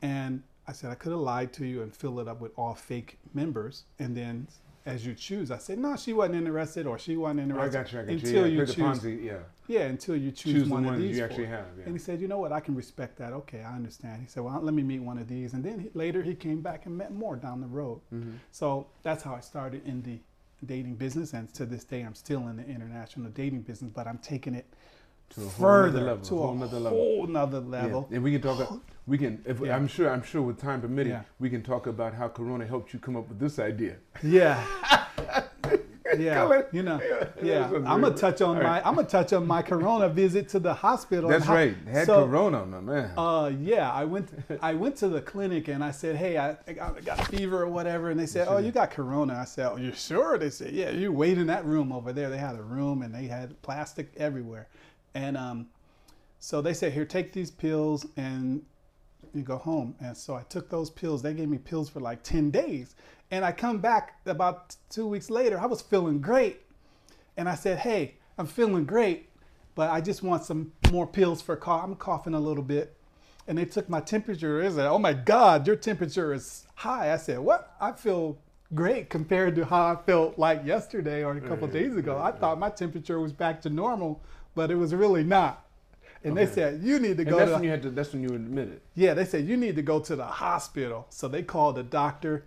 And 0.01 0.43
I 0.67 0.73
said, 0.73 0.91
"I 0.91 0.95
could 0.95 1.13
have 1.13 1.21
lied 1.21 1.53
to 1.53 1.65
you 1.65 1.81
and 1.81 1.95
fill 1.95 2.19
it 2.19 2.27
up 2.27 2.41
with 2.41 2.51
all 2.57 2.75
fake 2.75 3.19
members, 3.33 3.85
and 3.97 4.17
then." 4.17 4.49
As 4.87 5.05
you 5.05 5.13
choose, 5.13 5.51
I 5.51 5.57
said 5.57 5.79
no. 5.79 5.97
She 5.97 6.13
wasn't 6.13 6.37
interested, 6.37 6.87
or 6.87 6.97
she 6.97 7.17
wasn't 7.17 7.41
I 7.41 7.43
interested 7.43 7.73
got 7.73 7.91
you. 7.91 7.99
I 7.99 8.01
got 8.03 8.09
you. 8.09 8.17
until 8.17 8.47
yeah, 8.47 8.59
you 8.59 8.65
choose. 8.65 8.75
Ponzi. 8.75 9.23
Yeah. 9.23 9.33
Yeah, 9.67 9.81
until 9.81 10.15
you 10.15 10.31
choose, 10.31 10.53
Choose 10.53 10.67
the 10.69 10.73
one 10.73 10.85
of 10.85 10.97
these 10.97 11.17
you 11.17 11.23
actually 11.23 11.47
have, 11.47 11.65
yeah. 11.77 11.83
And 11.85 11.93
he 11.93 11.99
said, 11.99 12.21
you 12.21 12.29
know 12.29 12.37
what, 12.37 12.53
I 12.53 12.61
can 12.61 12.73
respect 12.73 13.17
that. 13.17 13.33
Okay, 13.33 13.63
I 13.63 13.75
understand. 13.75 14.21
He 14.21 14.27
said, 14.27 14.43
well, 14.43 14.57
let 14.61 14.73
me 14.73 14.81
meet 14.81 14.99
one 14.99 15.17
of 15.17 15.27
these. 15.27 15.53
And 15.53 15.61
then 15.61 15.79
he, 15.79 15.89
later 15.93 16.23
he 16.23 16.35
came 16.35 16.61
back 16.61 16.85
and 16.85 16.97
met 16.97 17.13
more 17.13 17.35
down 17.35 17.59
the 17.59 17.67
road. 17.67 17.99
Mm-hmm. 18.13 18.35
So 18.51 18.87
that's 19.03 19.23
how 19.23 19.35
I 19.35 19.41
started 19.41 19.85
in 19.85 20.01
the 20.03 20.19
dating 20.65 20.95
business. 20.95 21.33
And 21.33 21.53
to 21.55 21.65
this 21.65 21.83
day, 21.83 22.01
I'm 22.01 22.15
still 22.15 22.47
in 22.47 22.55
the 22.55 22.65
international 22.65 23.29
dating 23.31 23.63
business, 23.63 23.91
but 23.93 24.07
I'm 24.07 24.19
taking 24.19 24.55
it 24.55 24.65
To 25.35 25.41
further 25.41 26.01
level, 26.01 26.25
to 26.25 26.35
a 26.35 26.37
whole 26.47 26.55
nother 26.55 26.79
level. 26.79 26.97
whole 26.99 27.27
nother 27.27 27.59
Yeah, 27.63 27.69
level. 27.83 28.09
And 28.11 28.23
we 28.23 28.31
can 28.31 28.41
talk. 28.41 28.59
About, 28.59 28.79
we 29.05 29.17
can. 29.17 29.43
If, 29.45 29.59
Yeah. 29.59 29.75
I'm 29.75 29.87
sure. 29.87 30.09
I'm 30.09 30.23
sure. 30.23 30.41
With 30.41 30.59
time 30.59 30.81
permitting, 30.81 31.11
Yeah. 31.13 31.21
we 31.39 31.49
can 31.49 31.61
talk 31.61 31.85
about 31.87 32.13
how 32.13 32.27
Corona 32.29 32.65
helped 32.65 32.93
you 32.93 32.99
come 32.99 33.15
up 33.15 33.27
with 33.29 33.39
this 33.39 33.59
idea. 33.59 33.97
Yeah. 34.23 34.63
yeah, 36.17 36.61
you 36.71 36.83
know, 36.83 36.99
Yeah, 37.01 37.27
yeah. 37.43 37.65
I'm 37.85 38.01
gonna 38.01 38.11
touch 38.15 38.41
on 38.41 38.63
my. 38.63 38.81
I'm 38.83 38.95
gonna 38.95 39.07
touch 39.07 39.33
on 39.33 39.45
my 39.45 39.61
Corona 39.61 40.07
visit 40.23 40.47
to 40.49 40.59
the 40.59 40.73
hospital. 40.73 41.29
That's 41.29 41.45
how- 41.45 41.53
right. 41.55 41.75
Had 41.91 42.05
so, 42.07 42.25
Corona, 42.25 42.65
my 42.65 42.79
man. 42.79 43.11
Uh, 43.17 43.51
yeah, 43.59 43.91
I 43.91 44.05
went. 44.05 44.29
I 44.61 44.73
went 44.73 44.95
to 44.97 45.09
the 45.09 45.21
clinic 45.21 45.67
and 45.67 45.83
I 45.83 45.91
said, 45.91 46.15
"Hey, 46.15 46.37
I, 46.37 46.51
I 46.67 46.73
got 46.73 47.19
a 47.19 47.25
fever 47.25 47.61
or 47.61 47.67
whatever." 47.67 48.09
And 48.09 48.19
they 48.19 48.25
said, 48.25 48.47
"Oh, 48.49 48.57
you 48.57 48.71
got 48.71 48.91
corona." 48.91 49.35
I 49.35 49.45
said, 49.45 49.69
"Oh, 49.71 49.75
you 49.77 49.91
sure?" 49.93 50.37
They 50.37 50.49
said, 50.49 50.71
"Yeah, 50.73 50.91
you 50.91 51.11
wait 51.11 51.37
in 51.37 51.47
that 51.47 51.65
room 51.65 51.91
over 51.91 52.13
there." 52.13 52.29
They 52.29 52.37
had 52.37 52.55
a 52.55 52.63
room 52.63 53.01
and 53.01 53.13
they 53.13 53.25
had 53.27 53.61
plastic 53.61 54.13
everywhere, 54.17 54.67
and 55.17 55.35
um, 55.35 55.67
so 56.39 56.61
they 56.61 56.73
said, 56.73 56.93
"Here, 56.93 57.05
take 57.05 57.33
these 57.33 57.49
pills 57.49 58.05
and 58.17 58.61
you 59.33 59.41
go 59.41 59.57
home." 59.57 59.95
And 59.99 60.15
so 60.15 60.35
I 60.35 60.43
took 60.43 60.69
those 60.69 60.91
pills. 60.91 61.21
They 61.23 61.33
gave 61.33 61.49
me 61.49 61.57
pills 61.57 61.89
for 61.89 61.99
like 61.99 62.21
ten 62.21 62.51
days, 62.51 62.95
and 63.31 63.43
I 63.43 63.51
come 63.51 63.79
back 63.79 64.19
about 64.27 64.75
two 64.89 65.07
weeks 65.07 65.29
later. 65.29 65.59
I 65.59 65.65
was 65.65 65.81
feeling 65.81 66.21
great, 66.21 66.61
and 67.35 67.49
I 67.49 67.55
said, 67.55 67.79
"Hey, 67.79 68.15
I'm 68.37 68.45
feeling 68.45 68.85
great." 68.85 69.29
But 69.73 69.89
I 69.91 70.01
just 70.01 70.23
want 70.23 70.43
some 70.43 70.71
more 70.91 71.05
pills 71.05 71.41
for 71.41 71.55
cough. 71.55 71.83
I'm 71.83 71.95
coughing 71.95 72.33
a 72.33 72.39
little 72.39 72.63
bit 72.63 72.95
and 73.47 73.57
they 73.57 73.65
took 73.65 73.87
my 73.87 74.01
temperature. 74.01 74.61
They 74.61 74.75
said, 74.75 74.87
"Oh 74.87 74.97
my 74.97 75.13
God, 75.13 75.67
your 75.67 75.75
temperature 75.75 76.33
is 76.33 76.65
high." 76.75 77.13
I 77.13 77.17
said, 77.17 77.39
"What? 77.39 77.75
I 77.79 77.91
feel 77.91 78.39
great 78.73 79.09
compared 79.09 79.55
to 79.55 79.65
how 79.65 79.93
I 79.93 79.95
felt 79.95 80.37
like 80.37 80.65
yesterday 80.65 81.23
or 81.23 81.37
a 81.37 81.41
couple 81.41 81.67
days 81.67 81.95
ago. 81.95 82.17
I 82.17 82.31
thought 82.31 82.59
my 82.59 82.69
temperature 82.69 83.19
was 83.19 83.31
back 83.31 83.61
to 83.61 83.69
normal, 83.69 84.21
but 84.57 84.69
it 84.71 84.75
was 84.75 84.93
really 84.93 85.23
not." 85.23 85.63
And 86.23 86.35
they 86.35 86.47
said, 86.47 86.81
"You 86.83 86.99
need 86.99 87.15
to 87.17 87.21
and 87.21 87.29
go 87.29 87.37
that's 87.37 87.51
to." 87.51 87.55
when 87.55 87.63
you 87.63 87.69
had 87.69 87.83
to. 87.83 87.91
That's 87.91 88.11
when 88.11 88.23
you 88.23 88.29
admitted. 88.35 88.81
yeah, 88.95 89.13
they 89.13 89.23
said 89.23 89.47
you 89.47 89.55
need 89.55 89.75
to 89.77 89.81
go 89.81 89.99
to 90.01 90.15
the 90.17 90.25
hospital. 90.25 91.05
So 91.09 91.29
they 91.29 91.43
called 91.43 91.75
the 91.75 91.83
doctor, 91.83 92.43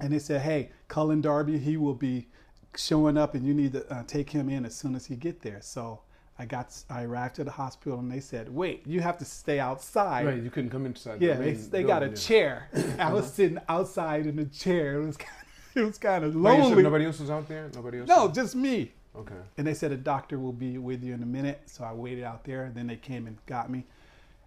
and 0.00 0.12
they 0.12 0.18
said, 0.18 0.42
"Hey, 0.42 0.70
Cullen 0.88 1.22
Darby, 1.22 1.58
he 1.58 1.78
will 1.78 1.94
be 1.94 2.28
showing 2.76 3.16
up, 3.16 3.34
and 3.34 3.46
you 3.46 3.54
need 3.54 3.72
to 3.72 3.90
uh, 3.90 4.02
take 4.06 4.30
him 4.30 4.50
in 4.50 4.66
as 4.66 4.74
soon 4.74 4.94
as 4.94 5.06
he 5.06 5.16
get 5.16 5.40
there." 5.40 5.60
So. 5.62 6.00
I 6.40 6.46
got 6.46 6.72
I 6.88 7.02
arrived 7.02 7.34
to 7.36 7.42
the 7.42 7.50
hospital 7.50 7.98
and 7.98 8.08
they 8.08 8.20
said, 8.20 8.48
"Wait, 8.48 8.86
you 8.86 9.00
have 9.00 9.18
to 9.18 9.24
stay 9.24 9.58
outside." 9.58 10.24
Right. 10.24 10.40
You 10.40 10.50
couldn't 10.50 10.70
come 10.70 10.86
inside. 10.86 11.20
Yeah, 11.20 11.34
the 11.34 11.42
they, 11.42 11.52
they 11.54 11.82
got 11.82 12.04
a 12.04 12.10
chair. 12.10 12.68
I 13.00 13.12
was 13.12 13.32
sitting 13.32 13.58
outside 13.68 14.24
in 14.24 14.38
a 14.38 14.44
chair. 14.44 15.02
It 15.02 15.04
was 15.04 15.16
kind 15.16 15.32
of, 15.74 15.82
it 15.82 15.84
was 15.84 15.98
kind 15.98 16.24
of 16.24 16.36
Wait, 16.36 16.52
you 16.52 16.56
said 16.58 16.68
lonely. 16.68 16.82
nobody 16.84 17.06
else 17.06 17.18
was 17.18 17.28
out 17.28 17.48
there. 17.48 17.68
Nobody 17.74 17.98
else. 17.98 18.08
no, 18.08 18.28
just 18.28 18.54
me. 18.54 18.92
Okay. 19.16 19.34
And 19.56 19.66
they 19.66 19.74
said 19.74 19.92
a 19.92 19.96
doctor 19.96 20.38
will 20.38 20.52
be 20.52 20.78
with 20.78 21.02
you 21.02 21.14
in 21.14 21.22
a 21.22 21.26
minute. 21.26 21.62
So 21.66 21.84
I 21.84 21.92
waited 21.92 22.24
out 22.24 22.44
there. 22.44 22.64
And 22.64 22.74
then 22.74 22.86
they 22.86 22.96
came 22.96 23.26
and 23.26 23.36
got 23.46 23.70
me. 23.70 23.84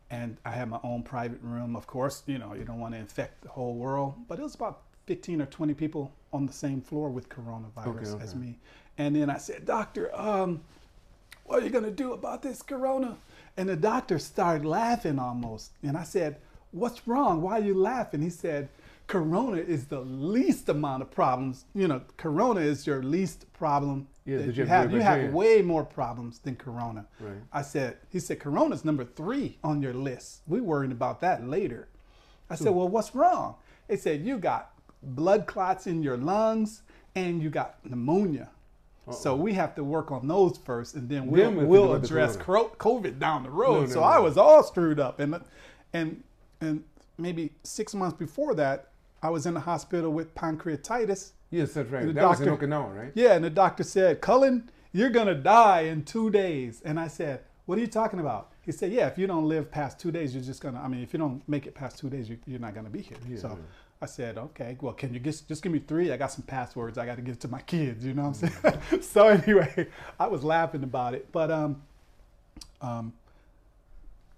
And 0.09 0.37
I 0.45 0.51
had 0.51 0.69
my 0.69 0.79
own 0.83 1.03
private 1.03 1.39
room. 1.41 1.75
Of 1.75 1.87
course, 1.87 2.23
you 2.25 2.37
know, 2.37 2.53
you 2.53 2.63
don't 2.63 2.79
want 2.79 2.93
to 2.93 2.99
infect 2.99 3.41
the 3.41 3.49
whole 3.49 3.75
world. 3.75 4.15
But 4.27 4.39
it 4.39 4.43
was 4.43 4.55
about 4.55 4.81
15 5.07 5.41
or 5.41 5.45
20 5.45 5.73
people 5.73 6.11
on 6.33 6.45
the 6.45 6.53
same 6.53 6.81
floor 6.81 7.09
with 7.09 7.29
coronavirus 7.29 8.13
Okay, 8.13 8.23
as 8.23 8.35
me. 8.35 8.59
And 8.97 9.15
then 9.15 9.29
I 9.29 9.37
said, 9.37 9.65
Doctor, 9.65 10.13
um, 10.13 10.61
what 11.45 11.61
are 11.61 11.65
you 11.65 11.71
going 11.71 11.85
to 11.85 11.91
do 11.91 12.13
about 12.13 12.41
this 12.41 12.61
corona? 12.61 13.17
And 13.57 13.67
the 13.67 13.75
doctor 13.75 14.19
started 14.19 14.65
laughing 14.65 15.19
almost. 15.19 15.71
And 15.83 15.97
I 15.97 16.03
said, 16.03 16.37
What's 16.71 17.05
wrong? 17.05 17.41
Why 17.41 17.59
are 17.59 17.63
you 17.63 17.73
laughing? 17.73 18.21
He 18.21 18.29
said, 18.29 18.69
Corona 19.07 19.57
is 19.57 19.87
the 19.87 19.99
least 19.99 20.69
amount 20.69 21.01
of 21.01 21.11
problems. 21.11 21.65
You 21.75 21.89
know, 21.89 22.01
Corona 22.15 22.61
is 22.61 22.87
your 22.87 23.03
least 23.03 23.51
problem 23.51 24.07
Yeah, 24.25 24.37
that 24.37 24.55
you 24.55 24.65
have. 24.65 24.91
You 24.91 24.99
have 24.99 25.33
way 25.33 25.61
more 25.61 25.83
problems 25.83 26.39
than 26.39 26.55
Corona. 26.55 27.05
Right. 27.19 27.33
I 27.51 27.63
said, 27.63 27.97
he 28.09 28.19
said, 28.19 28.39
Corona's 28.39 28.85
number 28.85 29.03
three 29.03 29.57
on 29.63 29.81
your 29.81 29.93
list. 29.93 30.41
We 30.47 30.61
worrying 30.61 30.91
about 30.91 31.21
that 31.21 31.47
later. 31.47 31.87
I 32.49 32.55
said, 32.55 32.73
well, 32.73 32.87
what's 32.87 33.15
wrong? 33.15 33.55
They 33.87 33.97
said, 33.97 34.25
you 34.25 34.37
got 34.37 34.71
blood 35.01 35.47
clots 35.47 35.87
in 35.87 36.03
your 36.03 36.17
lungs 36.17 36.83
and 37.15 37.41
you 37.41 37.49
got 37.49 37.83
pneumonia. 37.83 38.49
So 39.11 39.35
we 39.35 39.53
have 39.53 39.75
to 39.75 39.83
work 39.83 40.11
on 40.11 40.27
those 40.27 40.57
first, 40.57 40.95
and 40.95 41.09
then 41.09 41.27
we'll, 41.27 41.41
Then 41.43 41.55
we 41.55 41.59
have 41.59 41.65
to 41.65 41.69
we'll 41.69 41.93
address 41.95 42.37
COVID 42.37 43.19
down 43.19 43.43
the 43.43 43.49
road. 43.49 43.73
No, 43.73 43.81
no, 43.81 43.87
so 43.87 43.99
no. 43.99 44.05
I 44.05 44.19
was 44.19 44.37
all 44.37 44.63
screwed 44.63 45.01
up, 45.01 45.19
and 45.19 45.41
and 45.91 46.23
and 46.61 46.83
maybe 47.17 47.51
six 47.63 47.93
months 47.93 48.17
before 48.17 48.55
that, 48.55 48.90
I 49.23 49.29
was 49.29 49.45
in 49.45 49.53
the 49.53 49.59
hospital 49.59 50.11
with 50.11 50.33
pancreatitis. 50.35 51.31
Yes, 51.51 51.73
that's 51.73 51.89
right. 51.89 52.05
The 52.07 52.13
that 52.13 52.27
was 52.29 52.41
in 52.41 52.47
Okinawa, 52.49 52.95
right? 52.97 53.11
Yeah, 53.13 53.33
and 53.33 53.43
the 53.43 53.49
doctor 53.49 53.83
said, 53.83 54.21
Cullen, 54.21 54.69
you're 54.93 55.09
gonna 55.09 55.35
die 55.35 55.81
in 55.81 56.03
two 56.03 56.29
days. 56.29 56.81
And 56.83 56.99
I 56.99 57.07
said, 57.07 57.41
What 57.65 57.77
are 57.77 57.81
you 57.81 57.87
talking 57.87 58.19
about? 58.19 58.51
He 58.61 58.71
said, 58.71 58.91
Yeah, 58.91 59.07
if 59.07 59.17
you 59.17 59.27
don't 59.27 59.47
live 59.47 59.69
past 59.69 59.99
two 59.99 60.11
days, 60.11 60.33
you're 60.33 60.43
just 60.43 60.61
gonna. 60.61 60.79
I 60.79 60.87
mean, 60.87 61.03
if 61.03 61.13
you 61.13 61.19
don't 61.19 61.47
make 61.47 61.67
it 61.67 61.75
past 61.75 61.99
two 61.99 62.09
days, 62.09 62.29
you, 62.29 62.37
you're 62.45 62.59
not 62.59 62.73
gonna 62.73 62.89
be 62.89 63.01
here. 63.01 63.17
Yeah, 63.29 63.37
so 63.37 63.47
yeah. 63.49 63.55
I 64.01 64.05
said, 64.07 64.37
Okay, 64.37 64.77
well, 64.81 64.93
can 64.93 65.13
you 65.13 65.19
just 65.19 65.47
just 65.47 65.61
give 65.61 65.71
me 65.71 65.79
three? 65.79 66.11
I 66.11 66.17
got 66.17 66.31
some 66.31 66.43
passwords. 66.43 66.97
I 66.97 67.05
got 67.05 67.15
to 67.15 67.21
give 67.21 67.37
to 67.39 67.47
my 67.47 67.61
kids. 67.61 68.05
You 68.05 68.13
know 68.13 68.29
what 68.29 68.43
I'm 68.43 68.79
saying? 68.89 69.01
so 69.01 69.27
anyway, 69.27 69.87
I 70.19 70.27
was 70.27 70.43
laughing 70.43 70.83
about 70.83 71.13
it, 71.13 71.31
but 71.31 71.51
um, 71.51 71.81
um, 72.81 73.13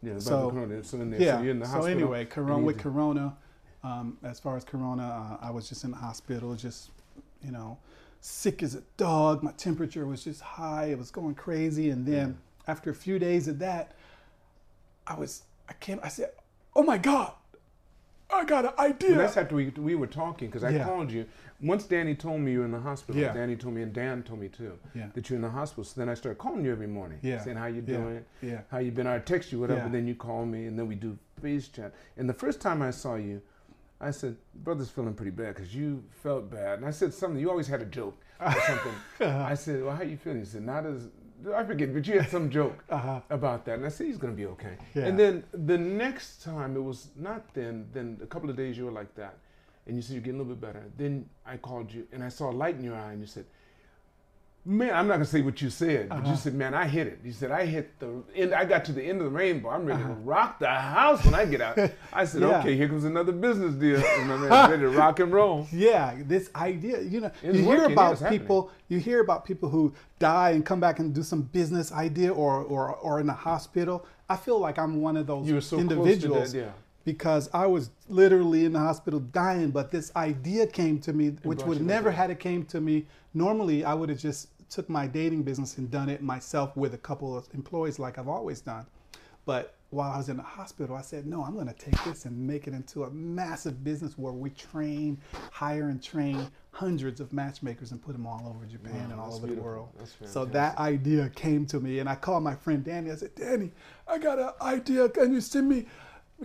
Yeah, 0.01 0.19
So- 0.19 0.49
corona. 0.49 0.83
So, 0.83 0.97
yeah. 0.97 1.37
so 1.37 1.41
you're 1.43 1.51
in 1.51 1.59
the 1.59 1.65
so 1.65 1.71
hospital. 1.73 1.97
anyway, 1.97 2.25
corona 2.25 2.57
with 2.63 2.79
corona. 2.79 3.35
Um, 3.83 4.17
as 4.23 4.39
far 4.39 4.55
as 4.55 4.63
corona, 4.63 5.37
uh, 5.41 5.45
I 5.45 5.51
was 5.51 5.67
just 5.67 5.83
in 5.83 5.91
the 5.91 5.97
hospital, 5.97 6.55
just 6.55 6.91
you 7.43 7.51
know, 7.51 7.77
sick 8.21 8.63
as 8.63 8.75
a 8.75 8.81
dog. 8.95 9.43
My 9.43 9.51
temperature 9.51 10.05
was 10.05 10.23
just 10.23 10.41
high. 10.41 10.85
It 10.85 10.97
was 10.97 11.11
going 11.11 11.35
crazy, 11.35 11.89
and 11.89 12.05
then 12.05 12.37
after 12.67 12.89
a 12.91 12.95
few 12.95 13.19
days 13.19 13.47
of 13.49 13.59
that, 13.59 13.91
I 15.05 15.15
was 15.15 15.43
I 15.67 15.73
came. 15.73 15.99
I 16.01 16.07
said, 16.07 16.31
"Oh 16.75 16.83
my 16.83 16.97
God, 16.97 17.33
I 18.33 18.45
got 18.45 18.63
an 18.65 18.71
idea." 18.79 19.11
Well, 19.11 19.19
that's 19.19 19.35
after 19.35 19.55
we, 19.55 19.69
we 19.71 19.95
were 19.95 20.07
talking 20.07 20.47
because 20.47 20.63
I 20.63 20.69
Yeah. 20.69 20.85
called 20.85 21.11
you. 21.11 21.25
Once 21.61 21.83
Danny 21.85 22.15
told 22.15 22.39
me 22.41 22.53
you 22.53 22.59
were 22.59 22.65
in 22.65 22.71
the 22.71 22.79
hospital, 22.79 23.19
Yeah. 23.21 23.33
Danny 23.33 23.55
told 23.57 23.73
me 23.75 23.81
and 23.81 23.91
Dan 23.93 24.23
told 24.23 24.39
me 24.39 24.47
too 24.49 24.77
Yeah. 24.93 25.07
that 25.13 25.29
you're 25.29 25.35
in 25.35 25.41
the 25.43 25.49
hospital. 25.49 25.83
So 25.85 25.99
then 25.99 26.07
I 26.09 26.13
started 26.13 26.37
calling 26.37 26.63
you 26.65 26.71
every 26.71 26.87
morning, 26.87 27.19
Yeah. 27.21 27.41
saying 27.41 27.55
how 27.57 27.67
you 27.67 27.83
Yeah. 27.85 27.97
doing, 27.97 28.25
Yeah. 28.41 28.61
how 28.69 28.79
you 28.79 28.91
been. 28.91 29.07
I 29.07 29.19
text 29.19 29.51
you 29.51 29.59
whatever, 29.59 29.81
Yeah. 29.85 29.89
then 29.89 30.07
you 30.07 30.15
call 30.15 30.45
me, 30.45 30.65
and 30.67 30.77
then 30.79 30.87
we 30.87 30.95
do 30.95 31.17
face 31.41 31.67
chat. 31.69 31.93
And 32.17 32.27
the 32.29 32.33
first 32.33 32.59
time 32.61 32.81
I 32.81 32.91
saw 32.91 33.15
you, 33.15 33.41
I 34.07 34.11
said, 34.11 34.35
"Brother's 34.63 34.89
feeling 34.89 35.13
pretty 35.13 35.31
bad 35.31 35.55
because 35.55 35.73
you 35.75 36.03
felt 36.23 36.49
bad." 36.51 36.79
And 36.79 36.85
I 36.85 36.91
said 36.91 37.13
something. 37.13 37.39
You 37.39 37.49
always 37.49 37.67
had 37.67 37.81
a 37.81 37.85
joke 37.85 38.17
or 38.39 38.51
something. 38.67 38.93
I 39.27 39.55
said, 39.55 39.83
"Well, 39.83 39.95
how 39.95 40.03
you 40.03 40.17
feeling?" 40.17 40.39
He 40.39 40.45
said, 40.45 40.63
"Not 40.63 40.85
as." 40.85 41.07
I 41.53 41.63
forget, 41.65 41.93
but 41.93 42.07
you 42.07 42.19
had 42.19 42.29
some 42.29 42.49
joke 42.49 42.85
Uh-huh. 42.89 43.19
about 43.29 43.65
that, 43.65 43.75
and 43.77 43.85
I 43.85 43.89
said 43.89 44.07
he's 44.07 44.17
gonna 44.17 44.33
be 44.33 44.45
okay. 44.45 44.77
Yeah. 44.95 45.07
And 45.07 45.19
then 45.19 45.43
the 45.51 45.77
next 45.77 46.41
time, 46.41 46.77
it 46.77 46.83
was 46.91 47.09
not 47.17 47.53
then. 47.53 47.87
Then 47.91 48.17
a 48.23 48.25
couple 48.27 48.49
of 48.49 48.55
days 48.55 48.77
you 48.77 48.85
were 48.85 48.91
like 49.01 49.13
that, 49.15 49.35
and 49.85 49.95
you 49.97 50.01
said 50.01 50.13
you're 50.13 50.21
getting 50.21 50.39
a 50.39 50.43
little 50.43 50.55
bit 50.55 50.61
better. 50.73 50.85
Then 50.97 51.27
I 51.45 51.57
called 51.57 51.91
you, 51.91 52.07
and 52.13 52.23
I 52.23 52.29
saw 52.29 52.49
a 52.49 52.55
light 52.63 52.75
in 52.75 52.83
your 52.83 52.95
eye, 52.95 53.11
and 53.11 53.19
you 53.19 53.27
said, 53.27 53.45
"Man, 54.65 54.93
I'm 54.93 55.07
not 55.07 55.15
gonna 55.15 55.25
say 55.25 55.41
what 55.41 55.61
you 55.61 55.69
said, 55.69 56.09
but 56.09 56.19
Uh-huh. 56.19 56.31
you 56.31 56.35
said, 56.37 56.53
man, 56.55 56.73
I 56.73 56.87
hit 56.87 57.07
it." 57.07 57.19
You 57.23 57.31
said, 57.33 57.51
"I 57.51 57.65
hit 57.65 57.99
the 57.99 58.23
end. 58.35 58.53
I 58.53 58.63
got 58.65 58.85
to 58.85 58.93
the 58.93 59.03
end 59.03 59.19
of 59.19 59.25
the 59.25 59.29
rainbow. 59.37 59.69
I'm 59.69 59.85
ready 59.85 60.01
Uh-huh. 60.01 60.13
to 60.13 60.19
rock 60.21 60.59
the 60.59 60.67
house 60.69 61.23
when 61.25 61.33
I 61.35 61.45
get 61.45 61.59
out." 61.61 61.77
I 62.13 62.23
said, 62.25 62.41
Yeah. 62.41 62.59
"Okay, 62.59 62.75
here 62.77 62.87
comes 62.87 63.03
another 63.03 63.33
business 63.33 63.75
deal, 63.75 64.01
and 64.01 64.27
man's 64.29 64.49
ready 64.71 64.81
to 64.83 64.89
rock 64.89 65.19
and 65.19 65.33
roll." 65.33 65.67
Yeah, 65.71 66.15
this 66.25 66.49
idea, 66.55 67.01
you 67.01 67.19
know, 67.21 67.31
It's 67.41 67.57
you 67.57 67.63
hear 67.65 67.83
about 67.85 68.23
people, 68.29 68.71
you 68.87 68.99
hear 68.99 69.19
about 69.21 69.43
people 69.45 69.67
who 69.69 69.93
die 70.19 70.51
and 70.51 70.65
come 70.65 70.79
back 70.79 70.99
and 70.99 71.13
do 71.13 71.23
some 71.23 71.41
business 71.41 71.91
idea 71.91 72.31
or 72.33 72.61
or 72.63 72.95
or 72.95 73.19
in 73.19 73.27
the 73.27 73.33
hospital. 73.33 74.05
I 74.29 74.37
feel 74.37 74.59
like 74.59 74.79
I'm 74.79 75.01
one 75.01 75.17
of 75.17 75.27
those 75.27 75.47
You 75.47 75.55
were 75.55 75.61
so 75.61 75.75
close 75.75 75.89
to 75.89 75.95
that, 75.95 76.01
individuals 76.01 76.53
yeah. 76.55 76.69
because 77.03 77.49
I 77.53 77.67
was 77.67 77.89
literally 78.07 78.63
in 78.63 78.71
the 78.71 78.79
hospital 78.79 79.19
dying, 79.19 79.71
but 79.71 79.91
this 79.91 80.11
idea 80.15 80.65
came 80.67 80.99
to 80.99 81.11
me, 81.11 81.35
which 81.43 81.63
would 81.63 81.81
never 81.85 82.09
had 82.11 82.29
it 82.31 82.39
came 82.39 82.63
to 82.67 82.79
me. 82.79 83.05
Normally, 83.33 83.83
I 83.83 83.93
would 83.95 84.09
have 84.09 84.19
just 84.19 84.47
took 84.73 84.89
my 84.89 85.05
dating 85.07 85.43
business 85.43 85.77
and 85.77 85.91
done 85.91 86.09
it 86.09 86.21
myself 86.21 86.75
with 86.75 86.93
a 86.93 86.97
couple 86.97 87.37
of 87.37 87.47
employees, 87.53 87.99
like 87.99 88.17
I've 88.17 88.27
always 88.27 88.61
done. 88.61 88.85
But 89.45 89.75
while 89.89 90.11
I 90.11 90.17
was 90.17 90.29
in 90.29 90.37
the 90.37 90.43
hospital, 90.43 90.95
I 90.95 91.01
said, 91.01 91.27
no, 91.27 91.43
I'm 91.43 91.53
going 91.53 91.67
to 91.67 91.73
take 91.73 92.01
this 92.05 92.25
and 92.25 92.47
make 92.47 92.65
it 92.67 92.73
into 92.73 93.03
a 93.03 93.11
massive 93.11 93.83
business 93.83 94.17
where 94.17 94.33
we 94.33 94.49
train, 94.49 95.19
hire, 95.51 95.89
and 95.89 96.01
train 96.01 96.47
hundreds 96.71 97.19
of 97.19 97.31
matchmakers 97.33 97.91
and 97.91 98.01
put 98.01 98.13
them 98.13 98.25
all 98.25 98.47
over 98.47 98.65
Japan 98.65 99.05
Wow, 99.05 99.11
and 99.11 99.19
all 99.19 99.35
over 99.35 99.45
beautiful. 99.47 99.55
the 99.55 99.61
world. 99.61 99.89
So 100.25 100.45
that 100.45 100.77
idea 100.79 101.29
came 101.29 101.65
to 101.67 101.79
me, 101.79 101.99
and 101.99 102.09
I 102.09 102.15
called 102.15 102.43
my 102.43 102.55
friend 102.55 102.83
Danny. 102.83 103.11
I 103.11 103.15
said, 103.15 103.35
Danny, 103.35 103.71
I 104.07 104.17
got 104.17 104.39
an 104.39 104.51
idea. 104.61 105.09
Can 105.09 105.33
you 105.33 105.41
send 105.41 105.69
me? 105.69 105.85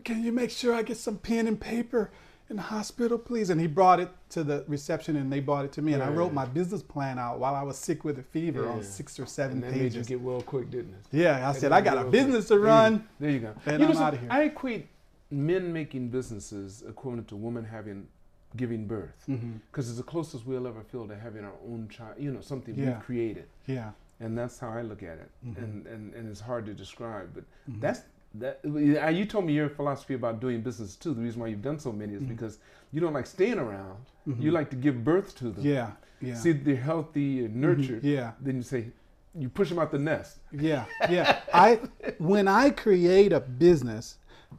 Can 0.05 0.23
you 0.23 0.33
make 0.33 0.51
sure 0.51 0.75
I 0.75 0.83
get 0.83 0.99
some 0.99 1.17
pen 1.17 1.47
and 1.47 1.59
paper 1.59 2.11
in 2.51 2.57
the 2.57 2.63
hospital, 2.63 3.19
please? 3.19 3.51
And 3.51 3.61
he 3.61 3.67
brought 3.67 4.01
it 4.01 4.11
to 4.31 4.43
the 4.43 4.65
reception, 4.69 5.17
and 5.17 5.33
they 5.33 5.41
brought 5.41 5.65
it 5.65 5.73
to 5.73 5.83
me. 5.83 5.93
And 5.93 6.03
I 6.03 6.09
wrote 6.09 6.33
my 6.33 6.47
business 6.47 6.83
plan 6.83 7.19
out 7.19 7.39
while 7.39 7.55
I 7.55 7.63
was 7.63 7.77
sick 7.77 8.05
with 8.05 8.19
a 8.19 8.23
fever 8.23 8.63
Yeah, 8.65 8.71
on 8.71 8.83
six 8.83 9.19
or 9.21 9.27
seven 9.27 9.57
And 9.57 9.63
that 9.65 9.71
made 9.73 9.77
you 9.79 9.91
pages. 9.91 10.07
get 10.09 10.21
well 10.21 10.41
quick, 10.43 10.71
didn't 10.71 10.95
it? 10.95 11.17
Yeah, 11.17 11.37
I 11.49 11.53
That 11.53 11.61
said 11.61 11.73
I 11.73 11.81
got 11.81 11.99
a 11.99 12.05
business 12.05 12.47
quick. 12.47 12.49
to 12.49 12.55
There 12.55 12.59
you 12.61 12.67
run. 12.67 13.09
There 13.21 13.31
you 13.31 13.39
go. 13.41 13.55
And 13.67 13.81
you 13.81 13.87
I'm 13.87 13.93
know, 13.93 13.99
so 13.99 14.05
outta 14.05 14.17
here. 14.19 14.29
I 14.31 14.43
equate 14.45 14.89
men 15.31 15.73
making 15.73 16.09
businesses 16.09 16.83
equivalent 16.89 17.29
to 17.29 17.37
women 17.37 17.65
having 17.65 18.09
giving 18.57 18.87
birth 18.87 19.27
because 19.71 19.91
it's 19.91 19.99
the 19.99 20.03
closest 20.03 20.47
we'll 20.47 20.67
ever 20.67 20.83
feel 20.83 21.07
to 21.07 21.15
having 21.15 21.45
our 21.45 21.53
own 21.67 21.87
child. 21.91 22.15
You 22.19 22.33
know, 22.33 22.41
something 22.41 22.75
Yeah. 22.75 22.95
we've 22.95 23.01
created, 23.05 23.45
Yeah, 23.67 23.91
and 24.21 24.39
that's 24.39 24.59
how 24.59 24.71
I 24.71 24.81
look 24.81 25.03
at 25.03 25.19
it. 25.19 25.31
Mhm. 25.47 25.59
And, 25.59 25.87
and 25.87 26.15
and 26.15 26.29
it's 26.31 26.41
hard 26.41 26.65
to 26.65 26.73
describe, 26.73 27.29
but 27.35 27.45
Mhm. 27.71 27.81
that's 27.83 28.01
That 28.35 28.61
you 28.65 29.25
told 29.25 29.47
me 29.47 29.55
your 29.55 29.69
philosophy 29.69 30.15
about 30.15 30.41
doing 30.41 30.61
business 30.61 30.97
too. 30.97 31.15
The 31.15 31.23
reason 31.23 31.41
why 31.41 31.49
you've 31.49 31.63
done 31.63 31.79
so 31.79 31.93
many 31.93 32.15
is 32.15 32.23
mm-hmm. 32.23 32.33
because 32.33 32.59
you 32.93 33.01
don't 33.01 33.15
like 33.15 33.27
staying 33.27 33.59
around. 33.59 33.99
Mm-hmm. 34.29 34.43
You 34.43 34.51
like 34.51 34.71
to 34.71 34.77
give 34.77 35.03
birth 35.03 35.35
to 35.39 35.51
them. 35.51 35.65
Yeah, 35.65 35.93
yeah, 36.21 36.35
See 36.35 36.53
they're 36.53 36.77
healthy 36.77 37.41
and 37.41 37.51
mm-hmm. 37.51 37.61
nurtured. 37.61 38.05
yeah. 38.05 38.33
Then 38.41 38.57
you 38.57 38.63
say 38.63 38.89
you 39.35 39.49
push 39.49 39.69
them 39.71 39.79
out 39.79 39.91
the 39.91 39.99
nest. 39.99 40.39
yeah, 40.53 40.85
yeah. 41.09 41.41
I 41.55 41.81
when 42.19 42.49
I 42.49 42.71
create 42.71 43.33
a 43.33 43.41
business, 43.41 44.19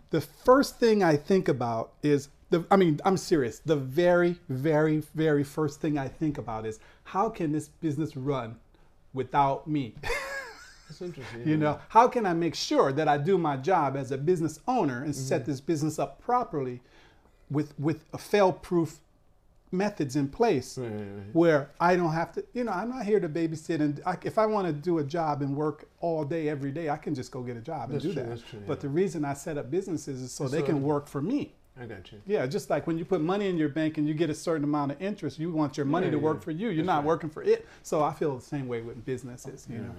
the 0.10 0.22
first 0.22 0.80
thing 0.80 1.04
I 1.04 1.16
think 1.16 1.48
about 1.48 1.94
is 2.02 2.30
the. 2.50 2.66
I 2.72 2.76
mean, 2.76 3.00
I'm 3.06 3.18
serious. 3.18 3.60
The 3.60 3.76
very, 3.76 4.38
very, 4.50 5.04
very 5.14 5.44
first 5.44 5.82
thing 5.82 5.98
I 5.98 6.08
think 6.08 6.38
about 6.38 6.66
is 6.66 6.80
how 7.04 7.30
can 7.30 7.52
this 7.52 7.68
business 7.68 8.16
run 8.16 8.58
without 9.14 9.68
me? 9.68 9.96
That's 10.90 11.02
interesting. 11.02 11.48
You 11.48 11.56
know, 11.58 11.80
how 11.90 12.08
can 12.08 12.26
I 12.26 12.34
make 12.34 12.56
sure 12.56 12.92
that 12.92 13.08
I 13.08 13.18
do 13.18 13.38
my 13.38 13.56
job 13.58 13.96
as 13.96 14.12
a 14.12 14.18
business 14.18 14.60
owner 14.68 15.04
and 15.04 15.16
set 15.16 15.42
Mm-hmm. 15.44 15.52
this 15.52 15.62
business 15.62 16.00
up 16.00 16.20
properly 16.22 16.82
with 17.50 17.74
with 17.80 18.04
a 18.14 18.18
fail-proof 18.18 19.00
methods 19.72 20.16
in 20.16 20.28
place 20.28 20.80
Right, 20.80 20.88
right, 20.90 21.00
right. 21.00 21.34
where 21.34 21.70
I 21.80 21.96
don't 21.96 22.12
have 22.14 22.32
to, 22.34 22.44
you 22.54 22.64
know, 22.64 22.72
I'm 22.72 22.90
not 22.90 23.06
here 23.06 23.20
to 23.20 23.30
babysit 23.30 23.80
and 23.82 24.02
I, 24.04 24.18
if 24.24 24.40
I 24.40 24.48
want 24.48 24.66
to 24.66 24.74
do 24.74 24.98
a 24.98 25.04
job 25.04 25.44
and 25.44 25.56
work 25.56 25.88
all 26.02 26.24
day 26.26 26.50
every 26.50 26.72
day, 26.72 26.90
I 26.90 26.98
can 26.98 27.14
just 27.14 27.32
go 27.32 27.44
get 27.44 27.56
a 27.56 27.62
job 27.62 27.92
and 27.92 28.02
do 28.02 28.12
true, 28.12 28.16
that. 28.24 28.30
that's 28.30 28.42
true, 28.42 28.62
But 28.66 28.80
the 28.80 28.90
reason 28.90 29.24
I 29.24 29.36
set 29.36 29.60
up 29.60 29.70
businesses 29.70 30.22
is 30.22 30.32
so 30.32 30.48
they 30.48 30.60
So- 30.62 30.66
can 30.66 30.82
work 30.82 31.08
for 31.08 31.22
me. 31.22 31.54
I 31.80 31.86
got 31.86 32.12
you. 32.12 32.20
Yeah, 32.26 32.46
just 32.48 32.70
like 32.72 32.88
when 32.88 32.98
you 32.98 33.06
put 33.06 33.22
money 33.22 33.48
in 33.48 33.58
your 33.58 33.70
bank 33.70 33.98
and 34.00 34.06
you 34.08 34.14
get 34.14 34.30
a 34.30 34.36
certain 34.36 34.66
amount 34.66 34.92
of 34.92 35.02
interest, 35.02 35.40
you 35.40 35.50
want 35.52 35.78
your 35.78 35.86
money 35.86 36.08
Yeah, 36.08 36.12
to 36.14 36.20
work 36.20 36.42
for 36.42 36.52
you. 36.52 36.70
You're 36.70 36.78
That's 36.78 36.88
not 36.88 37.04
working 37.06 37.30
for 37.30 37.42
it. 37.44 37.66
So 37.84 38.04
I 38.04 38.12
feel 38.12 38.36
the 38.36 38.42
same 38.44 38.68
way 38.68 38.82
with 38.82 39.06
businesses, 39.06 39.66
you 39.70 39.78
know. 39.78 39.92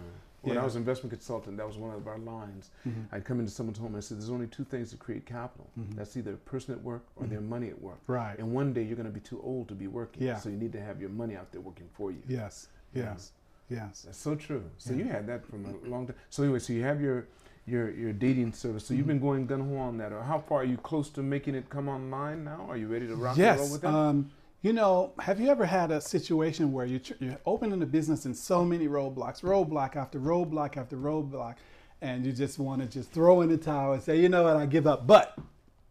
When 0.43 0.57
I 0.59 0.65
was 0.65 0.75
an 0.75 0.83
investment 0.83 1.13
consultant, 1.13 1.57
that 1.59 1.67
was 1.67 1.77
one 1.77 1.95
of 1.95 2.07
our 2.07 2.19
lines. 2.19 2.71
Mm-hmm. 2.89 3.15
I'd 3.15 3.25
come 3.25 3.41
into 3.41 3.53
someone's 3.53 3.79
home 3.79 3.89
and 3.89 3.97
I 3.99 4.01
said, 4.01 4.19
"There's 4.19 4.31
only 4.31 4.47
two 4.47 4.65
things 4.65 4.91
that 4.91 5.01
create 5.01 5.27
capital. 5.27 5.69
That's 5.97 6.17
either 6.17 6.33
a 6.35 6.37
person 6.37 6.75
at 6.75 6.83
work 6.83 7.05
or 7.17 7.27
their 7.27 7.41
money 7.43 7.69
at 7.69 7.81
work. 7.81 8.03
Mm-hmm. 8.05 8.13
Right. 8.13 8.39
And 8.39 8.53
one 8.55 8.73
day 8.73 8.83
you're 8.83 8.97
going 8.97 9.07
to 9.07 9.13
be 9.13 9.21
too 9.21 9.41
old 9.43 9.69
to 9.69 9.75
be 9.75 9.87
working. 9.87 10.23
Yeah. 10.23 10.39
So 10.39 10.49
you 10.49 10.57
need 10.57 10.73
to 10.73 10.81
have 10.81 11.01
your 11.01 11.11
money 11.11 11.37
out 11.37 11.53
there 11.53 11.61
working 11.61 11.89
for 11.93 12.11
you. 12.11 12.23
Yes, 12.27 12.69
yes, 12.95 13.33
yes. 13.69 14.03
That's 14.07 14.19
so 14.19 14.35
true. 14.35 14.65
So 14.79 14.95
you 14.95 15.05
had 15.05 15.27
that 15.27 15.45
from 15.47 15.67
a 15.67 15.89
long 15.89 16.07
time. 16.07 16.17
So 16.31 16.43
anyway, 16.43 16.59
so 16.61 16.73
you 16.73 16.83
have 16.85 17.01
your 17.01 17.27
your 17.67 17.91
your 17.91 18.13
dating 18.13 18.53
service. 18.55 18.87
So 18.87 18.95
you've 18.95 19.03
Mm-hmm. 19.03 19.09
been 19.09 19.21
going 19.21 19.47
gun 19.47 19.61
ho 19.69 19.77
on 19.77 19.99
that. 19.99 20.13
Or 20.13 20.23
how 20.23 20.39
far 20.39 20.61
are 20.63 20.65
you 20.65 20.79
close 20.79 21.11
to 21.11 21.23
making 21.23 21.55
it 21.55 21.69
come 21.69 21.89
online 21.89 22.45
now? 22.45 22.67
Are 22.69 22.77
you 22.79 22.89
ready 22.89 23.07
to 23.07 23.15
rock 23.15 23.37
and 23.39 23.59
roll 23.61 23.71
with 23.73 23.83
that? 23.83 23.95
Um, 23.95 24.31
you 24.63 24.73
know, 24.75 25.13
have 25.21 25.41
you 25.41 25.49
ever 25.49 25.65
had 25.65 25.91
a 25.91 26.01
situation 26.01 26.73
where 26.73 26.85
you 26.85 27.01
you're 27.19 27.39
opening 27.47 27.83
a 27.83 27.87
business 27.87 28.27
and 28.27 28.37
so 28.37 28.65
many 28.65 28.89
roadblocks, 28.89 29.41
roadblock 29.41 29.97
after 29.97 30.21
roadblock 30.21 30.77
after 30.77 30.97
roadblock, 30.97 31.57
and 32.03 32.27
you 32.27 32.33
just 32.33 32.59
want 32.59 32.83
to 32.83 32.89
just 32.89 33.11
throw 33.11 33.41
in 33.41 33.49
the 33.49 33.57
towel 33.57 33.95
and 33.95 34.03
say, 34.03 34.21
you 34.21 34.29
know 34.29 34.45
what, 34.45 34.57
I 34.57 34.67
give 34.67 34.87
up. 34.87 35.07
But 35.07 35.39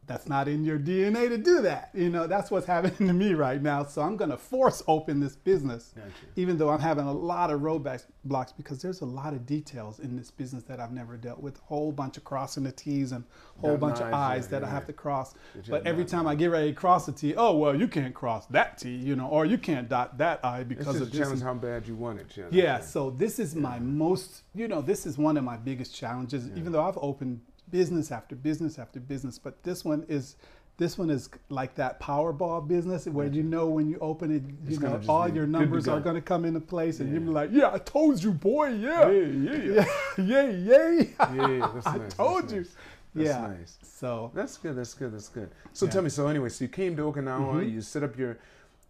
that's 0.09 0.27
not 0.27 0.47
in 0.47 0.65
your 0.65 0.79
DNA 0.79 1.29
to 1.29 1.37
do 1.37 1.61
that. 1.61 1.91
You 1.93 2.09
know, 2.09 2.25
that's 2.25 2.49
what's 2.49 2.65
happening 2.65 2.95
to 3.07 3.13
me 3.13 3.35
right 3.35 3.61
now. 3.61 3.83
So 3.83 4.01
I'm 4.01 4.17
going 4.17 4.31
to 4.31 4.37
force 4.37 4.81
open 4.87 5.19
this 5.19 5.35
business, 5.35 5.93
Gotcha. 5.95 6.09
even 6.35 6.57
though 6.57 6.69
I'm 6.69 6.79
having 6.79 7.05
a 7.05 7.13
lot 7.13 7.51
of 7.51 7.61
roadblocks 7.61 8.05
blocks 8.25 8.51
because 8.51 8.81
there's 8.81 9.01
a 9.01 9.05
lot 9.05 9.33
of 9.33 9.45
details 9.45 9.99
in 9.99 10.17
this 10.17 10.31
business 10.31 10.63
that 10.63 10.79
I've 10.79 10.91
never 10.91 11.15
dealt 11.15 11.41
with. 11.41 11.59
A 11.59 11.61
whole 11.61 11.91
bunch 11.91 12.17
of 12.17 12.23
crossing 12.23 12.63
the 12.63 12.71
T's 12.71 13.11
and 13.11 13.23
a 13.57 13.61
whole 13.61 13.77
bunch 13.77 13.99
of 13.99 14.11
I's, 14.11 14.45
yeah, 14.45 14.59
that 14.59 14.63
I 14.63 14.69
have 14.71 14.83
yeah. 14.83 14.87
to 14.87 14.93
cross. 14.93 15.35
But 15.69 15.85
every 15.85 16.05
time 16.05 16.25
I 16.25 16.33
get 16.33 16.47
ready 16.47 16.71
to 16.71 16.75
cross 16.75 17.07
a 17.07 17.11
T, 17.11 17.35
oh 17.35 17.55
well, 17.55 17.79
you 17.79 17.87
can't 17.87 18.15
cross 18.15 18.47
that 18.47 18.79
T, 18.79 18.89
you 18.89 19.15
know, 19.15 19.27
or 19.27 19.45
you 19.45 19.59
can't 19.59 19.87
dot 19.87 20.17
that 20.17 20.43
I 20.43 20.63
because 20.63 20.99
of 20.99 21.11
this. 21.11 21.19
challenge 21.19 21.41
how 21.43 21.53
bad 21.53 21.87
you 21.87 21.95
want 21.95 22.19
it. 22.19 22.47
Yeah, 22.49 22.79
so 22.79 23.11
this 23.11 23.37
is 23.37 23.55
my 23.55 23.77
most, 23.77 24.41
you 24.55 24.67
know, 24.67 24.81
this 24.81 25.05
is 25.05 25.19
one 25.19 25.37
of 25.37 25.43
my 25.43 25.57
biggest 25.57 25.95
challenges. 25.95 26.49
Even 26.55 26.71
though 26.71 26.83
I've 26.83 26.97
opened 26.99 27.41
business 27.71 28.11
after 28.11 28.35
business 28.35 28.79
after 28.79 28.99
business, 28.99 29.37
but 29.39 29.61
this 29.63 29.83
one 29.85 30.05
is, 30.07 30.35
this 30.77 30.97
one 30.97 31.09
is 31.09 31.29
like 31.49 31.75
that 31.75 31.99
Powerball 31.99 32.65
business 32.67 33.05
where 33.05 33.27
you 33.27 33.43
know 33.43 33.67
when 33.67 33.89
you 33.89 33.97
open 33.99 34.31
it, 34.33 34.43
you 34.43 34.75
It's 34.75 34.79
know, 34.79 35.01
all 35.09 35.27
your 35.27 35.45
numbers 35.45 35.87
are 35.87 35.99
going 35.99 36.15
to 36.15 36.21
come 36.21 36.45
into 36.45 36.61
place, 36.61 36.99
and 36.99 37.09
Yeah. 37.09 37.15
you'll 37.15 37.23
be 37.25 37.31
like, 37.31 37.49
"Yeah, 37.51 37.71
I 37.73 37.79
told 37.79 38.23
you, 38.23 38.31
boy, 38.31 38.69
yeah, 38.69 39.09
Yeah, 39.09 39.25
yeah, 39.25 39.55
yeah, 39.73 39.85
yay, 40.17 40.55
yay, 40.57 41.13
Yeah, 41.35 41.71
that's 41.73 41.87
I 41.87 41.97
nice. 41.97 42.13
told 42.13 42.43
that's 42.43 42.53
you." 42.53 42.59
nice. 42.61 42.75
That's 43.15 43.27
yeah. 43.27 43.41
nice. 43.47 43.77
So 43.81 44.31
That's 44.35 44.55
good. 44.57 44.75
That's 44.77 44.93
good. 44.93 45.11
That's 45.13 45.29
good. 45.29 45.49
So 45.73 45.85
Yeah. 45.87 45.91
tell 45.93 46.01
me. 46.03 46.09
So 46.09 46.27
anyway, 46.27 46.49
so 46.49 46.63
you 46.63 46.69
came 46.69 46.95
to 46.95 47.01
Okinawa. 47.11 47.55
Mhm. 47.65 47.71
You 47.73 47.81
set 47.81 48.03
up 48.03 48.17
your, 48.17 48.37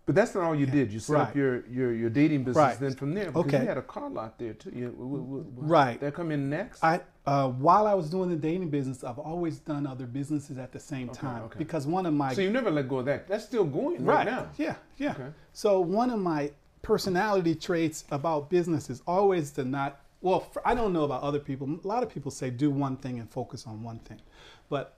but 0.09 0.15
that's 0.15 0.33
not 0.33 0.43
all 0.43 0.55
you 0.55 0.65
did. 0.65 0.91
You 0.91 0.99
set 0.99 1.17
up 1.17 1.35
your, 1.35 1.63
your 1.67 1.93
your 1.93 2.09
dating 2.09 2.39
business. 2.43 2.55
Right. 2.57 2.79
Then 2.79 2.95
from 2.95 3.13
there, 3.13 3.25
because 3.27 3.45
Okay. 3.45 3.61
you 3.61 3.67
had 3.67 3.77
a 3.77 3.83
car 3.83 4.09
lot 4.09 4.39
there 4.39 4.53
too. 4.53 4.71
You, 4.75 5.45
Right. 5.55 5.99
That 5.99 6.15
come 6.15 6.31
in 6.31 6.49
next. 6.49 6.83
I, 6.83 7.01
uh, 7.27 7.49
while 7.49 7.85
I 7.85 7.93
was 7.93 8.09
doing 8.09 8.27
the 8.31 8.35
dating 8.35 8.71
business, 8.71 9.03
I've 9.03 9.19
always 9.19 9.59
done 9.59 9.85
other 9.85 10.07
businesses 10.07 10.57
at 10.57 10.71
the 10.71 10.79
same 10.79 11.11
Okay, 11.11 11.19
time 11.19 11.43
okay. 11.43 11.59
because 11.59 11.85
one 11.85 12.07
of 12.07 12.13
my 12.15 12.33
so 12.33 12.41
you 12.41 12.49
never 12.49 12.71
let 12.71 12.89
go 12.89 12.97
of 12.97 13.05
that. 13.05 13.27
That's 13.27 13.45
still 13.45 13.65
going 13.65 14.03
right, 14.03 14.25
now. 14.25 14.47
Yeah, 14.57 14.77
yeah. 14.97 15.11
Okay. 15.11 15.27
So 15.53 15.79
one 15.79 16.09
of 16.09 16.19
my 16.19 16.53
personality 16.81 17.53
traits 17.53 18.05
about 18.09 18.49
business 18.49 18.89
is 18.89 19.03
always 19.05 19.51
to 19.51 19.63
not. 19.63 20.01
Well, 20.21 20.51
I 20.65 20.73
don't 20.73 20.91
know 20.91 21.03
about 21.03 21.21
other 21.21 21.37
people. 21.39 21.69
A 21.83 21.87
lot 21.87 22.01
of 22.01 22.09
people 22.09 22.31
say 22.31 22.49
do 22.49 22.71
one 22.71 22.97
thing 22.97 23.19
and 23.19 23.29
focus 23.29 23.67
on 23.67 23.83
one 23.83 23.99
thing, 23.99 24.21
but 24.69 24.95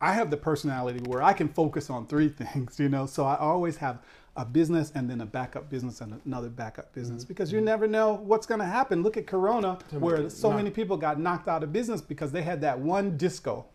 I 0.00 0.12
have 0.14 0.28
the 0.30 0.36
personality 0.36 0.98
where 1.06 1.22
I 1.22 1.34
can 1.34 1.48
focus 1.48 1.88
on 1.88 2.08
three 2.08 2.28
things. 2.42 2.80
You 2.80 2.88
know, 2.88 3.06
so 3.06 3.24
I 3.24 3.36
always 3.36 3.76
have 3.76 4.00
a 4.36 4.44
business 4.44 4.92
and 4.94 5.10
then 5.10 5.20
a 5.20 5.26
backup 5.26 5.68
business 5.68 6.00
and 6.00 6.20
another 6.24 6.48
backup 6.48 6.92
business 6.94 7.24
because 7.24 7.52
you 7.52 7.60
never 7.60 7.86
know 7.86 8.14
what's 8.14 8.46
going 8.46 8.60
to 8.60 8.66
happen. 8.66 9.02
Look 9.02 9.16
at 9.16 9.26
Corona, 9.26 9.78
Mm-hmm. 9.90 10.00
Where 10.00 10.30
so 10.30 10.52
many 10.52 10.70
people 10.70 10.96
got 10.96 11.18
knocked 11.18 11.48
out 11.48 11.62
of 11.62 11.72
business 11.72 12.00
because 12.00 12.30
they 12.32 12.42
had 12.42 12.60
that 12.60 12.78
one 12.78 13.16
disco. 13.16 13.66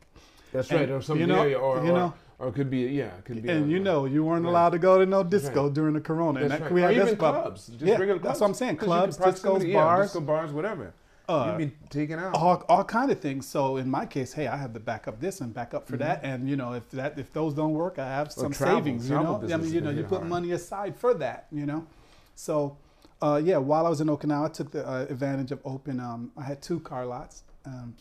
That's 0.53 0.69
And, 0.71 0.79
right. 0.79 0.89
Or 0.89 1.01
some 1.01 1.19
you 1.19 1.27
know, 1.27 1.41
area, 1.41 1.57
or, 1.59 1.83
you 1.83 1.91
or, 1.91 1.97
know, 1.97 2.13
or 2.39 2.47
it 2.47 2.53
could 2.55 2.69
be 2.69 2.79
yeah, 2.83 3.07
it 3.17 3.25
could 3.25 3.41
be. 3.43 3.49
and 3.49 3.65
a- 3.65 3.67
you 3.67 3.79
know 3.79 4.05
you 4.05 4.23
weren't 4.23 4.45
Right. 4.45 4.49
allowed 4.51 4.69
to 4.69 4.79
go 4.79 4.97
to 4.97 5.05
no 5.05 5.23
disco 5.23 5.65
right. 5.65 5.73
during 5.73 5.93
the 5.93 6.01
corona. 6.01 6.39
and 6.41 6.49
That's 6.51 6.59
that- 6.61 6.65
right. 6.67 6.73
we 6.73 6.81
or 6.83 6.87
had 6.87 6.95
even 6.95 7.05
this 7.07 7.15
clubs, 7.17 7.67
just 7.67 7.81
yeah, 7.81 7.95
clubs. 7.97 8.21
that's 8.23 8.39
what 8.39 8.47
I'm 8.47 8.53
saying. 8.53 8.77
Clubs, 8.77 9.17
discos, 9.17 9.67
yeah, 9.67 9.73
bars, 9.83 10.05
disco 10.07 10.21
bars, 10.21 10.51
whatever. 10.51 10.93
Uh, 11.27 11.45
You've 11.49 11.57
been 11.57 11.73
taken 11.89 12.19
out. 12.19 12.35
all, 12.35 12.63
all 12.69 12.83
kind 12.83 13.11
of 13.11 13.19
things. 13.19 13.47
So 13.47 13.77
in 13.77 13.89
my 13.89 14.05
case, 14.05 14.33
hey, 14.33 14.47
I 14.47 14.57
have 14.57 14.73
to 14.73 14.79
back 14.79 15.07
up 15.07 15.19
this 15.19 15.41
and 15.41 15.53
back 15.53 15.73
up 15.73 15.87
for 15.87 15.97
that, 15.97 16.21
Mm-hmm. 16.23 16.31
and 16.33 16.49
you 16.49 16.55
know 16.55 16.73
if 16.73 16.89
that 16.91 17.17
if 17.17 17.33
those 17.33 17.53
don't 17.53 17.73
work, 17.73 17.97
I 17.99 18.05
have 18.07 18.31
some 18.31 18.51
travel- 18.53 18.77
savings. 18.77 19.09
You 19.09 19.15
know, 19.15 19.41
I 19.51 19.57
mean, 19.57 19.73
you 19.73 19.81
know, 19.81 19.89
you 19.89 20.03
put 20.03 20.19
hard. 20.19 20.29
money 20.29 20.51
aside 20.51 20.95
for 20.95 21.13
that. 21.15 21.47
You 21.51 21.65
know, 21.65 21.87
so 22.35 22.77
uh, 23.21 23.41
yeah, 23.43 23.57
while 23.57 23.85
I 23.85 23.89
was 23.89 24.01
in 24.01 24.07
Okinawa, 24.07 24.45
I 24.45 24.49
took 24.53 24.71
the 24.71 24.87
uh, 24.87 25.05
advantage 25.09 25.51
of 25.51 25.59
open. 25.65 25.99
Um, 25.99 26.31
I 26.37 26.43
had 26.43 26.61
two 26.61 26.79
car 26.79 27.05
lots. 27.05 27.43
Um, 27.65 27.95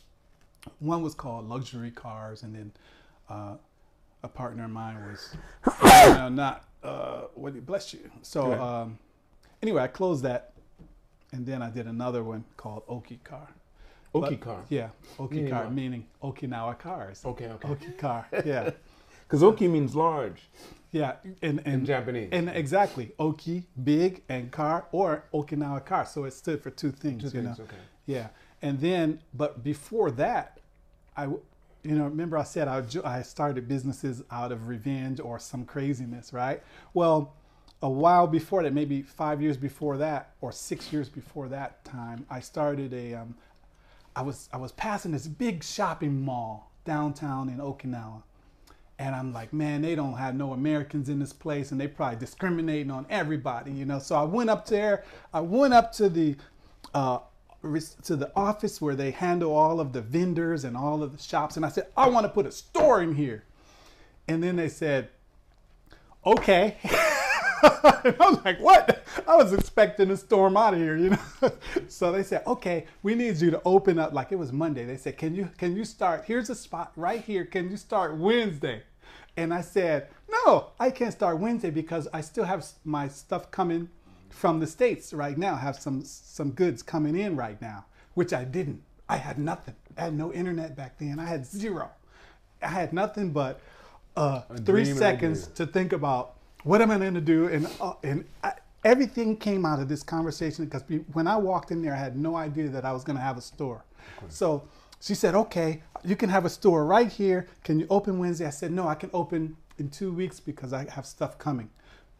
one 0.80 1.02
was 1.02 1.14
called 1.14 1.48
luxury 1.48 1.90
cars, 1.90 2.42
and 2.42 2.54
then 2.54 2.72
uh, 3.30 3.54
a 4.22 4.28
partner 4.28 4.64
of 4.64 4.70
mine 4.70 4.96
was 5.10 5.36
you 5.82 6.14
know, 6.14 6.28
not 6.28 6.64
uh, 6.82 7.22
what 7.34 7.54
bless 7.64 7.92
you. 7.94 8.10
So 8.22 8.52
um, 8.60 8.98
anyway, 9.62 9.82
I 9.82 9.86
closed 9.88 10.24
that, 10.24 10.52
and 11.34 11.44
then 11.46 11.60
I 11.62 11.70
did 11.70 11.86
another 11.86 12.22
one 12.22 12.44
called 12.56 12.82
Oki 12.88 13.18
Car. 13.24 13.48
Oki 14.14 14.36
But- 14.36 14.40
car. 14.40 14.62
Yeah, 14.68 14.88
Oki 15.18 15.34
Meaning 15.36 15.50
car, 15.50 15.70
meaning 15.70 16.06
Okinawa 16.22 16.78
cars. 16.78 17.24
Okay, 17.24 17.48
okay. 17.48 17.68
Oki 17.68 17.90
car, 17.92 18.26
yeah, 18.44 18.70
Because 19.26 19.42
Oki 19.42 19.66
means 19.68 19.96
large 19.96 20.42
yeah, 20.92 21.16
and 21.42 21.58
in 21.60 21.66
and 21.66 21.86
Japanese. 21.86 22.28
and 22.30 22.48
exactly 22.48 23.12
Oki, 23.18 23.66
big, 23.82 24.22
and 24.28 24.52
car, 24.52 24.86
or 24.92 25.24
Okinawa 25.34 25.84
car. 25.84 26.06
So 26.06 26.24
it 26.24 26.32
stood 26.32 26.62
for 26.62 26.70
two 26.70 26.92
things, 26.92 27.22
Two 27.22 27.36
you 27.38 27.42
things, 27.44 27.58
know. 27.58 27.64
okay. 27.64 27.76
Yeah, 28.06 28.28
and 28.62 28.78
then, 28.80 29.20
but 29.34 29.64
before 29.64 30.12
that, 30.12 30.60
I, 31.16 31.24
you 31.24 31.96
know, 31.98 32.04
remember 32.04 32.38
I 32.38 32.44
said 32.44 32.68
I, 32.68 32.84
I 33.04 33.22
started 33.22 33.66
businesses 33.66 34.22
out 34.30 34.52
of 34.52 34.68
revenge 34.68 35.18
or 35.18 35.40
some 35.40 35.64
craziness, 35.64 36.32
right? 36.32 36.62
Well, 36.92 37.32
a 37.82 37.88
while 37.88 38.26
before 38.26 38.62
that, 38.62 38.72
maybe 38.72 39.02
five 39.02 39.42
years 39.42 39.56
before 39.56 39.96
that, 39.98 40.32
or 40.40 40.52
six 40.52 40.92
years 40.92 41.08
before 41.08 41.48
that 41.48 41.84
time, 41.84 42.26
I 42.30 42.40
started 42.40 42.92
a. 42.92 43.14
Um, 43.14 43.34
I 44.16 44.22
was 44.22 44.48
I 44.52 44.58
was 44.58 44.72
passing 44.72 45.12
this 45.12 45.26
big 45.26 45.64
shopping 45.64 46.24
mall 46.24 46.70
downtown 46.84 47.48
in 47.48 47.58
Okinawa, 47.58 48.22
and 48.98 49.14
I'm 49.14 49.32
like, 49.32 49.52
man, 49.52 49.82
they 49.82 49.94
don't 49.94 50.14
have 50.14 50.34
no 50.34 50.52
Americans 50.52 51.08
in 51.08 51.18
this 51.18 51.32
place, 51.32 51.72
and 51.72 51.80
they 51.80 51.88
probably 51.88 52.18
discriminating 52.18 52.90
on 52.90 53.06
everybody, 53.10 53.72
you 53.72 53.84
know. 53.84 53.98
So 53.98 54.14
I 54.14 54.22
went 54.22 54.50
up 54.50 54.66
there. 54.66 55.04
I 55.32 55.40
went 55.40 55.74
up 55.74 55.92
to 55.94 56.08
the 56.08 56.36
uh, 56.94 57.18
to 58.04 58.16
the 58.16 58.30
office 58.36 58.80
where 58.80 58.94
they 58.94 59.10
handle 59.10 59.54
all 59.54 59.80
of 59.80 59.92
the 59.92 60.00
vendors 60.00 60.64
and 60.64 60.76
all 60.76 61.02
of 61.02 61.16
the 61.16 61.22
shops, 61.22 61.56
and 61.56 61.64
I 61.64 61.70
said, 61.70 61.88
I 61.96 62.08
want 62.08 62.24
to 62.24 62.28
put 62.28 62.46
a 62.46 62.52
store 62.52 63.02
in 63.02 63.14
here. 63.14 63.44
And 64.28 64.42
then 64.42 64.56
they 64.56 64.68
said, 64.68 65.08
okay. 66.24 66.76
I 68.04 68.14
was 68.18 68.44
like, 68.44 68.60
what? 68.60 69.04
I 69.26 69.36
was 69.36 69.52
expecting 69.52 70.10
a 70.10 70.16
storm 70.16 70.56
out 70.56 70.74
of 70.74 70.80
here, 70.80 70.96
you 70.96 71.10
know. 71.10 71.52
so 71.88 72.12
they 72.12 72.22
said, 72.22 72.42
okay, 72.46 72.86
we 73.02 73.14
need 73.14 73.36
you 73.36 73.50
to 73.50 73.62
open 73.64 73.98
up. 73.98 74.12
Like 74.12 74.32
it 74.32 74.38
was 74.38 74.52
Monday. 74.52 74.84
They 74.84 74.96
said, 74.96 75.16
can 75.16 75.34
you 75.34 75.50
can 75.58 75.76
you 75.76 75.84
start? 75.84 76.24
Here's 76.26 76.50
a 76.50 76.54
spot 76.54 76.92
right 76.96 77.20
here. 77.20 77.44
Can 77.44 77.70
you 77.70 77.76
start 77.76 78.16
Wednesday? 78.16 78.82
And 79.36 79.52
I 79.52 79.62
said, 79.62 80.08
no, 80.30 80.70
I 80.78 80.90
can't 80.90 81.12
start 81.12 81.38
Wednesday 81.38 81.70
because 81.70 82.06
I 82.12 82.20
still 82.20 82.44
have 82.44 82.64
my 82.84 83.08
stuff 83.08 83.50
coming 83.50 83.88
from 84.30 84.60
the 84.60 84.66
states 84.66 85.12
right 85.12 85.36
now. 85.36 85.54
I 85.54 85.58
have 85.58 85.76
some 85.76 86.04
some 86.04 86.50
goods 86.50 86.82
coming 86.82 87.16
in 87.16 87.36
right 87.36 87.60
now, 87.60 87.86
which 88.14 88.32
I 88.32 88.44
didn't 88.44 88.82
I 89.08 89.16
had 89.16 89.38
nothing. 89.38 89.74
I 89.96 90.02
had 90.02 90.14
no 90.14 90.32
internet 90.32 90.76
back 90.76 90.98
then. 90.98 91.18
I 91.18 91.26
had 91.26 91.46
zero. 91.46 91.90
I 92.62 92.68
had 92.68 92.92
nothing 92.92 93.30
but 93.30 93.60
uh, 94.16 94.42
three 94.64 94.84
seconds 94.84 95.44
idea. 95.44 95.54
to 95.54 95.66
think 95.66 95.92
about 95.92 96.36
what 96.64 96.80
am 96.80 96.90
I 96.90 96.98
going 96.98 97.14
to 97.14 97.20
do, 97.20 97.48
and 97.48 97.68
uh, 97.80 97.94
and 98.02 98.24
I, 98.42 98.54
everything 98.84 99.36
came 99.36 99.64
out 99.64 99.80
of 99.80 99.88
this 99.88 100.02
conversation 100.02 100.64
because 100.64 100.82
when 101.12 101.26
I 101.26 101.36
walked 101.36 101.70
in 101.70 101.82
there, 101.82 101.94
I 101.94 101.98
had 101.98 102.16
no 102.16 102.36
idea 102.36 102.68
that 102.68 102.84
I 102.84 102.92
was 102.92 103.04
going 103.04 103.16
to 103.16 103.22
have 103.22 103.38
a 103.38 103.42
store. 103.42 103.84
So 104.28 104.64
she 105.00 105.14
said, 105.14 105.34
"Okay, 105.34 105.82
you 106.04 106.16
can 106.16 106.30
have 106.30 106.44
a 106.44 106.50
store 106.50 106.84
right 106.84 107.10
here. 107.10 107.46
Can 107.62 107.78
you 107.78 107.86
open 107.90 108.18
Wednesday?" 108.18 108.46
I 108.46 108.50
said, 108.50 108.72
"No, 108.72 108.88
I 108.88 108.94
can 108.94 109.10
open 109.12 109.56
in 109.78 109.90
two 109.90 110.12
weeks 110.12 110.40
because 110.40 110.72
I 110.72 110.88
have 110.90 111.06
stuff 111.06 111.38
coming 111.38 111.70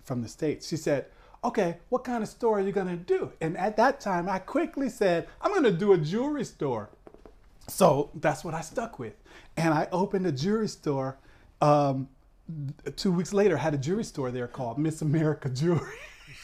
from 0.05 0.23
the 0.23 0.29
states." 0.29 0.69
She 0.69 0.77
said. 0.77 1.07
Okay, 1.43 1.77
what 1.91 2.05
kind 2.05 2.23
of 2.23 2.29
store 2.31 2.57
are 2.59 2.63
you 2.63 2.73
gonna 2.73 2.97
do? 2.97 3.31
And 3.39 3.59
at 3.59 3.77
that 3.77 4.01
time, 4.01 4.31
I 4.31 4.39
quickly 4.39 4.89
said, 4.89 5.29
I'm 5.43 5.53
gonna 5.53 5.71
do 5.71 5.93
a 5.93 5.99
jewelry 5.99 6.43
store. 6.47 6.89
So 7.69 8.09
that's 8.15 8.43
what 8.43 8.55
I 8.55 8.63
stuck 8.63 8.99
with. 8.99 9.13
And 9.55 9.75
I 9.75 9.87
opened 9.93 10.27
a 10.27 10.33
jewelry 10.33 10.69
store. 10.69 11.19
Um, 11.61 12.09
two 12.97 13.13
weeks 13.13 13.33
later, 13.33 13.57
I 13.57 13.61
had 13.61 13.75
a 13.75 13.79
jewelry 13.79 14.05
store 14.05 14.31
there 14.31 14.49
called 14.49 14.79
Miss 14.79 15.03
America 15.03 15.49
Jewelry. 15.49 15.99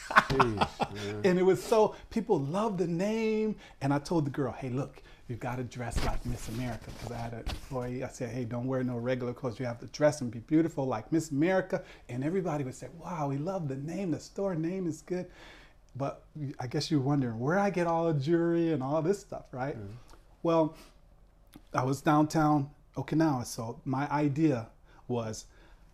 Jeez, 0.09 0.67
and 1.23 1.39
it 1.39 1.43
was 1.43 1.61
so, 1.61 1.95
people 2.09 2.39
loved 2.39 2.79
the 2.79 2.87
name. 2.87 3.55
And 3.81 3.93
I 3.93 3.99
told 3.99 4.25
the 4.25 4.31
girl, 4.31 4.51
hey, 4.51 4.69
look, 4.69 5.01
you 5.27 5.35
gotta 5.35 5.63
dress 5.63 6.03
like 6.05 6.25
Miss 6.25 6.49
America. 6.49 6.89
Because 6.97 7.11
I 7.11 7.17
had 7.17 7.33
an 7.33 7.43
employee, 7.47 8.03
I 8.03 8.09
said, 8.09 8.29
hey, 8.29 8.45
don't 8.45 8.67
wear 8.67 8.83
no 8.83 8.97
regular 8.97 9.33
clothes. 9.33 9.59
You 9.59 9.65
have 9.65 9.79
to 9.79 9.87
dress 9.87 10.21
and 10.21 10.31
be 10.31 10.39
beautiful 10.39 10.85
like 10.85 11.11
Miss 11.11 11.31
America. 11.31 11.83
And 12.09 12.23
everybody 12.23 12.63
would 12.63 12.75
say, 12.75 12.87
wow, 12.99 13.29
we 13.29 13.37
love 13.37 13.67
the 13.67 13.77
name. 13.77 14.11
The 14.11 14.19
store 14.19 14.55
name 14.55 14.87
is 14.87 15.01
good. 15.01 15.27
But 15.95 16.23
I 16.59 16.67
guess 16.67 16.89
you're 16.89 17.01
wondering 17.01 17.39
where 17.39 17.59
I 17.59 17.69
get 17.69 17.85
all 17.85 18.11
the 18.11 18.19
jewelry 18.19 18.71
and 18.71 18.81
all 18.81 19.01
this 19.01 19.19
stuff, 19.19 19.45
right? 19.51 19.75
Well, 20.41 20.75
I 21.73 21.83
was 21.83 22.01
downtown 22.01 22.69
Okinawa, 22.95 23.45
so 23.45 23.79
my 23.85 24.09
idea 24.09 24.67
was 25.07 25.45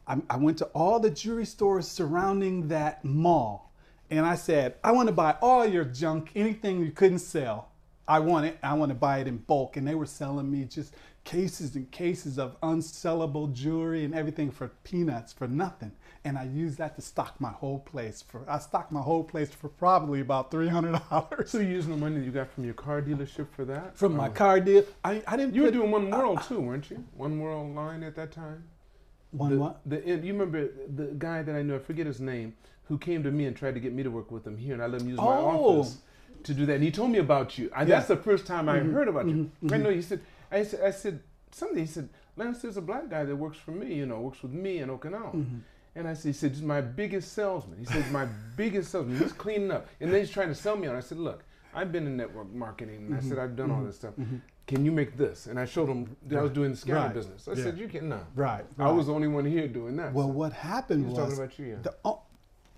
I, 0.07 0.17
I 0.29 0.37
went 0.37 0.57
to 0.59 0.65
all 0.67 0.99
the 0.99 1.09
jewelry 1.09 1.45
stores 1.45 1.87
surrounding 1.87 2.67
that 2.69 3.03
mall, 3.03 3.71
and 4.09 4.25
I 4.25 4.35
said, 4.35 4.75
I 4.83 4.91
want 4.93 5.07
to 5.09 5.13
buy 5.13 5.35
all 5.41 5.65
your 5.65 5.83
junk, 5.85 6.31
anything 6.35 6.79
you 6.83 6.91
couldn't 6.91 7.19
sell. 7.19 7.69
I 8.07 8.19
want 8.19 8.45
it. 8.45 8.57
I 8.63 8.73
want 8.75 8.89
to 8.89 8.95
buy 8.95 9.17
it 9.19 9.27
in 9.27 9.37
bulk, 9.37 9.75
and 9.75 9.85
they 9.85 9.95
were 9.95 10.05
selling 10.05 10.49
me 10.49 10.63
just 10.63 10.93
cases 11.25 11.75
and 11.75 11.91
cases 11.91 12.39
of 12.39 12.57
unsellable 12.61 13.51
jewelry 13.51 14.05
and 14.05 14.15
everything 14.15 14.49
for 14.49 14.69
peanuts 14.85 15.33
for 15.33 15.45
nothing. 15.45 15.91
And 16.23 16.37
I 16.37 16.45
used 16.45 16.77
that 16.77 16.95
to 16.95 17.01
stock 17.01 17.35
my 17.41 17.51
whole 17.51 17.79
place 17.79 18.21
for. 18.21 18.45
I 18.49 18.59
stocked 18.59 18.93
my 18.93 19.01
whole 19.01 19.25
place 19.25 19.49
for 19.49 19.67
probably 19.67 20.21
about 20.21 20.51
three 20.51 20.69
hundred 20.69 21.01
dollars 21.09 21.51
So 21.51 21.59
you 21.59 21.67
using 21.67 21.91
the 21.91 21.97
money 21.97 22.23
you 22.23 22.31
got 22.31 22.49
from 22.53 22.63
your 22.63 22.73
car 22.75 23.01
dealership 23.01 23.47
for 23.51 23.65
that? 23.65 23.97
from 23.97 24.15
my 24.15 24.27
Oh. 24.29 24.31
car 24.31 24.61
deal. 24.61 24.85
I, 25.03 25.21
I 25.27 25.35
didn't. 25.35 25.53
You 25.53 25.63
were 25.63 25.71
doing 25.71 25.91
One 25.91 26.09
World 26.09 26.41
too, 26.47 26.61
weren't 26.61 26.89
you? 26.89 27.03
One 27.17 27.39
World 27.41 27.75
line 27.75 28.03
at 28.03 28.15
that 28.15 28.31
time. 28.31 28.63
One 29.31 29.51
the, 29.51 29.57
what? 29.57 29.81
The, 29.85 29.97
you 30.05 30.33
remember 30.33 30.69
the 30.95 31.07
guy 31.17 31.41
that 31.43 31.55
I 31.55 31.61
knew? 31.61 31.75
I 31.75 31.79
forget 31.79 32.05
his 32.05 32.19
name. 32.19 32.53
Who 32.85 32.97
came 32.97 33.21
to 33.23 33.31
me 33.31 33.45
and 33.45 33.55
tried 33.55 33.73
to 33.73 33.81
get 33.81 33.91
me 33.93 34.01
to 34.03 34.09
work 34.09 34.31
with 34.31 34.47
him 34.47 34.55
here, 34.57 34.73
and 34.73 34.81
I 34.81 34.87
let 34.87 35.01
him 35.01 35.09
use 35.09 35.17
my 35.17 35.23
Oh. 35.25 35.79
office 35.81 35.97
to 36.43 36.53
do 36.53 36.65
that. 36.67 36.75
And 36.75 36.83
he 36.83 36.91
told 36.91 37.11
me 37.11 37.17
about 37.19 37.57
you. 37.57 37.69
I, 37.73 37.79
Yeah. 37.79 37.81
Mm-hmm. 37.81 37.89
That's 37.89 38.07
the 38.07 38.17
first 38.17 38.47
time 38.47 38.69
I 38.69 38.79
heard 38.79 39.07
about 39.09 39.27
you. 39.27 39.51
I 39.71 39.77
know 39.77 39.89
he 39.89 40.01
said. 40.01 40.21
I 40.51 40.63
said. 40.63 40.81
I 40.83 40.91
said 40.91 41.19
something. 41.51 41.77
He 41.79 41.85
said, 41.85 42.07
"Lance, 42.37 42.61
there's 42.61 42.77
a 42.77 42.81
black 42.81 43.09
guy 43.09 43.25
that 43.25 43.35
works 43.35 43.57
for 43.57 43.71
me. 43.71 43.93
You 43.93 44.05
know, 44.05 44.21
works 44.21 44.41
with 44.41 44.53
me 44.53 44.79
in 44.79 44.87
Okinawa." 44.89 45.33
Mm-hmm. 45.35 45.57
And 45.95 46.07
I 46.07 46.13
said, 46.13 46.29
he 46.29 46.33
said, 46.33 46.51
he's 46.51 46.61
my 46.61 46.79
biggest 46.79 47.33
salesman. 47.33 47.79
He 47.79 47.85
said, 47.85 48.11
my 48.11 48.27
biggest 48.55 48.91
salesman. 48.91 49.17
He's 49.17 49.33
cleaning 49.33 49.71
up. 49.71 49.87
And 49.99 50.13
then 50.13 50.19
he's 50.19 50.29
trying 50.29 50.49
to 50.49 50.53
sell 50.53 50.75
me 50.77 50.85
on. 50.85 50.95
I 50.95 50.99
said, 50.99 51.17
look, 51.17 51.43
I've 51.77 51.91
been 51.91 52.07
in 52.07 52.17
network 52.17 52.51
marketing. 52.53 53.05
And 53.05 53.13
I 53.13 53.19
Mm-hmm. 53.19 53.29
said, 53.29 53.37
I've 53.39 53.55
done 53.55 53.69
all 53.71 53.83
this 53.83 53.95
stuff. 53.97 54.15
Can 54.65 54.83
you 54.83 54.91
make 54.91 55.15
this? 55.15 55.45
And 55.45 55.59
I 55.59 55.65
showed 55.65 55.87
him 55.87 56.17
that 56.27 56.39
I 56.39 56.41
was 56.41 56.51
doing 56.51 56.71
the 56.71 56.77
scanner 56.77 56.99
Right. 57.01 57.13
business. 57.13 57.47
I 57.47 57.51
Yeah. 57.53 57.63
said, 57.63 57.77
you 57.77 57.87
can, 57.87 58.09
no. 58.09 58.19
Right. 58.35 58.65
I 58.79 58.91
was 58.91 59.05
the 59.05 59.13
only 59.13 59.27
one 59.27 59.45
here 59.45 59.67
doing 59.67 59.95
that. 59.97 60.11
Well, 60.13 60.27
So 60.27 60.33
what 60.33 60.53
happened 60.53 61.05
was 61.05 61.13
was 61.17 61.19
talking 61.29 61.43
about 61.45 61.59
you, 61.59 61.65
yeah. 61.67 61.75
the 61.83 61.95
o- 62.03 62.21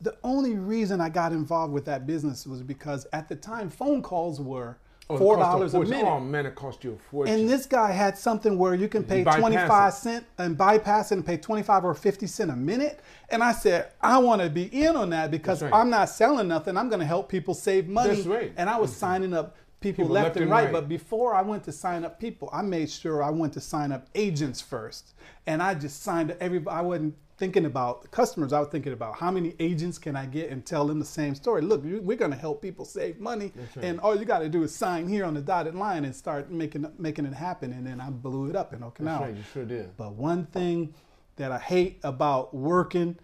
the 0.02 0.16
only 0.24 0.56
reason 0.56 1.02
I 1.02 1.10
got 1.10 1.32
involved 1.34 1.74
with 1.74 1.84
that 1.86 2.06
business 2.08 2.45
was 2.47 2.62
because 2.64 3.06
at 3.12 3.28
the 3.28 3.36
time 3.36 3.70
phone 3.70 4.02
calls 4.02 4.39
were 4.39 4.78
Oh, 5.12 5.18
four 5.18 5.38
dollars 5.38 5.74
a 5.74 5.80
minute. 5.80 6.05
Oh, 6.05 6.20
man, 6.20 6.45
it 6.45 6.53
cost 6.53 6.84
you 6.84 6.93
a 6.93 7.10
fortune. 7.10 7.34
And 7.34 7.49
this 7.49 7.66
guy 7.66 7.91
had 7.91 8.16
something 8.16 8.60
where 8.60 8.76
you 8.76 8.88
can 8.88 9.03
pay 9.03 9.24
25 9.24 9.89
it. 9.91 9.95
cent 9.95 10.26
and 10.38 10.55
bypass 10.55 11.12
it 11.12 11.16
and 11.16 11.26
pay 11.26 11.38
25 11.38 11.84
or 11.84 11.95
50 11.95 12.28
cent 12.28 12.51
a 12.51 12.55
minute. 12.55 12.99
And 13.30 13.43
I 13.43 13.51
said, 13.51 13.91
I 14.01 14.20
want 14.20 14.43
to 14.43 14.49
be 14.51 14.66
in 14.66 14.95
on 14.95 15.10
that 15.10 15.32
because 15.32 15.64
right. 15.64 15.74
I'm 15.74 15.89
not 15.89 16.10
selling 16.10 16.47
nothing. 16.47 16.78
I'm 16.78 16.89
going 16.89 16.99
to 16.99 17.07
help 17.07 17.28
people 17.28 17.55
save 17.55 17.88
money. 17.88 18.16
That's 18.16 18.28
right. 18.28 18.53
And 18.55 18.70
I 18.70 18.78
was 18.78 18.91
mm-hmm. 18.91 18.99
signing 18.99 19.34
up 19.34 19.55
people, 19.82 20.03
People 20.03 20.14
left, 20.14 20.24
left 20.26 20.36
and 20.36 20.43
and 20.43 20.51
right. 20.51 20.64
right. 20.66 20.74
But 20.74 20.88
before 20.88 21.34
I 21.34 21.41
went 21.41 21.64
to 21.64 21.72
sign 21.72 22.05
up 22.05 22.20
people, 22.20 22.49
I 22.53 22.62
made 22.62 22.91
sure 22.91 23.24
I 23.24 23.32
went 23.32 23.53
to 23.53 23.62
sign 23.62 23.91
up 23.91 24.07
agents 24.14 24.62
first. 24.62 25.16
And 25.47 25.64
I 25.64 25.74
just 25.74 26.03
signed 26.03 26.36
everybody. 26.39 26.78
I 26.78 26.82
wasn't 26.82 27.16
thinking 27.40 27.66
about 27.66 28.02
the 28.02 28.08
customers. 28.10 28.52
I 28.54 28.60
was 28.60 28.68
thinking 28.68 28.94
about 28.94 29.16
how 29.16 29.32
many 29.32 29.56
agents 29.60 29.98
can 29.98 30.16
I 30.16 30.26
get 30.26 30.50
and 30.50 30.66
tell 30.66 30.86
them 30.86 31.00
the 31.00 31.06
same 31.06 31.34
story. 31.34 31.62
Look, 31.62 31.82
we're 31.84 32.18
going 32.18 32.32
to 32.32 32.38
help 32.38 32.62
people 32.62 32.86
save 32.86 33.20
money. 33.20 33.54
right. 33.76 33.86
And 33.86 34.00
all 34.02 34.16
you 34.16 34.26
got 34.26 34.40
to 34.40 34.50
do 34.50 34.62
is 34.64 34.76
sign 34.76 35.08
here 35.08 35.26
on 35.26 35.34
the 35.34 35.42
dotted 35.42 35.74
line 35.74 36.06
and 36.06 36.16
start 36.16 36.52
making 36.52 36.86
making 37.00 37.26
it 37.26 37.34
happen. 37.34 37.72
And 37.72 37.88
then 37.88 38.02
I 38.02 38.10
blew 38.10 38.50
it 38.50 38.56
up 38.56 38.74
in 38.74 38.80
Okinawa. 38.80 39.22
Right, 39.22 39.36
you 39.36 39.44
sure 39.54 39.66
did. 39.66 39.96
But 39.98 40.14
one 40.14 40.46
thing 40.48 40.94
that 41.38 41.52
I 41.52 41.58
hate 41.58 42.00
about 42.04 42.54
working 42.54 43.18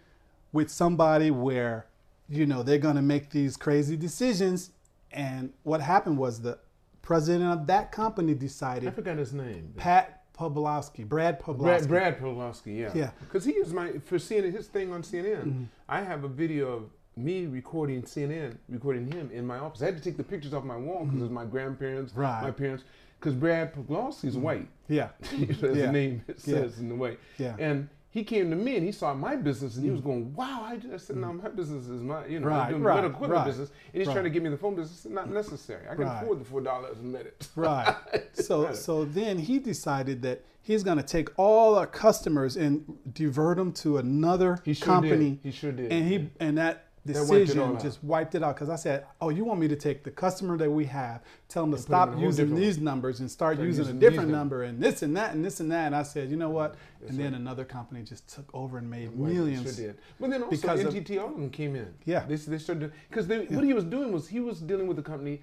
with 0.54 0.70
somebody 0.72 1.30
where, 1.32 1.88
you 2.30 2.46
know, 2.46 2.64
they're 2.64 2.78
going 2.78 2.96
to 2.96 3.02
make 3.02 3.30
these 3.30 3.58
crazy 3.58 3.98
decisions. 3.98 4.72
And 5.12 5.52
what 5.64 5.82
happened 5.82 6.18
was 6.18 6.42
the 6.42 6.58
president 7.02 7.52
of 7.52 7.68
that 7.68 7.92
company 7.92 8.34
decided. 8.34 8.88
I 8.88 8.92
forgot 8.92 9.18
his 9.18 9.34
name. 9.34 9.74
Pat 9.78 10.25
Poblowski, 10.36 11.08
Brad 11.08 11.40
Poblowski. 11.42 11.88
Brad, 11.88 12.20
Brad 12.20 12.56
yeah. 12.66 12.92
Yeah. 12.94 13.12
Because 13.20 13.46
he 13.46 13.54
is 13.54 13.74
my, 13.74 13.94
for 14.06 14.18
CNN, 14.18 14.54
his 14.54 14.68
thing 14.68 14.92
on 14.92 15.02
CNN, 15.02 15.44
Mm-hmm. 15.46 15.64
I 15.88 16.02
have 16.02 16.24
a 16.24 16.28
video 16.28 16.68
of 16.72 16.84
me 17.18 17.46
recording 17.46 18.02
CNN, 18.04 18.58
recording 18.68 19.10
him 19.12 19.30
in 19.34 19.46
my 19.48 19.58
office. 19.60 19.82
I 19.82 19.86
had 19.86 19.98
to 19.98 20.04
take 20.04 20.18
the 20.18 20.24
pictures 20.24 20.54
off 20.54 20.64
my 20.64 20.76
wall 20.78 21.06
because 21.06 21.20
it 21.20 21.24
was 21.24 21.32
my 21.32 21.46
grandparents, 21.46 22.12
Mm-hmm. 22.12 22.22
Right. 22.22 22.44
my 22.44 22.52
parents. 22.52 22.84
Because 23.20 23.34
Brad 23.34 23.74
Pawlowski's 23.74 24.38
white. 24.38 24.68
Yeah. 24.90 25.10
The 25.32 25.90
name 25.92 26.24
it 26.28 26.38
Yeah. 26.46 26.56
says 26.62 26.80
in 26.80 26.90
the 26.90 26.96
way. 26.96 27.18
Yeah. 27.38 27.56
And 27.58 27.88
he 28.16 28.24
came 28.24 28.50
to 28.50 28.56
me 28.56 28.78
and 28.78 28.86
he 28.86 28.94
saw 28.94 29.14
my 29.14 29.36
business 29.36 29.76
and 29.76 29.84
he 29.84 29.92
was 29.92 30.00
going, 30.00 30.34
"Wow!" 30.36 30.64
I 30.64 30.78
just 30.78 31.08
said, 31.08 31.18
"No, 31.18 31.34
my 31.34 31.50
business 31.50 31.88
is 31.90 32.02
my, 32.02 32.26
you 32.26 32.40
know, 32.40 32.48
Mm. 32.48 32.50
Right, 32.50 32.64
I'm 32.68 32.70
doing 32.72 32.84
right, 32.84 33.04
equipment 33.04 33.32
right, 33.34 33.46
business." 33.46 33.70
And 33.92 34.00
he's 34.00 34.08
right. 34.08 34.14
trying 34.14 34.24
to 34.24 34.30
give 34.30 34.42
me 34.42 34.50
the 34.50 34.58
phone 34.58 34.74
business. 34.76 35.06
"Not 35.06 35.30
necessary. 35.30 35.84
I 35.92 35.96
can 35.96 36.06
Right. 36.06 36.24
afford 36.24 36.40
the 36.40 36.46
four 36.46 36.62
dollars 36.62 36.98
a 36.98 37.04
minute." 37.04 37.48
Right. 37.58 37.94
So 38.34 38.72
so 38.74 39.04
then 39.04 39.38
he 39.38 39.60
decided 39.60 40.22
that 40.22 40.44
he's 40.62 40.82
going 40.82 40.98
to 40.98 41.04
take 41.04 41.30
all 41.38 41.76
our 41.76 41.86
customers 41.88 42.56
and 42.56 42.98
divert 43.14 43.58
them 43.58 43.74
to 43.74 43.98
another 43.98 44.60
He 44.64 44.74
sure 44.74 44.86
company. 44.86 45.32
did. 45.32 45.40
He 45.44 45.52
sure 45.52 45.74
did. 45.74 45.92
And 45.92 46.08
he 46.08 46.30
and 46.40 46.58
that 46.58 46.66
That 46.68 46.78
wiped 46.78 46.85
it 46.85 46.85
decision 47.06 47.80
just 47.80 48.04
wiped 48.04 48.36
it 48.36 48.44
out 48.44 48.56
because 48.56 48.70
I 48.70 48.76
said, 48.76 49.06
"Oh, 49.22 49.30
you 49.30 49.46
want 49.46 49.60
me 49.60 49.68
to 49.68 49.76
take 49.76 50.04
the 50.04 50.12
customer 50.12 50.58
that 50.58 50.70
we 50.70 50.86
have, 50.86 51.22
tell 51.48 51.64
them 51.64 51.72
to 51.72 51.78
stop 51.78 52.16
a 52.16 52.20
using 52.20 52.56
these 52.56 52.78
numbers 52.80 53.20
and 53.20 53.30
start 53.30 53.60
using, 53.60 53.84
using 53.86 53.98
a 53.98 54.00
different 54.00 54.30
number 54.30 54.64
and 54.64 54.82
this 54.82 55.02
and 55.02 55.16
that 55.18 55.34
and 55.36 55.44
this 55.46 55.60
and 55.60 55.72
that." 55.72 55.86
And 55.88 55.96
I 55.96 56.04
said, 56.04 56.30
"You 56.30 56.38
know 56.38 56.50
what?" 56.50 56.76
and 57.08 57.18
then 57.20 57.36
another 57.36 57.66
company 57.66 58.02
just 58.04 58.28
took 58.28 58.50
over 58.54 58.78
and 58.80 58.90
made 58.90 59.10
Right, 59.10 59.34
millions. 59.34 59.76
Sure 59.76 59.88
did. 59.88 59.98
But 60.20 60.32
then 60.32 60.44
also 60.44 60.56
because 60.56 60.80
NTT, 60.84 61.16
them 61.16 61.50
came 61.52 61.76
in. 61.76 61.94
Yeah. 62.06 62.26
They, 62.26 62.36
they 62.36 62.58
started 62.58 62.92
because 63.10 63.28
what 63.28 63.64
he 63.64 63.74
was 63.74 63.84
doing 63.84 64.12
was 64.12 64.28
he 64.28 64.40
was 64.40 64.60
dealing 64.60 64.88
with 64.88 64.98
the 64.98 65.04
company. 65.04 65.42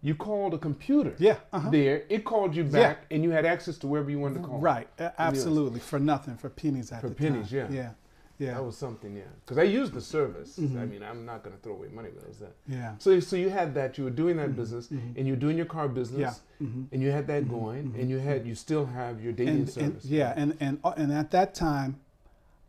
You 0.00 0.14
called 0.14 0.54
a 0.54 0.58
computer. 0.58 1.14
Yeah, 1.18 1.38
uh-huh. 1.52 1.70
There, 1.70 2.04
it 2.08 2.24
called 2.24 2.54
you 2.54 2.62
back, 2.62 3.06
and 3.10 3.24
you 3.24 3.30
had 3.30 3.44
access 3.44 3.78
to 3.78 3.88
wherever 3.88 4.08
you 4.08 4.20
wanted 4.20 4.42
to 4.42 4.46
call. 4.48 4.60
Right, 4.60 4.88
a- 5.00 5.12
absolutely, 5.20 5.80
for 5.80 5.98
nothing, 5.98 6.36
for 6.36 6.48
pennies 6.50 6.92
at 6.92 7.00
For 7.00 7.08
the 7.08 7.16
pennies, 7.16 7.50
time. 7.50 7.72
yeah. 7.72 7.76
yeah, 7.76 7.90
yeah, 8.38 8.54
That 8.54 8.64
was 8.64 8.76
something, 8.76 9.16
yeah. 9.16 9.22
Because 9.44 9.58
I 9.58 9.64
used 9.64 9.92
the 9.92 10.00
service. 10.00 10.58
I 10.58 10.62
mm-hmm. 10.62 10.90
mean, 10.90 11.02
I'm 11.02 11.26
not 11.26 11.42
going 11.42 11.56
to 11.56 11.62
throw 11.62 11.72
away 11.72 11.88
money, 11.88 12.10
but 12.14 12.22
it 12.22 12.28
was 12.28 12.38
that. 12.38 12.54
yeah. 12.68 12.94
So, 12.98 13.18
so 13.20 13.34
you 13.34 13.50
had 13.50 13.74
that. 13.74 13.98
You 13.98 14.04
were 14.04 14.10
doing 14.10 14.36
that 14.36 14.50
mm-hmm. 14.50 14.60
business, 14.60 14.86
mm-hmm. 14.86 15.18
and 15.18 15.26
you 15.26 15.32
were 15.32 15.40
doing 15.40 15.56
your 15.56 15.66
car 15.66 15.88
business, 15.88 16.40
Yeah. 16.60 16.66
Mhm. 16.66 16.86
and 16.92 17.02
you 17.02 17.10
had 17.10 17.26
that 17.26 17.48
going, 17.48 17.94
and 17.98 18.08
you 18.10 18.18
had 18.18 18.46
you 18.46 18.54
still 18.54 18.86
have 18.86 19.22
your 19.22 19.32
dating 19.32 19.48
and, 19.48 19.58
and 19.62 19.70
service. 19.70 20.04
yeah, 20.04 20.34
and 20.36 20.56
and 20.60 20.80
uh, 20.84 20.94
and 20.96 21.12
at 21.12 21.30
that 21.30 21.54
time, 21.54 22.00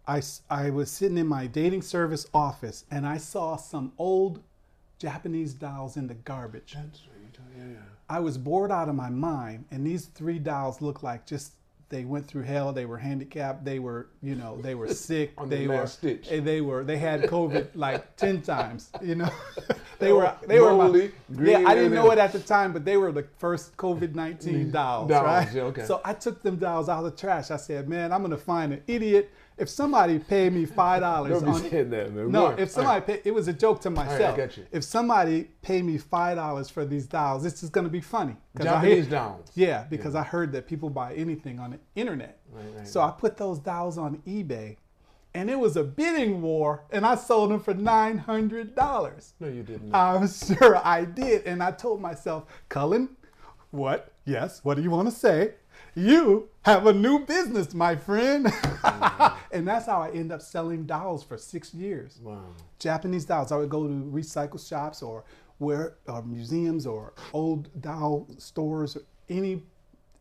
I 0.07 0.21
I 0.49 0.69
was 0.69 0.91
sitting 0.91 1.17
in 1.17 1.27
my 1.27 1.47
dating 1.47 1.83
service 1.83 2.27
office 2.33 2.85
and 2.91 3.05
I 3.05 3.17
saw 3.17 3.55
some 3.55 3.93
old 3.97 4.41
Japanese 4.99 5.53
dolls 5.53 5.97
in 5.97 6.07
the 6.07 6.13
garbage. 6.13 6.73
That's 6.75 7.01
right. 7.07 7.19
Yeah, 7.57 7.63
yeah. 7.73 7.77
I 8.09 8.19
was 8.19 8.37
bored 8.37 8.71
out 8.71 8.89
of 8.89 8.95
my 8.95 9.09
mind, 9.09 9.65
and 9.71 9.85
these 9.85 10.05
three 10.05 10.39
dolls 10.39 10.81
looked 10.81 11.03
like 11.03 11.25
just 11.25 11.53
they 11.89 12.05
went 12.05 12.27
through 12.27 12.43
hell. 12.43 12.71
They 12.71 12.85
were 12.85 12.97
handicapped. 12.97 13.65
They 13.65 13.79
were, 13.79 14.09
you 14.21 14.35
know, 14.35 14.61
they 14.61 14.75
were 14.75 14.87
sick. 14.93 15.35
The 15.37 15.45
they 15.45 15.67
last 15.67 16.03
were, 16.03 16.09
stitch. 16.09 16.29
they 16.29 16.61
were, 16.61 16.83
they 16.83 16.97
had 16.97 17.23
COVID 17.23 17.69
like 17.75 18.15
ten 18.17 18.41
times. 18.41 18.91
You 19.01 19.15
know, 19.15 19.29
they 19.99 20.11
were 20.13 20.33
they 20.47 20.59
were 20.59 20.75
my, 20.75 21.09
yeah. 21.41 21.63
I 21.67 21.75
didn't 21.75 21.93
know 21.93 22.11
it 22.11 22.19
at 22.19 22.31
the 22.31 22.39
time, 22.39 22.73
but 22.73 22.85
they 22.85 22.97
were 22.97 23.11
the 23.11 23.25
first 23.37 23.75
COVID 23.77 24.15
nineteen 24.15 24.67
mm, 24.67 24.71
dolls, 24.71 25.09
Dolls, 25.09 25.25
right? 25.25 25.49
yeah, 25.53 25.63
okay. 25.63 25.85
So 25.85 26.01
I 26.05 26.13
took 26.13 26.41
them 26.43 26.57
dolls 26.57 26.89
out 26.89 27.03
of 27.03 27.11
the 27.11 27.17
trash. 27.17 27.51
I 27.51 27.57
said, 27.57 27.89
man, 27.89 28.13
I'm 28.13 28.21
gonna 28.21 28.37
find 28.37 28.71
an 28.71 28.83
idiot. 28.87 29.31
If 29.59 29.69
somebody 29.69 30.19
paid 30.19 30.53
me 30.53 30.65
five 30.65 31.01
dollars 31.01 31.43
on 31.43 31.61
that, 31.61 32.13
man. 32.13 32.31
no, 32.31 32.47
if 32.51 32.69
somebody 32.69 33.01
pay, 33.05 33.21
it 33.25 33.33
was 33.33 33.47
a 33.47 33.53
joke 33.53 33.81
to 33.81 33.89
myself. 33.89 34.37
got 34.37 34.55
you. 34.57 34.65
If 34.71 34.83
somebody 34.83 35.49
paid 35.61 35.83
me 35.83 35.97
five 35.97 36.37
dollars 36.37 36.69
for 36.69 36.85
these 36.85 37.05
dolls, 37.07 37.43
this 37.43 37.61
is 37.61 37.69
gonna 37.69 37.89
be 37.89 38.01
funny. 38.01 38.35
I 38.59 38.63
Japanese 38.63 39.05
hear- 39.07 39.19
dolls. 39.19 39.51
Yeah, 39.55 39.83
because 39.89 40.15
I 40.15 40.23
heard 40.23 40.51
that 40.53 40.67
people 40.67 40.89
buy 40.89 41.13
anything 41.13 41.59
on 41.59 41.71
the 41.71 41.79
internet. 41.95 42.39
Right, 42.51 42.65
right, 42.77 42.87
so 42.87 43.01
I 43.01 43.11
put 43.11 43.37
those 43.37 43.59
dolls 43.59 43.97
on 43.97 44.21
eBay, 44.25 44.77
and 45.33 45.49
it 45.49 45.59
was 45.59 45.75
a 45.77 45.83
bidding 45.83 46.41
war, 46.41 46.85
and 46.89 47.05
I 47.05 47.15
sold 47.15 47.51
them 47.51 47.59
for 47.59 47.73
nine 47.73 48.17
hundred 48.17 48.75
dollars. 48.75 49.33
No, 49.39 49.47
you 49.49 49.63
did 49.63 49.83
not. 49.83 50.15
I'm 50.21 50.27
sure 50.57 50.77
I 50.85 51.05
did, 51.05 51.45
and 51.45 51.61
I 51.61 51.71
told 51.71 52.01
myself, 52.01 52.45
Cullen, 52.69 53.09
what? 53.71 54.13
Yes. 54.25 54.63
What 54.63 54.75
do 54.77 54.83
you 54.83 54.91
want 54.91 55.09
to 55.09 55.15
say? 55.15 55.53
You 55.95 56.49
have 56.63 56.85
a 56.85 56.93
new 56.93 57.19
business, 57.25 57.73
my 57.73 57.95
friend. 57.95 58.47
and 59.51 59.67
that's 59.67 59.85
how 59.85 60.01
I 60.01 60.11
end 60.11 60.31
up 60.31 60.41
selling 60.41 60.85
dolls 60.85 61.23
for 61.23 61.37
six 61.37 61.73
years. 61.73 62.19
wow. 62.21 62.43
Japanese 62.79 63.25
dolls. 63.25 63.51
I 63.51 63.57
would 63.57 63.69
go 63.69 63.87
to 63.87 63.93
recycle 63.93 64.65
shops 64.65 65.01
or 65.01 65.23
where 65.57 65.95
or 66.07 66.21
museums 66.23 66.85
or 66.85 67.13
old 67.33 67.69
doll 67.81 68.27
stores 68.37 68.95
or 68.95 69.01
any 69.29 69.61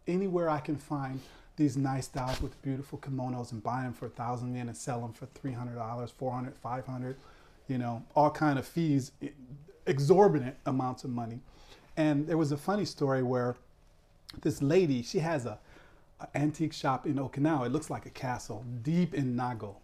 anywhere 0.06 0.50
I 0.50 0.58
can 0.58 0.76
find 0.76 1.20
these 1.56 1.76
nice 1.76 2.08
dolls 2.08 2.40
with 2.40 2.60
beautiful 2.62 2.98
kimonos 2.98 3.52
and 3.52 3.62
buy 3.62 3.82
them 3.82 3.92
for 3.92 4.06
a 4.06 4.10
thousand 4.10 4.54
yen 4.54 4.68
and 4.68 4.76
sell 4.76 5.00
them 5.00 5.12
for 5.12 5.26
three 5.26 5.52
hundred 5.52 5.76
dollars, 5.76 6.10
four 6.10 6.32
hundred, 6.32 6.56
five 6.56 6.86
hundred, 6.86 7.16
you 7.68 7.78
know, 7.78 8.02
all 8.14 8.30
kind 8.30 8.58
of 8.58 8.66
fees, 8.66 9.12
exorbitant 9.86 10.56
amounts 10.66 11.04
of 11.04 11.10
money. 11.10 11.40
And 11.96 12.26
there 12.26 12.36
was 12.36 12.52
a 12.52 12.56
funny 12.56 12.84
story 12.84 13.22
where 13.22 13.56
this 14.42 14.62
lady, 14.62 15.02
she 15.02 15.18
has 15.20 15.46
a, 15.46 15.58
a 16.20 16.28
antique 16.36 16.72
shop 16.72 17.06
in 17.06 17.14
Okinawa. 17.14 17.66
It 17.66 17.72
looks 17.72 17.90
like 17.90 18.06
a 18.06 18.10
castle 18.10 18.64
deep 18.82 19.14
in 19.14 19.36
Nago. 19.36 19.76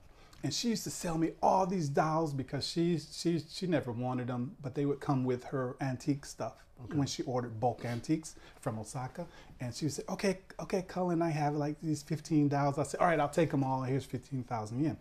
And 0.43 0.53
she 0.53 0.69
used 0.69 0.85
to 0.85 0.91
sell 0.91 1.17
me 1.17 1.31
all 1.43 1.67
these 1.67 1.89
dolls 1.89 2.35
because 2.35 2.67
she 2.69 2.99
she 2.99 3.43
she 3.51 3.67
never 3.67 3.93
wanted 3.93 4.27
them, 4.27 4.57
but 4.61 4.75
they 4.75 4.85
would 4.85 5.01
come 5.01 5.25
with 5.25 5.45
her 5.45 5.75
antique 5.81 6.27
stuff 6.27 6.65
when 6.93 7.07
she 7.07 7.23
ordered 7.23 7.59
bulk 7.59 7.87
antiques 7.87 8.35
from 8.61 8.79
Osaka. 8.79 9.27
And 9.61 9.75
she 9.75 9.87
would 9.87 9.95
say, 9.95 10.03
"Okay, 10.07 10.41
okay, 10.61 10.83
Cullen, 10.83 11.23
I 11.23 11.31
have 11.31 11.55
like 11.55 11.81
these 11.81 12.03
15 12.03 12.49
dolls." 12.49 12.79
I 12.79 12.83
said, 12.83 13.01
"All 13.01 13.07
right, 13.07 13.19
I'll 13.19 13.29
take 13.29 13.51
them 13.51 13.65
all. 13.65 13.83
Here's 13.85 14.05
15,000 14.05 14.85
yen." 14.85 14.99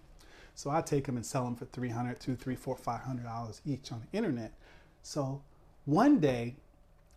So 0.55 0.69
I 0.69 0.81
take 0.81 1.05
them 1.05 1.17
and 1.17 1.25
sell 1.25 1.43
them 1.43 1.55
for 1.55 1.65
300, 1.65 2.21
2, 2.21 2.35
3, 2.35 2.55
4, 2.55 2.77
500 2.77 3.23
dollars 3.23 3.61
each 3.65 3.91
on 3.91 4.01
the 4.01 4.17
internet. 4.17 4.53
So 5.01 5.41
one 5.83 6.19
day 6.19 6.55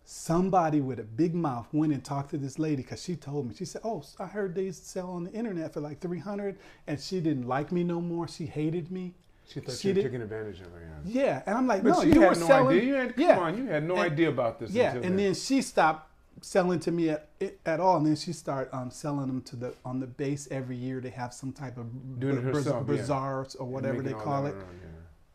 somebody 0.09 0.79
with 0.79 0.99
a 0.99 1.03
big 1.03 1.35
mouth 1.35 1.67
went 1.73 1.91
and 1.91 2.01
talked 2.01 2.29
to 2.29 2.37
this 2.37 2.57
lady 2.57 2.77
because 2.81 3.03
she 3.03 3.13
told 3.13 3.45
me 3.45 3.53
she 3.53 3.65
said 3.65 3.81
oh 3.83 4.01
i 4.19 4.25
heard 4.25 4.55
these 4.55 4.77
sell 4.77 5.09
on 5.11 5.25
the 5.25 5.31
internet 5.33 5.73
for 5.73 5.81
like 5.81 5.99
300 5.99 6.57
and 6.87 6.97
she 6.97 7.19
didn't 7.19 7.45
like 7.45 7.73
me 7.73 7.83
no 7.83 7.99
more 7.99 8.25
she 8.25 8.45
hated 8.45 8.89
me 8.89 9.13
She 9.45 9.59
thought 9.59 9.75
She 9.75 9.89
you 9.89 9.95
were 9.95 10.01
taking 10.03 10.21
advantage 10.21 10.61
of 10.61 10.67
her. 10.71 11.01
Yeah. 11.05 11.23
yeah 11.23 11.41
and 11.45 11.57
i'm 11.57 11.67
like 11.67 11.83
But 11.83 11.89
no 11.89 12.01
you 12.03 12.21
had 12.21 12.29
were 12.35 12.39
no 12.39 12.47
selling 12.47 12.77
idea. 12.77 12.87
You 12.87 12.93
had, 12.95 13.15
come 13.17 13.23
yeah 13.25 13.37
on, 13.39 13.57
you 13.57 13.65
had 13.65 13.83
no 13.85 13.95
And- 13.95 14.11
idea 14.13 14.29
about 14.29 14.59
this. 14.59 14.71
yeah 14.71 14.91
until 14.93 15.03
and 15.11 15.19
then 15.19 15.33
she 15.35 15.61
stopped 15.61 16.09
selling 16.41 16.79
to 16.79 16.91
me 16.91 17.09
at, 17.09 17.27
at 17.65 17.79
all 17.81 17.97
and 17.97 18.05
then 18.07 18.15
she 18.15 18.31
started 18.31 18.73
um, 18.73 18.89
selling 18.89 19.27
them 19.27 19.41
to 19.41 19.57
the 19.57 19.73
on 19.83 19.99
the 19.99 20.07
base 20.07 20.47
every 20.51 20.77
year 20.77 21.01
they 21.01 21.09
have 21.09 21.33
some 21.33 21.51
type 21.51 21.77
of 21.77 21.85
Doing 22.17 22.41
herself, 22.41 22.85
yeah. 22.87 22.95
bazaars 22.95 23.55
or 23.55 23.67
whatever 23.67 24.01
they 24.01 24.13
call 24.13 24.45
it 24.45 24.53
around, 24.53 24.79
yeah. 24.81 24.87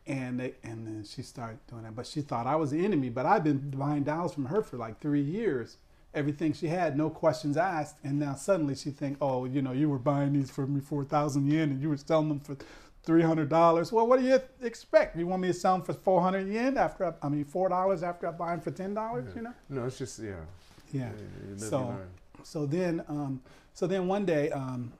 And 0.05 0.39
they 0.39 0.53
and 0.63 0.85
then 0.85 1.05
she 1.07 1.21
started 1.21 1.59
doing 1.67 1.83
that. 1.83 1.95
But 1.95 2.07
she 2.07 2.21
thought 2.21 2.47
I 2.47 2.55
was 2.55 2.71
the 2.71 2.83
enemy. 2.83 3.09
But 3.09 3.25
I've 3.25 3.43
been 3.43 3.69
buying 3.71 4.03
dolls 4.03 4.33
from 4.33 4.45
her 4.45 4.61
for 4.61 4.77
like 4.77 4.99
three 4.99 5.21
years. 5.21 5.77
Everything 6.13 6.53
she 6.53 6.67
had, 6.67 6.95
no 6.95 7.09
questions 7.09 7.57
asked. 7.57 7.97
And 8.03 8.19
now 8.19 8.35
suddenly 8.35 8.75
she 8.75 8.91
think, 8.91 9.17
oh, 9.19 9.45
you 9.45 9.61
know, 9.63 9.71
you 9.71 9.89
were 9.89 9.97
buying 9.97 10.33
these 10.33 10.51
for 10.51 10.67
me 10.67 10.79
for 10.79 11.01
a 11.01 11.05
thousand 11.05 11.49
yen, 11.51 11.71
and 11.71 11.81
you 11.81 11.89
were 11.89 11.97
selling 11.97 12.29
them 12.29 12.39
for 12.39 12.55
three 13.03 13.23
hundred 13.23 13.49
dollars. 13.49 13.91
Well, 13.91 14.07
what 14.07 14.19
do 14.19 14.25
you 14.25 14.39
expect? 14.61 15.17
You 15.17 15.27
want 15.27 15.41
me 15.41 15.47
to 15.49 15.53
sell 15.53 15.73
them 15.73 15.83
for 15.83 15.93
four 15.93 16.21
hundred 16.21 16.47
yen 16.47 16.77
after 16.77 17.05
I, 17.05 17.13
I 17.21 17.29
mean 17.29 17.45
four 17.45 17.69
dollars 17.69 18.03
after 18.03 18.27
I 18.27 18.31
buy 18.31 18.51
them 18.51 18.61
for 18.61 18.71
ten 18.71 18.93
dollars? 18.93 19.33
You 19.35 19.43
know? 19.43 19.53
No, 19.69 19.85
it's 19.85 19.97
just 19.97 20.19
yeah. 20.19 20.35
Yeah. 20.91 21.09
You 21.49 21.57
So 21.57 21.97
so 22.43 22.65
then 22.65 23.03
um, 23.07 23.41
so 23.73 23.87
then 23.87 24.07
one 24.07 24.25
day 24.25 24.51
um, 24.51 24.93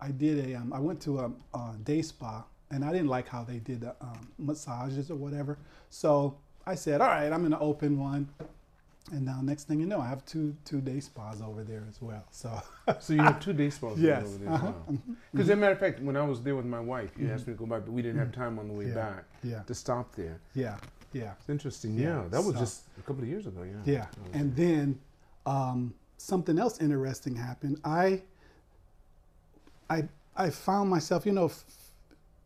I 0.00 0.10
did 0.10 0.50
a 0.50 0.56
um, 0.56 0.72
I 0.72 0.78
went 0.78 1.00
to 1.02 1.20
a, 1.20 1.32
a 1.56 1.74
day 1.82 2.02
spa 2.02 2.44
and 2.74 2.84
I 2.84 2.90
didn't 2.92 3.08
like 3.08 3.28
how 3.28 3.44
they 3.44 3.58
did 3.58 3.80
the 3.82 3.94
um, 4.00 4.28
massages 4.38 5.10
or 5.10 5.16
whatever. 5.16 5.56
So 5.90 6.36
I 6.66 6.74
said, 6.74 7.00
all 7.00 7.08
right, 7.08 7.32
I'm 7.32 7.42
gonna 7.42 7.60
open 7.60 7.98
one. 7.98 8.28
And 9.12 9.22
now 9.26 9.40
next 9.42 9.64
thing 9.68 9.80
you 9.80 9.86
know, 9.86 10.00
I 10.00 10.08
have 10.08 10.24
two 10.24 10.56
two 10.64 10.80
day 10.80 10.98
spas 10.98 11.42
over 11.42 11.62
there 11.62 11.84
as 11.88 12.00
well. 12.00 12.24
So 12.30 12.50
So 13.00 13.12
you 13.12 13.20
have 13.20 13.38
two 13.38 13.52
day 13.52 13.68
spas 13.70 13.98
Yes, 13.98 14.24
over 14.26 14.38
there 14.38 14.52
uh-huh, 14.54 14.66
as 14.66 14.72
well. 14.72 14.98
Because, 15.32 15.50
as 15.50 15.54
a 15.54 15.56
matter 15.56 15.72
of 15.72 15.78
fact, 15.78 16.00
when 16.00 16.16
I 16.16 16.22
was 16.24 16.40
there 16.42 16.56
with 16.56 16.64
my 16.64 16.80
wife, 16.80 17.10
you 17.18 17.30
asked 17.30 17.46
me 17.46 17.52
to 17.52 17.58
go 17.58 17.66
back, 17.66 17.82
but 17.84 17.92
we 17.92 18.00
didn't 18.02 18.18
have 18.18 18.32
time 18.32 18.58
on 18.58 18.66
the 18.68 18.74
way 18.74 18.86
Mm-hmm. 18.86 18.98
Yeah, 18.98 19.10
back 19.14 19.24
yeah, 19.42 19.62
to 19.62 19.74
stop 19.74 20.14
there. 20.16 20.40
yeah, 20.54 20.76
yeah. 21.12 21.32
It's 21.38 21.50
interesting. 21.50 21.94
Yeah, 21.96 22.04
Yeah, 22.22 22.28
that 22.30 22.42
was 22.42 22.54
so- 22.54 22.60
just 22.60 22.82
a 22.98 23.02
couple 23.02 23.22
of 23.22 23.28
years 23.28 23.46
ago. 23.46 23.62
Yeah. 23.62 23.92
Yeah, 23.96 24.06
and 24.32 24.56
then 24.56 24.98
um, 25.44 25.92
something 26.16 26.58
else 26.58 26.80
interesting 26.80 27.36
happened. 27.36 27.80
I, 27.84 28.22
I, 29.90 30.08
I 30.34 30.48
found 30.50 30.88
myself, 30.88 31.26
you 31.26 31.32
know, 31.32 31.50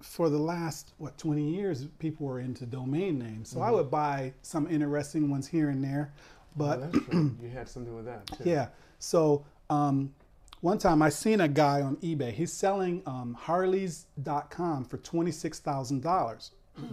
for 0.01 0.29
the 0.31 0.39
last 0.39 0.93
what 0.99 1.19
twenty 1.19 1.51
years, 1.55 1.87
people 1.99 2.27
were 2.27 2.41
into 2.41 2.67
domain 2.67 3.19
names, 3.19 3.49
so 3.51 3.61
I 3.61 3.71
would 3.71 3.91
buy 3.91 4.33
some 4.43 4.69
interesting 4.71 5.31
ones 5.31 5.47
here 5.49 5.71
and 5.71 5.83
there. 5.83 6.13
But 6.57 6.79
Oh, 6.79 6.87
that's 6.93 7.09
right. 7.15 7.31
you 7.43 7.49
had 7.53 7.69
something 7.69 7.95
with 7.95 8.05
that. 8.07 8.27
Too. 8.27 8.45
yeah, 8.45 8.69
so 8.99 9.45
um, 9.71 10.13
one 10.61 10.79
time 10.79 11.03
I 11.03 11.09
seen 11.09 11.41
a 11.41 11.49
guy 11.49 11.83
on 11.83 11.97
eBay. 11.97 12.33
He's 12.33 12.53
selling 12.53 13.03
um, 13.07 13.35
Harleys.com 13.35 14.85
for 14.85 14.97
twenty 14.99 15.31
six 15.31 15.59
thousand 15.59 16.03
dollars, 16.03 16.53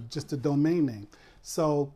just 0.10 0.34
a 0.34 0.38
domain 0.38 0.86
name. 0.86 1.08
So 1.42 1.94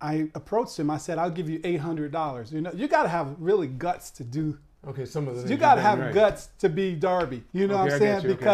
I 0.00 0.30
approached 0.34 0.78
him. 0.78 0.90
I 0.90 0.96
said, 0.98 1.18
"I'll 1.18 1.30
give 1.30 1.48
you 1.48 1.60
eight 1.64 1.80
hundred 1.80 2.12
dollars." 2.12 2.52
You 2.52 2.60
know, 2.62 2.72
you 2.72 2.88
got 2.88 3.02
to 3.04 3.08
have 3.08 3.36
really 3.38 3.66
guts 3.66 4.10
to 4.12 4.24
do. 4.24 4.58
Okay, 4.88 5.04
some 5.04 5.28
of 5.28 5.42
the 5.42 5.48
You 5.48 5.56
got 5.58 5.74
to 5.74 5.82
you've 5.82 6.00
right. 6.00 6.14
guts 6.14 6.48
to 6.60 6.68
be 6.70 6.94
Darby. 6.94 7.42
You 7.52 7.66
know 7.66 7.74
Okay, 7.74 7.82
what 7.84 7.92
I'm 7.92 7.98
saying? 7.98 8.22
you, 8.24 8.30
okay. 8.32 8.44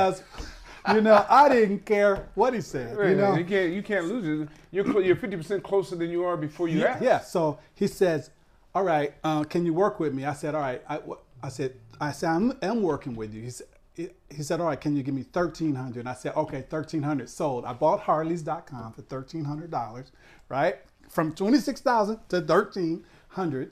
You 0.92 1.00
know, 1.00 1.24
I 1.28 1.48
didn't 1.48 1.84
care 1.84 2.28
what 2.34 2.54
he 2.54 2.60
said. 2.60 2.96
Right, 2.96 3.10
you 3.10 3.16
know, 3.16 3.34
you 3.34 3.44
can't 3.44 3.72
you 3.72 3.82
can't 3.82 4.06
lose 4.06 4.26
it. 4.42 4.48
You're 4.70 5.00
you're 5.00 5.16
fifty 5.16 5.36
percent 5.36 5.62
closer 5.62 5.96
than 5.96 6.10
you 6.10 6.24
are 6.24 6.36
before 6.36 6.68
you 6.68 6.80
yeah, 6.80 6.86
ask. 6.86 7.02
yeah. 7.02 7.20
So 7.20 7.58
he 7.74 7.86
says, 7.86 8.30
"All 8.74 8.84
right, 8.84 9.14
uh, 9.24 9.44
can 9.44 9.66
you 9.66 9.74
work 9.74 9.98
with 10.00 10.14
me?" 10.14 10.24
I 10.24 10.32
said, 10.32 10.54
"All 10.54 10.60
right." 10.60 10.82
I, 10.88 11.00
I 11.42 11.48
said, 11.48 11.74
"I 12.00 12.12
said 12.12 12.30
I'm, 12.30 12.58
I'm 12.62 12.82
working 12.82 13.14
with 13.14 13.34
you." 13.34 13.42
He 13.42 13.50
said, 13.50 13.66
"He 13.94 14.42
said, 14.42 14.60
all 14.60 14.66
right, 14.66 14.80
can 14.80 14.96
you 14.96 15.02
give 15.02 15.14
me 15.14 15.22
thirteen 15.22 15.74
hundred? 15.74 16.00
And 16.00 16.08
I 16.08 16.14
said, 16.14 16.34
"Okay, 16.36 16.64
thirteen 16.68 17.02
hundred 17.02 17.28
sold." 17.28 17.64
I 17.64 17.72
bought 17.72 18.00
Harleys.com 18.00 18.92
for 18.92 19.02
thirteen 19.02 19.44
hundred 19.44 19.70
dollars, 19.70 20.12
right? 20.48 20.76
From 21.08 21.34
twenty 21.34 21.58
six 21.58 21.80
thousand 21.80 22.20
to 22.28 22.40
thirteen 22.40 23.04
hundred. 23.28 23.70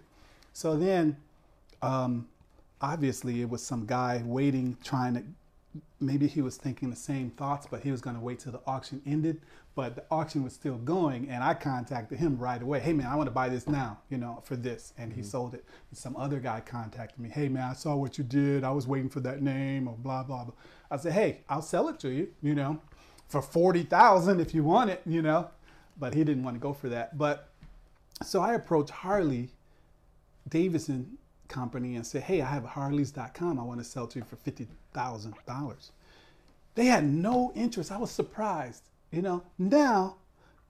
So 0.52 0.76
then, 0.76 1.16
um, 1.82 2.28
obviously, 2.80 3.40
it 3.40 3.48
was 3.48 3.62
some 3.62 3.86
guy 3.86 4.22
waiting, 4.24 4.76
trying 4.84 5.14
to 5.14 5.24
maybe 6.00 6.26
he 6.26 6.42
was 6.42 6.56
thinking 6.56 6.90
the 6.90 6.96
same 6.96 7.30
thoughts, 7.30 7.66
but 7.70 7.82
he 7.82 7.90
was 7.90 8.00
going 8.00 8.16
to 8.16 8.22
wait 8.22 8.38
till 8.40 8.52
the 8.52 8.60
auction 8.66 9.02
ended. 9.06 9.40
But 9.74 9.96
the 9.96 10.04
auction 10.08 10.44
was 10.44 10.52
still 10.52 10.76
going, 10.76 11.28
and 11.28 11.42
I 11.42 11.54
contacted 11.54 12.18
him 12.18 12.38
right 12.38 12.62
away. 12.62 12.78
Hey 12.78 12.92
man, 12.92 13.08
I 13.08 13.16
want 13.16 13.26
to 13.26 13.32
buy 13.32 13.48
this 13.48 13.66
now, 13.66 13.98
you 14.08 14.18
know, 14.18 14.40
for 14.44 14.54
this, 14.54 14.92
and 14.96 15.12
he 15.12 15.20
mm-hmm. 15.20 15.28
sold 15.28 15.54
it. 15.54 15.64
And 15.90 15.98
some 15.98 16.16
other 16.16 16.38
guy 16.38 16.60
contacted 16.60 17.18
me. 17.18 17.28
Hey 17.28 17.48
man, 17.48 17.70
I 17.70 17.72
saw 17.72 17.96
what 17.96 18.16
you 18.16 18.22
did. 18.22 18.62
I 18.62 18.70
was 18.70 18.86
waiting 18.86 19.10
for 19.10 19.18
that 19.20 19.42
name, 19.42 19.88
or 19.88 19.96
blah 19.96 20.22
blah 20.22 20.44
blah. 20.44 20.54
I 20.90 20.96
said, 20.96 21.12
hey, 21.12 21.40
I'll 21.48 21.62
sell 21.62 21.88
it 21.88 21.98
to 22.00 22.08
you, 22.08 22.28
you 22.40 22.54
know, 22.54 22.80
for 23.26 23.42
forty 23.42 23.82
thousand 23.82 24.40
if 24.40 24.54
you 24.54 24.62
want 24.62 24.90
it, 24.90 25.02
you 25.06 25.22
know. 25.22 25.50
But 25.98 26.14
he 26.14 26.22
didn't 26.22 26.44
want 26.44 26.54
to 26.54 26.60
go 26.60 26.72
for 26.72 26.88
that. 26.90 27.18
But 27.18 27.48
so 28.22 28.40
I 28.40 28.54
approached 28.54 28.90
Harley 28.90 29.50
Davidson 30.48 31.18
company 31.48 31.96
and 31.96 32.06
say, 32.06 32.20
Hey, 32.20 32.40
I 32.40 32.46
have 32.46 32.64
Harleys.com. 32.64 33.58
I 33.58 33.62
want 33.62 33.80
to 33.80 33.84
sell 33.84 34.06
to 34.08 34.18
you 34.18 34.24
for 34.24 34.36
$50,000. 34.36 35.90
They 36.74 36.86
had 36.86 37.04
no 37.04 37.52
interest. 37.54 37.92
I 37.92 37.98
was 37.98 38.10
surprised. 38.10 38.82
You 39.10 39.22
know, 39.22 39.42
now, 39.58 40.16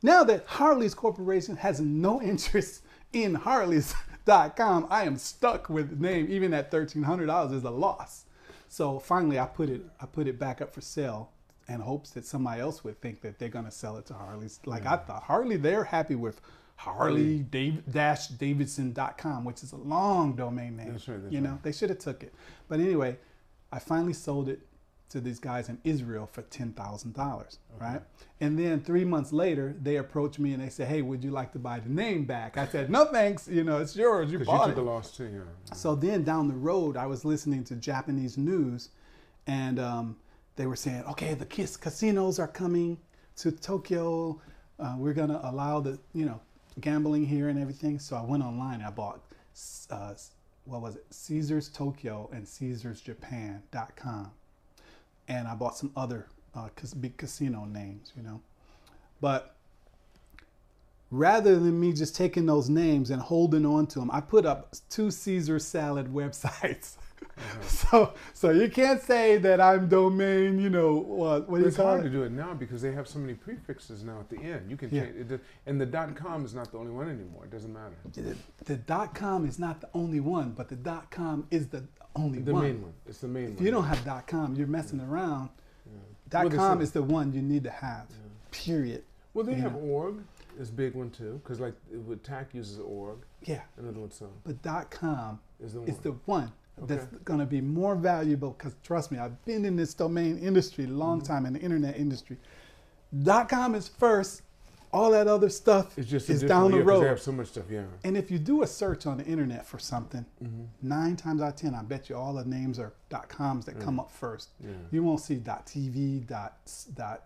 now 0.03 0.22
that 0.25 0.45
Harley's 0.47 0.95
Corporation 0.95 1.57
has 1.57 1.81
no 1.81 2.20
interest 2.22 2.83
in 3.12 3.35
Harleys.com, 3.35 4.87
I 4.91 5.05
am 5.05 5.16
stuck 5.16 5.68
with 5.68 5.91
the 5.91 5.97
name. 5.97 6.27
Even 6.31 6.53
at 6.53 6.70
$1,300 6.70 7.55
is 7.55 7.64
a 7.64 7.70
loss. 7.70 8.25
So 8.68 8.99
finally, 8.99 9.39
I 9.39 9.47
put 9.47 9.70
it, 9.70 9.83
I 10.01 10.07
put 10.07 10.27
it 10.27 10.39
back 10.39 10.61
up 10.61 10.75
for 10.75 10.81
sale 10.81 11.31
in 11.68 11.81
hopes 11.81 12.11
that 12.11 12.27
somebody 12.27 12.61
else 12.61 12.85
would 12.85 13.01
think 13.01 13.20
that 13.22 13.39
they're 13.39 13.49
going 13.49 13.64
to 13.64 13.70
sell 13.70 13.97
it 13.97 14.07
to 14.07 14.14
Harley's. 14.14 14.61
Like 14.66 14.85
I 14.85 14.97
thought, 14.97 15.22
Harley, 15.22 15.57
they're 15.57 15.85
happy 15.85 16.14
with 16.14 16.41
Harley 16.77 17.39
dash 17.91 18.29
Davidson.com, 18.29 19.45
which 19.45 19.62
is 19.62 19.72
a 19.72 19.77
long 19.77 20.35
domain 20.35 20.77
name. 20.77 20.93
That's 20.93 21.09
right, 21.09 21.22
that's 21.22 21.33
you 21.33 21.41
know, 21.41 21.59
they 21.62 21.72
should 21.72 21.91
have 21.91 21.99
took 21.99 22.22
it. 22.22 22.35
But 22.68 22.81
anyway, 22.81 23.16
I 23.72 23.79
finally 23.79 24.12
sold 24.12 24.49
it 24.49 24.61
to 25.11 25.20
these 25.20 25.39
guys 25.39 25.68
in 25.68 25.79
Israel 25.85 26.29
for 26.31 26.43
ten 26.43 26.72
thousand 26.72 27.14
dollars, 27.14 27.59
right? 27.81 28.03
And 28.41 28.59
then 28.59 28.81
three 28.81 29.05
months 29.05 29.33
later, 29.33 29.75
they 29.81 29.97
approached 29.97 30.39
me 30.39 30.53
and 30.53 30.62
they 30.62 30.68
said, 30.68 30.89
"Hey, 30.89 31.03
would 31.03 31.22
you 31.22 31.31
like 31.31 31.53
to 31.53 31.59
buy 31.59 31.79
the 31.79 31.89
name 31.89 32.25
back?" 32.25 32.59
I 32.59 32.66
said, 32.66 32.91
"No, 32.91 33.05
thanks. 33.07 33.47
You 33.47 33.64
know, 33.64 33.79
it's 33.79 33.95
yours. 33.95 34.33
You 34.33 34.41
you 34.41 34.45
bought 34.45 34.66
took 34.66 34.77
it." 34.77 34.81
a 34.81 34.83
loss 34.83 35.16
too, 35.16 35.27
yeah. 35.27 35.75
So 35.75 35.95
then 35.95 36.25
down 36.25 36.49
the 36.49 36.55
road, 36.55 36.97
I 36.97 37.07
was 37.07 37.25
listening 37.25 37.64
to 37.64 37.77
Japanese 37.77 38.37
news, 38.37 38.89
and 39.47 39.79
um, 39.79 40.16
they 40.57 40.66
were 40.66 40.77
saying, 40.77 41.05
"Okay, 41.05 41.35
the 41.35 41.47
kiss 41.47 41.77
casinos 41.77 42.39
are 42.39 42.49
coming 42.49 42.99
to 43.37 43.53
Tokyo. 43.53 44.41
Uh, 44.81 44.97
we're 44.99 45.14
gonna 45.14 45.41
allow 45.45 45.79
the 45.81 45.99
you 46.12 46.27
know 46.27 46.41
gambling 46.81 47.27
here 47.27 47.49
and 47.49 47.59
everything." 47.59 47.99
So 47.99 48.16
I 48.16 48.22
went 48.22 48.43
online 48.43 48.75
and 48.75 48.85
I 48.85 48.91
bought 48.91 49.20
uh, 49.91 50.14
what 50.64 50.81
was 50.81 50.97
it, 50.97 51.05
Caesars 51.11 51.68
Tokyo 51.68 52.29
and 52.33 52.47
Caesars 52.47 53.01
Japan.com, 53.01 54.31
and 55.29 55.47
I 55.47 55.55
bought 55.55 55.77
some 55.77 55.93
other 55.97 56.27
uh, 56.55 56.68
big 57.01 57.16
casino 57.16 57.64
names, 57.64 58.12
you 58.16 58.22
know, 58.22 58.41
but 59.20 59.55
rather 61.11 61.59
than 61.59 61.79
me 61.79 61.93
just 61.93 62.16
taking 62.16 62.47
those 62.47 62.68
names 62.68 63.11
and 63.11 63.22
holding 63.22 63.64
on 63.64 63.87
to 63.87 64.01
them, 64.01 64.11
I 64.12 64.20
put 64.20 64.45
up 64.45 64.75
two 64.91 65.11
Caesar 65.11 65.59
salad 65.59 66.07
websites. 66.12 66.97
so, 67.62 68.14
so 68.33 68.51
you 68.51 68.68
can't 68.68 69.01
say 69.03 69.39
that 69.39 69.61
I'm 69.61 69.89
domain, 69.89 70.59
you 70.61 70.70
know, 70.70 70.95
what, 70.95 71.49
what 71.49 71.59
do 71.59 71.62
you 71.62 71.68
It's 71.68 71.77
call 71.77 71.87
hard 71.87 72.03
to 72.05 72.11
do 72.11 72.22
it 72.22 72.33
now 72.33 72.55
because 72.55 72.83
they 72.83 72.93
have 72.93 73.07
so 73.09 73.18
many 73.18 73.35
prefixes 73.35 74.03
now 74.05 74.20
at 74.20 74.29
the 74.31 74.39
end. 74.39 74.70
You 74.70 74.77
can 74.77 74.91
Yeah. 74.91 75.05
change 75.07 75.31
it, 75.33 75.41
and 75.66 75.81
the 75.81 75.87
dot 75.87 76.14
com 76.16 76.45
is 76.45 76.55
not 76.55 76.70
the 76.72 76.79
only 76.79 76.93
one 76.93 77.09
anymore. 77.09 77.45
It 77.45 77.51
doesn't 77.51 77.72
matter. 77.72 77.95
The, 78.12 78.37
the 78.64 78.77
dot 78.77 79.14
com 79.14 79.47
is 79.47 79.59
not 79.59 79.81
the 79.81 79.89
only 79.95 80.20
one, 80.20 80.53
but 80.53 80.68
the 80.68 80.77
dot 80.77 81.11
com 81.11 81.47
is 81.51 81.68
the 81.68 81.85
only 82.16 82.41
The 82.41 82.53
one. 82.53 82.62
The 82.62 82.68
main 82.68 82.83
one. 82.83 82.93
It's 83.07 83.18
the 83.18 83.29
main 83.29 83.45
If 83.45 83.49
one. 83.51 83.59
If 83.59 83.64
you 83.64 83.70
don't 83.70 83.85
have 83.85 84.05
dot 84.05 84.27
com, 84.27 84.55
you're 84.55 84.66
messing 84.66 85.01
around. 85.01 85.51
Yeah. 85.87 85.93
Dot 86.29 86.47
Well, 86.49 86.57
com 86.57 86.81
is 86.81 86.93
the 86.93 87.03
one 87.03 87.33
you 87.33 87.43
need 87.43 87.64
to 87.64 87.70
have. 87.70 88.07
Period. 88.51 89.05
Well, 89.35 89.45
they 89.45 89.55
you 89.57 89.62
have 89.62 89.72
know. 89.75 89.81
org. 89.81 90.16
It's 90.61 90.70
a 90.70 90.72
big 90.72 90.95
one 90.95 91.11
too, 91.11 91.41
because 91.43 91.59
like 91.59 91.75
with 92.07 92.22
TAC 92.22 92.55
uses 92.55 92.79
org. 92.79 93.18
Yeah, 93.43 93.62
Another 93.77 93.99
one 93.99 94.12
so 94.12 94.31
but 94.45 94.62
dot 94.62 94.89
com 94.91 95.41
is 95.61 95.72
the 95.72 95.81
one. 95.81 95.89
is 95.89 95.99
the 95.99 96.12
one 96.27 96.53
that's 96.83 97.07
going 97.25 97.39
to 97.41 97.47
be 97.47 97.61
more 97.61 97.95
valuable 97.95 98.51
because 98.59 98.75
trust 98.83 99.12
me 99.12 99.18
i've 99.18 99.43
been 99.45 99.64
in 99.64 99.77
this 99.77 99.95
domain 99.95 100.39
industry 100.39 100.85
a 100.85 100.89
long 100.89 101.18
Mm-hmm. 101.20 101.27
time 101.33 101.47
in 101.47 101.53
the 101.53 101.61
internet 101.61 101.97
industry 101.97 102.37
dot 103.22 103.49
com 103.49 103.75
is 103.75 103.87
first 103.89 104.43
all 104.93 105.11
that 105.12 105.27
other 105.29 105.49
stuff 105.49 105.97
it's 105.99 106.09
just 106.09 106.29
is 106.31 106.43
down 106.43 106.70
the 106.70 106.79
yeah, 106.79 106.83
'cause 106.85 106.93
They 106.93 107.01
road 107.01 107.09
have 107.09 107.20
so 107.20 107.33
much 107.33 107.49
stuff. 107.49 107.64
Yeah. 107.70 107.83
and 108.05 108.16
if 108.16 108.31
you 108.31 108.39
do 108.39 108.62
a 108.62 108.66
search 108.66 109.07
on 109.07 109.18
the 109.18 109.25
internet 109.25 109.64
for 109.66 109.79
something 109.79 110.25
Mm-hmm. 110.43 110.64
nine 110.89 111.16
times 111.16 111.41
out 111.43 111.49
of 111.51 111.57
ten 111.57 111.75
i 111.75 111.83
bet 111.83 112.09
you 112.09 112.16
all 112.16 112.35
the 112.35 112.45
names 112.45 112.79
are 112.79 112.93
dot 113.09 113.29
coms 113.29 113.64
that 113.66 113.79
come 113.81 114.01
up 114.01 114.11
first 114.11 114.49
Yeah. 114.61 114.70
you 114.91 115.03
won't 115.05 115.20
see 115.20 115.37
dot 115.37 115.66
tv 115.66 116.27
dot 116.27 116.57
dot 116.95 117.25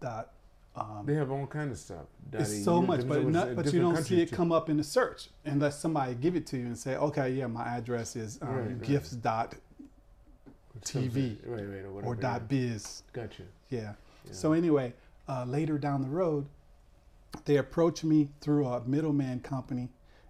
dot 0.00 0.32
um, 0.76 1.02
They 1.04 1.14
have 1.14 1.30
all 1.30 1.46
kind 1.46 1.70
of 1.70 1.76
stuff. 1.78 2.06
it's 2.32 2.64
so 2.64 2.80
much, 2.80 3.06
but 3.06 3.26
not, 3.26 3.54
but 3.56 3.70
you 3.72 3.80
don't 3.80 4.02
see 4.02 4.22
it 4.22 4.30
too. 4.30 4.36
come 4.36 4.52
up 4.52 4.70
in 4.70 4.76
the 4.78 4.84
search 4.84 5.28
unless 5.44 5.78
somebody 5.78 6.14
give 6.14 6.34
it 6.36 6.46
to 6.48 6.56
you 6.56 6.66
and 6.66 6.78
say, 6.78 6.96
okay, 6.96 7.30
yeah, 7.30 7.46
my 7.46 7.64
address 7.64 8.16
is 8.16 8.38
um, 8.42 8.48
Right, 8.48 8.66
right. 8.68 8.82
gifts 8.82 9.10
dot 9.12 9.54
TV 10.84 11.36
Right, 11.46 11.62
right, 11.64 11.84
or 11.84 12.02
or 12.04 12.14
dot 12.16 12.48
biz. 12.48 13.02
Gotcha. 13.12 13.42
Yeah. 13.70 13.92
Yeah. 14.24 14.32
So 14.32 14.52
anyway, 14.52 14.94
uh, 15.28 15.44
later 15.44 15.78
down 15.78 16.02
the 16.02 16.08
road, 16.08 16.46
they 17.44 17.56
approached 17.56 18.04
me 18.04 18.28
through 18.40 18.66
a 18.66 18.82
middleman 18.84 19.40
company, 19.40 19.88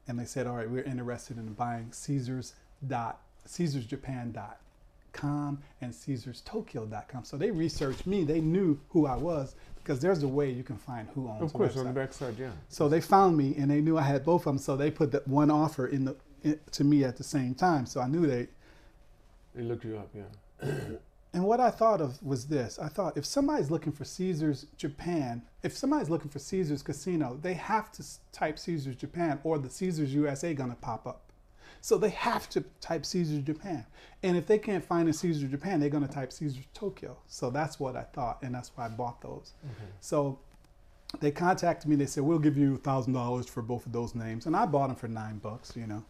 and 0.09 0.18
they 0.18 0.24
said, 0.24 0.47
all 0.47 0.57
right, 0.57 0.68
we're 0.70 0.82
interested 0.84 1.36
in 1.38 1.53
buying 1.55 1.93
Caesars 1.93 2.55
dot 2.86 3.20
CaesarsJapan.com 3.49 5.62
and 5.80 5.93
CaesarsTokyo.com. 5.93 7.24
So 7.24 7.36
they 7.36 7.51
researched 7.51 8.07
me. 8.07 8.22
They 8.24 8.40
knew 8.40 8.78
who 8.90 9.07
I 9.07 9.16
was 9.16 9.55
because 9.82 10.00
there's 10.00 10.22
a 10.22 10.28
way 10.28 10.50
you 10.50 10.62
can 10.62 10.76
find 10.76 11.08
who 11.14 11.28
owns. 11.28 11.42
Of 11.42 11.52
course, 11.52 11.76
on 11.76 11.86
the 11.86 11.92
backside, 11.92 12.38
yeah. 12.38 12.50
So 12.68 12.88
they 12.88 13.00
found 13.00 13.36
me 13.36 13.54
and 13.56 13.70
they 13.70 13.80
knew 13.80 13.98
I 13.98 14.02
had 14.02 14.24
both 14.24 14.42
of 14.42 14.44
them. 14.44 14.58
So 14.58 14.76
they 14.76 14.90
put 14.90 15.12
that 15.12 15.26
one 15.26 15.50
offer 15.50 15.86
in 15.86 16.04
the 16.04 16.16
in, 16.42 16.58
to 16.72 16.84
me 16.84 17.04
at 17.04 17.16
the 17.16 17.24
same 17.24 17.54
time. 17.54 17.86
So 17.86 18.00
I 18.00 18.06
knew 18.06 18.26
they. 18.26 18.48
They 19.54 19.62
looked 19.62 19.84
you 19.84 19.98
up, 19.98 20.08
yeah. 20.14 20.70
And 21.34 21.44
what 21.44 21.60
I 21.60 21.70
thought 21.70 22.02
of 22.02 22.22
was 22.22 22.46
this: 22.46 22.78
I 22.78 22.88
thought 22.88 23.16
if 23.16 23.24
somebody's 23.24 23.70
looking 23.70 23.92
for 23.92 24.04
Caesars 24.04 24.66
Japan, 24.76 25.40
if 25.62 25.74
somebody's 25.74 26.10
looking 26.10 26.30
for 26.30 26.38
Caesars 26.38 26.82
Casino, 26.82 27.38
they 27.40 27.54
have 27.54 27.90
to 27.92 28.04
type 28.32 28.58
Caesars 28.58 28.96
Japan 28.96 29.40
or 29.42 29.58
the 29.58 29.70
Caesars 29.70 30.12
USA 30.12 30.52
gonna 30.52 30.76
pop 30.78 31.06
up. 31.06 31.31
So 31.82 31.98
they 31.98 32.10
have 32.10 32.48
to 32.50 32.64
type 32.80 33.04
Caesar 33.04 33.40
Japan. 33.40 33.84
And 34.22 34.36
if 34.36 34.46
they 34.46 34.58
can't 34.58 34.84
find 34.84 35.08
a 35.08 35.12
Caesar 35.12 35.48
Japan, 35.48 35.80
they're 35.80 35.90
gonna 35.90 36.06
type 36.06 36.32
Caesar 36.32 36.60
Tokyo. 36.72 37.18
So 37.26 37.50
that's 37.50 37.80
what 37.80 37.96
I 37.96 38.04
thought, 38.04 38.38
and 38.42 38.54
that's 38.54 38.70
why 38.74 38.86
I 38.86 38.88
bought 38.88 39.20
those. 39.20 39.52
Mm-hmm. 39.66 39.86
So 40.00 40.38
they 41.18 41.32
contacted 41.32 41.90
me. 41.90 41.96
They 41.96 42.06
said, 42.06 42.22
"We'll 42.22 42.38
give 42.38 42.56
you 42.56 42.76
thousand 42.76 43.14
dollars 43.14 43.46
for 43.46 43.62
both 43.62 43.84
of 43.84 43.92
those 43.92 44.14
names," 44.14 44.46
and 44.46 44.56
I 44.56 44.64
bought 44.64 44.86
them 44.86 44.96
for 44.96 45.08
nine 45.08 45.38
bucks. 45.38 45.76
You 45.76 45.88
know, 45.88 46.04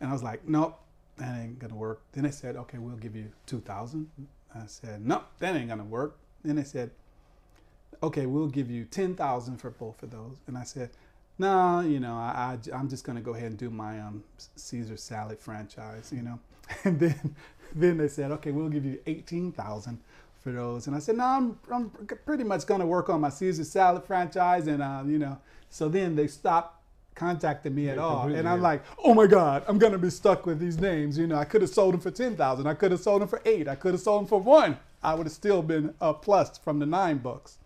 and 0.00 0.08
I 0.08 0.12
was 0.14 0.22
like, 0.22 0.48
"Nope, 0.48 0.80
that 1.18 1.38
ain't 1.38 1.58
gonna 1.58 1.76
work." 1.76 2.00
Then 2.12 2.24
they 2.24 2.30
said, 2.30 2.56
"Okay, 2.56 2.78
we'll 2.78 2.96
give 2.96 3.14
you 3.14 3.30
two 3.44 3.60
thousand. 3.60 4.08
I 4.54 4.64
said, 4.66 5.06
"Nope, 5.06 5.24
that 5.40 5.54
ain't 5.54 5.68
gonna 5.68 5.84
work." 5.84 6.16
Then 6.42 6.56
they 6.56 6.64
said, 6.64 6.90
"Okay, 8.02 8.24
we'll 8.24 8.48
give 8.48 8.70
you 8.70 8.86
ten 8.86 9.14
thousand 9.14 9.58
for 9.58 9.68
both 9.68 10.02
of 10.02 10.10
those." 10.10 10.38
And 10.46 10.56
I 10.56 10.64
said, 10.64 10.88
"No, 11.38 11.80
you 11.80 12.00
know, 12.00 12.14
I, 12.14 12.58
I 12.72 12.78
am 12.78 12.88
just 12.88 13.04
gonna 13.04 13.20
go 13.20 13.34
ahead 13.34 13.46
and 13.46 13.58
do 13.58 13.70
my 13.70 14.00
um 14.00 14.24
Caesar 14.56 14.96
salad 14.96 15.38
franchise." 15.38 16.12
You 16.14 16.22
know, 16.22 16.38
and 16.84 16.98
then 16.98 17.36
then 17.74 17.98
they 17.98 18.08
said, 18.08 18.30
"Okay, 18.32 18.50
we'll 18.50 18.68
give 18.68 18.84
you 18.84 18.98
eighteen 19.06 19.52
thousand 19.52 20.00
for 20.48 20.52
those. 20.52 20.86
And 20.86 20.96
I 20.96 20.98
said, 20.98 21.16
no, 21.16 21.24
I'm, 21.24 21.58
I'm 21.70 21.90
pretty 22.24 22.44
much 22.44 22.66
going 22.66 22.80
to 22.80 22.86
work 22.86 23.08
on 23.08 23.20
my 23.20 23.28
Caesar 23.28 23.64
salad 23.64 24.04
franchise. 24.04 24.66
And, 24.66 24.82
uh, 24.82 25.02
you 25.06 25.18
know, 25.18 25.38
so 25.68 25.88
then 25.88 26.16
they 26.16 26.26
stopped 26.26 26.82
contacting 27.14 27.74
me 27.74 27.88
at 27.88 27.98
all. 27.98 28.28
And 28.28 28.48
I'm 28.48 28.58
yeah. 28.58 28.68
like, 28.68 28.82
oh 29.04 29.12
my 29.14 29.26
God, 29.26 29.64
I'm 29.68 29.78
going 29.78 29.92
to 29.92 29.98
be 29.98 30.10
stuck 30.10 30.46
with 30.46 30.58
these 30.58 30.78
names. 30.78 31.18
You 31.18 31.26
know, 31.26 31.36
I 31.36 31.44
could 31.44 31.62
have 31.62 31.70
sold 31.70 31.94
them 31.94 32.00
for 32.00 32.10
10,000. 32.10 32.66
I 32.66 32.74
could 32.74 32.92
have 32.92 33.00
sold 33.00 33.22
them 33.22 33.28
for 33.28 33.42
eight. 33.44 33.68
I 33.68 33.74
could 33.74 33.92
have 33.92 34.00
sold 34.00 34.22
them 34.22 34.28
for 34.28 34.40
one. 34.40 34.78
I 35.02 35.14
would 35.14 35.26
have 35.26 35.32
still 35.32 35.62
been 35.62 35.94
a 36.00 36.14
plus 36.14 36.58
from 36.58 36.78
the 36.78 36.86
nine 36.86 37.18
bucks. 37.18 37.58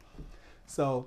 So 0.66 1.06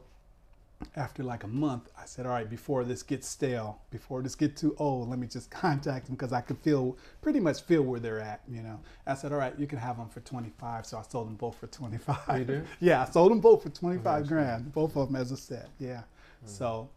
after 0.95 1.23
like 1.23 1.43
a 1.43 1.47
month, 1.47 1.89
I 1.97 2.05
said, 2.05 2.25
all 2.25 2.31
right, 2.31 2.49
before 2.49 2.83
this 2.83 3.03
gets 3.03 3.27
stale, 3.27 3.81
before 3.91 4.21
this 4.21 4.35
gets 4.35 4.59
too 4.61 4.75
old, 4.77 5.09
let 5.09 5.19
me 5.19 5.27
just 5.27 5.49
contact 5.63 6.07
them 6.07 6.15
because 6.15 6.33
I 6.33 6.41
could 6.41 6.57
feel 6.59 6.97
pretty 7.21 7.39
much 7.39 7.61
feel 7.63 7.81
where 7.81 7.99
they're 7.99 8.19
at, 8.19 8.41
you 8.47 8.61
know. 8.61 8.79
I 9.05 9.15
said, 9.15 9.31
all 9.31 9.37
right, 9.37 9.57
you 9.57 9.67
can 9.67 9.79
have 9.79 9.97
them 9.97 10.09
for 10.09 10.21
25. 10.21 10.85
So 10.85 10.97
I 10.97 11.03
sold 11.03 11.27
them 11.27 11.35
both 11.35 11.57
for 11.57 11.67
25. 11.67 12.17
Oh, 12.27 12.35
you 12.35 12.45
did? 12.45 12.67
yeah, 12.79 13.03
I 13.03 13.05
sold 13.05 13.31
them 13.31 13.39
both 13.39 13.63
for 13.63 13.69
25 13.69 14.03
nice. 14.03 14.27
grand, 14.27 14.73
both 14.73 14.95
of 14.95 15.07
them 15.07 15.15
as 15.15 15.31
a 15.31 15.37
set. 15.37 15.69
Yeah. 15.79 16.03
So, 16.45 16.89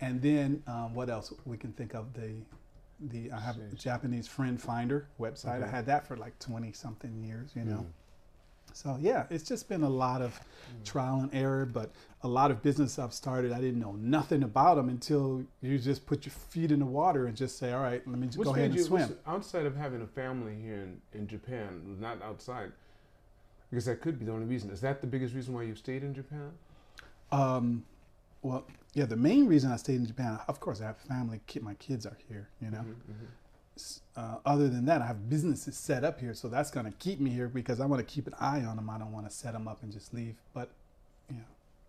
and 0.00 0.22
then 0.22 0.62
um, 0.66 0.94
what 0.94 1.10
else 1.10 1.32
we 1.44 1.56
can 1.56 1.72
think 1.72 1.94
of? 1.94 2.12
The, 2.14 2.34
the 3.00 3.32
I 3.32 3.40
have 3.40 3.56
a 3.58 3.74
Japanese 3.74 4.28
friend 4.28 4.60
finder 4.60 5.08
website. 5.18 5.64
I 5.64 5.66
had 5.66 5.86
that 5.86 6.06
for 6.06 6.16
like 6.16 6.38
20 6.38 6.72
something 6.72 7.22
years, 7.24 7.50
you 7.56 7.64
know. 7.64 7.78
Mm. 7.78 7.86
So 8.74 8.98
yeah, 9.00 9.24
it's 9.30 9.44
just 9.44 9.68
been 9.68 9.84
a 9.84 9.88
lot 9.88 10.20
of 10.20 10.38
trial 10.84 11.20
and 11.20 11.32
error, 11.32 11.64
but 11.64 11.92
a 12.22 12.28
lot 12.28 12.50
of 12.50 12.60
business 12.60 12.98
I've 12.98 13.14
started, 13.14 13.52
I 13.52 13.60
didn't 13.60 13.78
know 13.78 13.92
nothing 13.92 14.42
about 14.42 14.74
them 14.74 14.88
until 14.88 15.44
you 15.62 15.78
just 15.78 16.04
put 16.06 16.26
your 16.26 16.32
feet 16.32 16.72
in 16.72 16.80
the 16.80 16.84
water 16.86 17.26
and 17.26 17.36
just 17.36 17.56
say, 17.56 17.72
all 17.72 17.82
right, 17.82 18.06
let 18.06 18.18
me 18.18 18.26
just 18.26 18.42
go 18.42 18.50
ahead 18.50 18.66
and 18.66 18.74
you- 18.74 18.82
swim. 18.84 19.16
outside 19.28 19.64
of 19.64 19.76
having 19.76 20.02
a 20.02 20.06
family 20.08 20.56
here 20.60 20.82
in, 20.82 21.00
in 21.18 21.28
Japan, 21.28 21.96
not 22.00 22.20
outside, 22.20 22.72
because 23.70 23.84
that 23.84 24.00
could 24.00 24.18
be 24.18 24.24
the 24.26 24.32
only 24.32 24.46
reason. 24.46 24.70
Is 24.70 24.80
that 24.80 25.00
the 25.00 25.06
biggest 25.06 25.34
reason 25.36 25.54
why 25.54 25.62
you 25.62 25.76
stayed 25.76 26.02
in 26.02 26.12
Japan? 26.12 26.50
Um, 27.30 27.84
well, 28.42 28.66
yeah, 28.92 29.06
the 29.06 29.16
main 29.16 29.46
reason 29.46 29.70
I 29.70 29.76
stayed 29.76 29.96
in 29.96 30.06
Japan, 30.06 30.40
of 30.48 30.58
course, 30.58 30.80
I 30.80 30.86
have 30.86 30.98
family, 30.98 31.40
my 31.62 31.74
kids 31.74 32.06
are 32.06 32.16
here, 32.28 32.48
you 32.60 32.70
know. 32.70 32.78
Mhm, 32.78 32.94
mhm. 33.08 33.26
S- 33.76 34.00
Uh, 34.16 34.36
other 34.46 34.68
than 34.68 34.84
that, 34.84 35.02
I 35.02 35.06
have 35.06 35.28
businesses 35.28 35.76
set 35.76 36.04
up 36.04 36.20
here, 36.20 36.34
so 36.34 36.46
that's 36.48 36.70
going 36.70 36.86
to 36.86 36.92
keep 36.98 37.18
me 37.18 37.30
here 37.30 37.48
because 37.48 37.80
I 37.80 37.86
want 37.86 37.98
to 37.98 38.14
keep 38.14 38.28
an 38.28 38.34
eye 38.38 38.62
on 38.64 38.76
them. 38.76 38.88
I 38.88 38.96
don't 38.96 39.10
want 39.10 39.28
to 39.28 39.34
set 39.34 39.52
them 39.54 39.66
up 39.66 39.82
and 39.82 39.90
just 39.92 40.14
leave. 40.14 40.36
But 40.52 40.70
Yeah, 41.28 41.36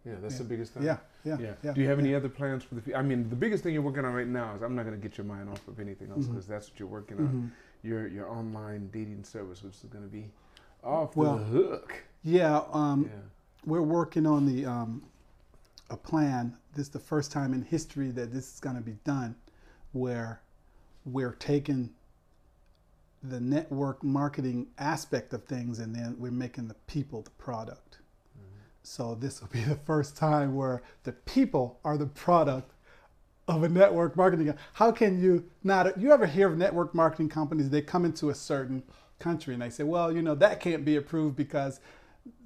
yeah, 0.03 0.13
that's 0.21 0.33
Yeah. 0.33 0.37
the 0.39 0.43
biggest 0.45 0.73
thing. 0.73 0.83
yeah, 0.83 0.97
yeah, 1.23 1.37
Yeah. 1.39 1.53
yeah. 1.61 1.73
Do 1.73 1.81
you 1.81 1.87
have 1.89 1.99
any 1.99 2.15
other 2.15 2.29
plans 2.29 2.63
for 2.63 2.73
the 2.73 2.81
future? 2.81 2.97
I 2.97 3.03
mean, 3.03 3.29
the 3.29 3.35
biggest 3.35 3.61
thing 3.63 3.73
you're 3.75 3.83
working 3.83 4.05
on 4.05 4.13
right 4.15 4.27
now 4.27 4.55
is 4.55 4.63
I'm 4.63 4.73
not 4.75 4.85
going 4.85 4.99
to 4.99 5.07
get 5.07 5.17
your 5.19 5.25
mind 5.25 5.49
off 5.49 5.67
of 5.67 5.79
anything 5.79 6.09
else 6.09 6.25
because 6.25 6.47
that's 6.47 6.69
what 6.71 6.79
you're 6.79 6.87
working 6.87 7.19
on. 7.19 7.27
Mhm. 7.27 7.51
Your 7.87 8.07
your 8.07 8.27
online 8.31 8.89
dating 8.91 9.23
service, 9.23 9.61
which 9.61 9.75
is 9.75 9.89
going 9.91 10.03
to 10.03 10.09
be 10.09 10.31
off 10.83 11.15
Well, 11.15 11.37
the 11.37 11.43
hook. 11.43 12.03
Yeah, 12.23 12.63
um, 12.73 13.03
yeah. 13.05 13.19
we're 13.67 13.83
working 13.83 14.25
on 14.25 14.47
the 14.47 14.65
um, 14.65 15.03
a 15.91 15.97
plan. 15.97 16.57
This 16.73 16.87
is 16.87 16.91
the 16.93 16.99
first 16.99 17.31
time 17.31 17.53
in 17.53 17.61
history 17.61 18.09
that 18.11 18.31
this 18.33 18.55
is 18.55 18.59
going 18.59 18.75
to 18.77 18.81
be 18.81 18.97
done, 19.03 19.35
where 19.91 20.41
we're 21.05 21.33
taking 21.33 21.91
the 23.23 23.39
network 23.39 24.03
marketing 24.03 24.67
aspect 24.77 25.33
of 25.33 25.43
things 25.45 25.79
and 25.79 25.95
then 25.95 26.15
we're 26.19 26.31
making 26.31 26.67
the 26.67 26.75
people 26.87 27.21
the 27.21 27.29
product. 27.31 27.99
Mm-hmm. 28.37 28.59
So 28.83 29.15
this 29.15 29.41
will 29.41 29.47
be 29.47 29.61
the 29.61 29.75
first 29.75 30.17
time 30.17 30.55
where 30.55 30.83
the 31.03 31.11
people 31.11 31.79
are 31.83 31.97
the 31.97 32.05
product 32.05 32.71
of 33.47 33.63
a 33.63 33.69
network 33.69 34.15
marketing. 34.15 34.53
How 34.73 34.91
can 34.91 35.21
you 35.21 35.45
not? 35.63 35.99
You 35.99 36.11
ever 36.11 36.25
hear 36.25 36.47
of 36.47 36.57
network 36.57 36.95
marketing 36.95 37.29
companies? 37.29 37.69
They 37.69 37.81
come 37.81 38.05
into 38.05 38.29
a 38.29 38.35
certain 38.35 38.83
country 39.19 39.53
and 39.53 39.61
they 39.61 39.69
say, 39.69 39.83
well, 39.83 40.11
you 40.11 40.21
know, 40.21 40.35
that 40.35 40.59
can't 40.59 40.83
be 40.83 40.95
approved 40.95 41.35
because 41.35 41.79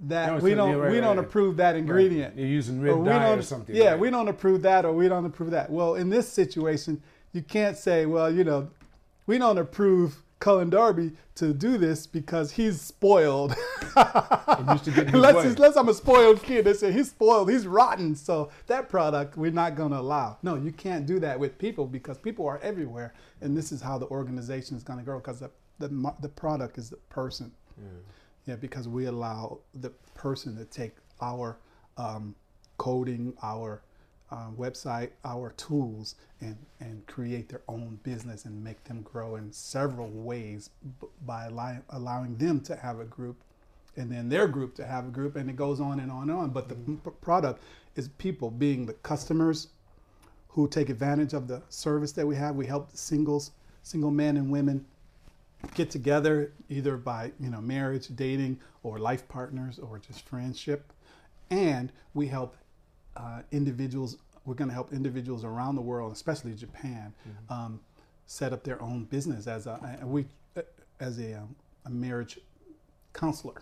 that 0.01 0.28
No, 0.28 0.39
we 0.39 0.53
don't 0.55 0.78
right, 0.78 0.91
we 0.91 0.97
right, 0.97 1.01
don't 1.01 1.18
right. 1.18 1.26
approve 1.26 1.57
that 1.57 1.76
ingredient. 1.76 2.38
You're 2.38 2.47
using 2.47 2.82
red 2.82 3.05
dye 3.05 3.32
or 3.32 3.41
something. 3.41 3.76
Yeah, 3.76 3.95
we 3.95 4.10
don't 4.10 4.28
approve 4.28 4.62
that 4.64 4.86
or 4.86 4.91
we 4.91 5.07
don't 5.07 5.26
approve 5.26 5.51
that. 5.51 5.70
Well, 5.70 5.95
in 5.95 6.10
this 6.10 6.28
situation, 6.28 7.01
you 7.34 7.42
can't 7.42 7.78
say, 7.78 8.06
well, 8.06 8.32
you 8.32 8.44
know, 8.44 8.70
we 9.28 9.38
don't 9.38 9.58
approve 9.58 10.24
Cullen 10.40 10.70
Darby 10.70 11.12
to 11.36 11.54
do 11.54 11.78
this 11.78 12.08
because 12.08 12.52
he's 12.52 12.82
spoiled. 12.82 13.56
And 13.96 14.70
used 14.70 14.86
to 14.86 14.92
get 14.92 15.06
his 15.08 15.14
unless, 15.14 15.46
unless 15.46 15.76
I'm 15.76 15.90
a 15.90 15.94
spoiled 15.94 16.42
kid, 16.42 16.66
they 16.66 16.74
say 16.74 16.92
he's 16.92 17.10
spoiled, 17.10 17.52
he's 17.52 17.68
rotten. 17.68 18.16
So 18.16 18.50
that 18.68 18.90
product 18.90 19.38
we're 19.38 19.52
not 19.52 19.76
going 19.76 19.92
to 19.92 20.00
allow. 20.00 20.38
No, 20.44 20.56
you 20.56 20.72
can't 20.72 21.06
do 21.06 21.20
that 21.20 21.40
with 21.40 21.58
people 21.58 21.86
because 21.86 22.18
people 22.18 22.48
are 22.48 22.60
everywhere, 22.60 23.14
and 23.42 23.56
this 23.56 23.72
is 23.72 23.82
how 23.82 23.98
the 23.98 24.08
organization 24.08 24.78
is 24.78 24.84
going 24.84 25.00
to 25.00 25.06
grow 25.06 25.20
because 25.20 25.40
the, 25.40 25.52
the 25.80 26.14
the 26.22 26.30
product 26.30 26.78
is 26.78 26.90
the 26.90 26.98
person. 27.10 27.52
Yeah, 28.46 28.56
because 28.56 28.88
we 28.88 29.06
allow 29.06 29.60
the 29.76 29.92
person 30.16 30.58
to 30.58 30.66
take 30.66 30.96
our 31.22 31.60
um, 31.98 32.36
coding, 32.78 33.34
our 33.44 33.84
uh, 34.32 34.48
website, 34.58 35.12
our 35.26 35.52
tools, 35.52 36.16
and, 36.42 36.58
and 36.80 37.06
create 37.08 37.50
their 37.50 37.62
own 37.68 38.00
business 38.04 38.46
and 38.46 38.64
make 38.64 38.84
them 38.86 39.02
grow 39.02 39.36
in 39.36 39.52
several 39.52 40.10
ways 40.10 40.70
b- 41.02 41.08
by 41.26 41.46
allow- 41.46 41.82
allowing 41.90 42.38
them 42.38 42.62
to 42.62 42.76
have 42.76 43.00
a 43.00 43.06
group 43.06 43.38
and 43.98 44.12
then 44.12 44.30
their 44.30 44.48
group 44.48 44.76
to 44.76 44.86
have 44.86 45.06
a 45.06 45.10
group, 45.10 45.36
and 45.36 45.50
it 45.50 45.56
goes 45.56 45.82
on 45.82 46.00
and 46.00 46.12
on 46.12 46.30
and 46.30 46.32
on. 46.40 46.50
But 46.52 46.70
the 46.70 46.76
p- 46.76 47.10
product 47.22 47.62
is 47.96 48.08
people 48.18 48.50
being 48.50 48.86
the 48.86 48.94
customers 48.94 49.68
who 50.50 50.68
take 50.68 50.90
advantage 50.90 51.34
of 51.34 51.48
the 51.48 51.62
service 51.70 52.12
that 52.14 52.26
we 52.26 52.36
have. 52.36 52.56
We 52.56 52.66
help 52.66 52.90
singles, 52.96 53.52
single 53.84 54.12
men 54.12 54.38
and 54.38 54.50
women 54.52 54.86
get 55.76 55.90
together 55.90 56.54
either 56.70 56.96
by 56.98 57.32
you 57.40 57.50
know 57.50 57.62
marriage 57.62 58.08
dating 58.16 58.60
or 58.84 58.98
life 58.98 59.28
partners 59.28 59.78
or 59.78 60.00
just 60.00 60.26
friendship 60.26 60.94
and 61.50 61.92
we 62.14 62.28
help 62.28 62.56
uh, 63.18 63.41
individuals 63.51 64.18
we're 64.45 64.53
going 64.55 64.68
to 64.70 64.74
help 64.74 64.91
individuals 64.93 65.43
around 65.43 65.76
the 65.76 65.82
world 65.82 66.12
especially 66.12 66.53
japan 66.55 67.14
um, 67.49 67.80
set 68.26 68.53
up 68.53 68.64
their 68.64 68.82
own 68.82 69.03
business 69.05 69.47
as 69.47 69.68
a, 69.68 69.99
we 70.05 70.26
uh, 70.57 70.62
as 70.99 71.20
a, 71.20 71.34
um, 71.39 71.55
a 71.86 71.89
marriage 71.89 72.39
counselor. 73.14 73.62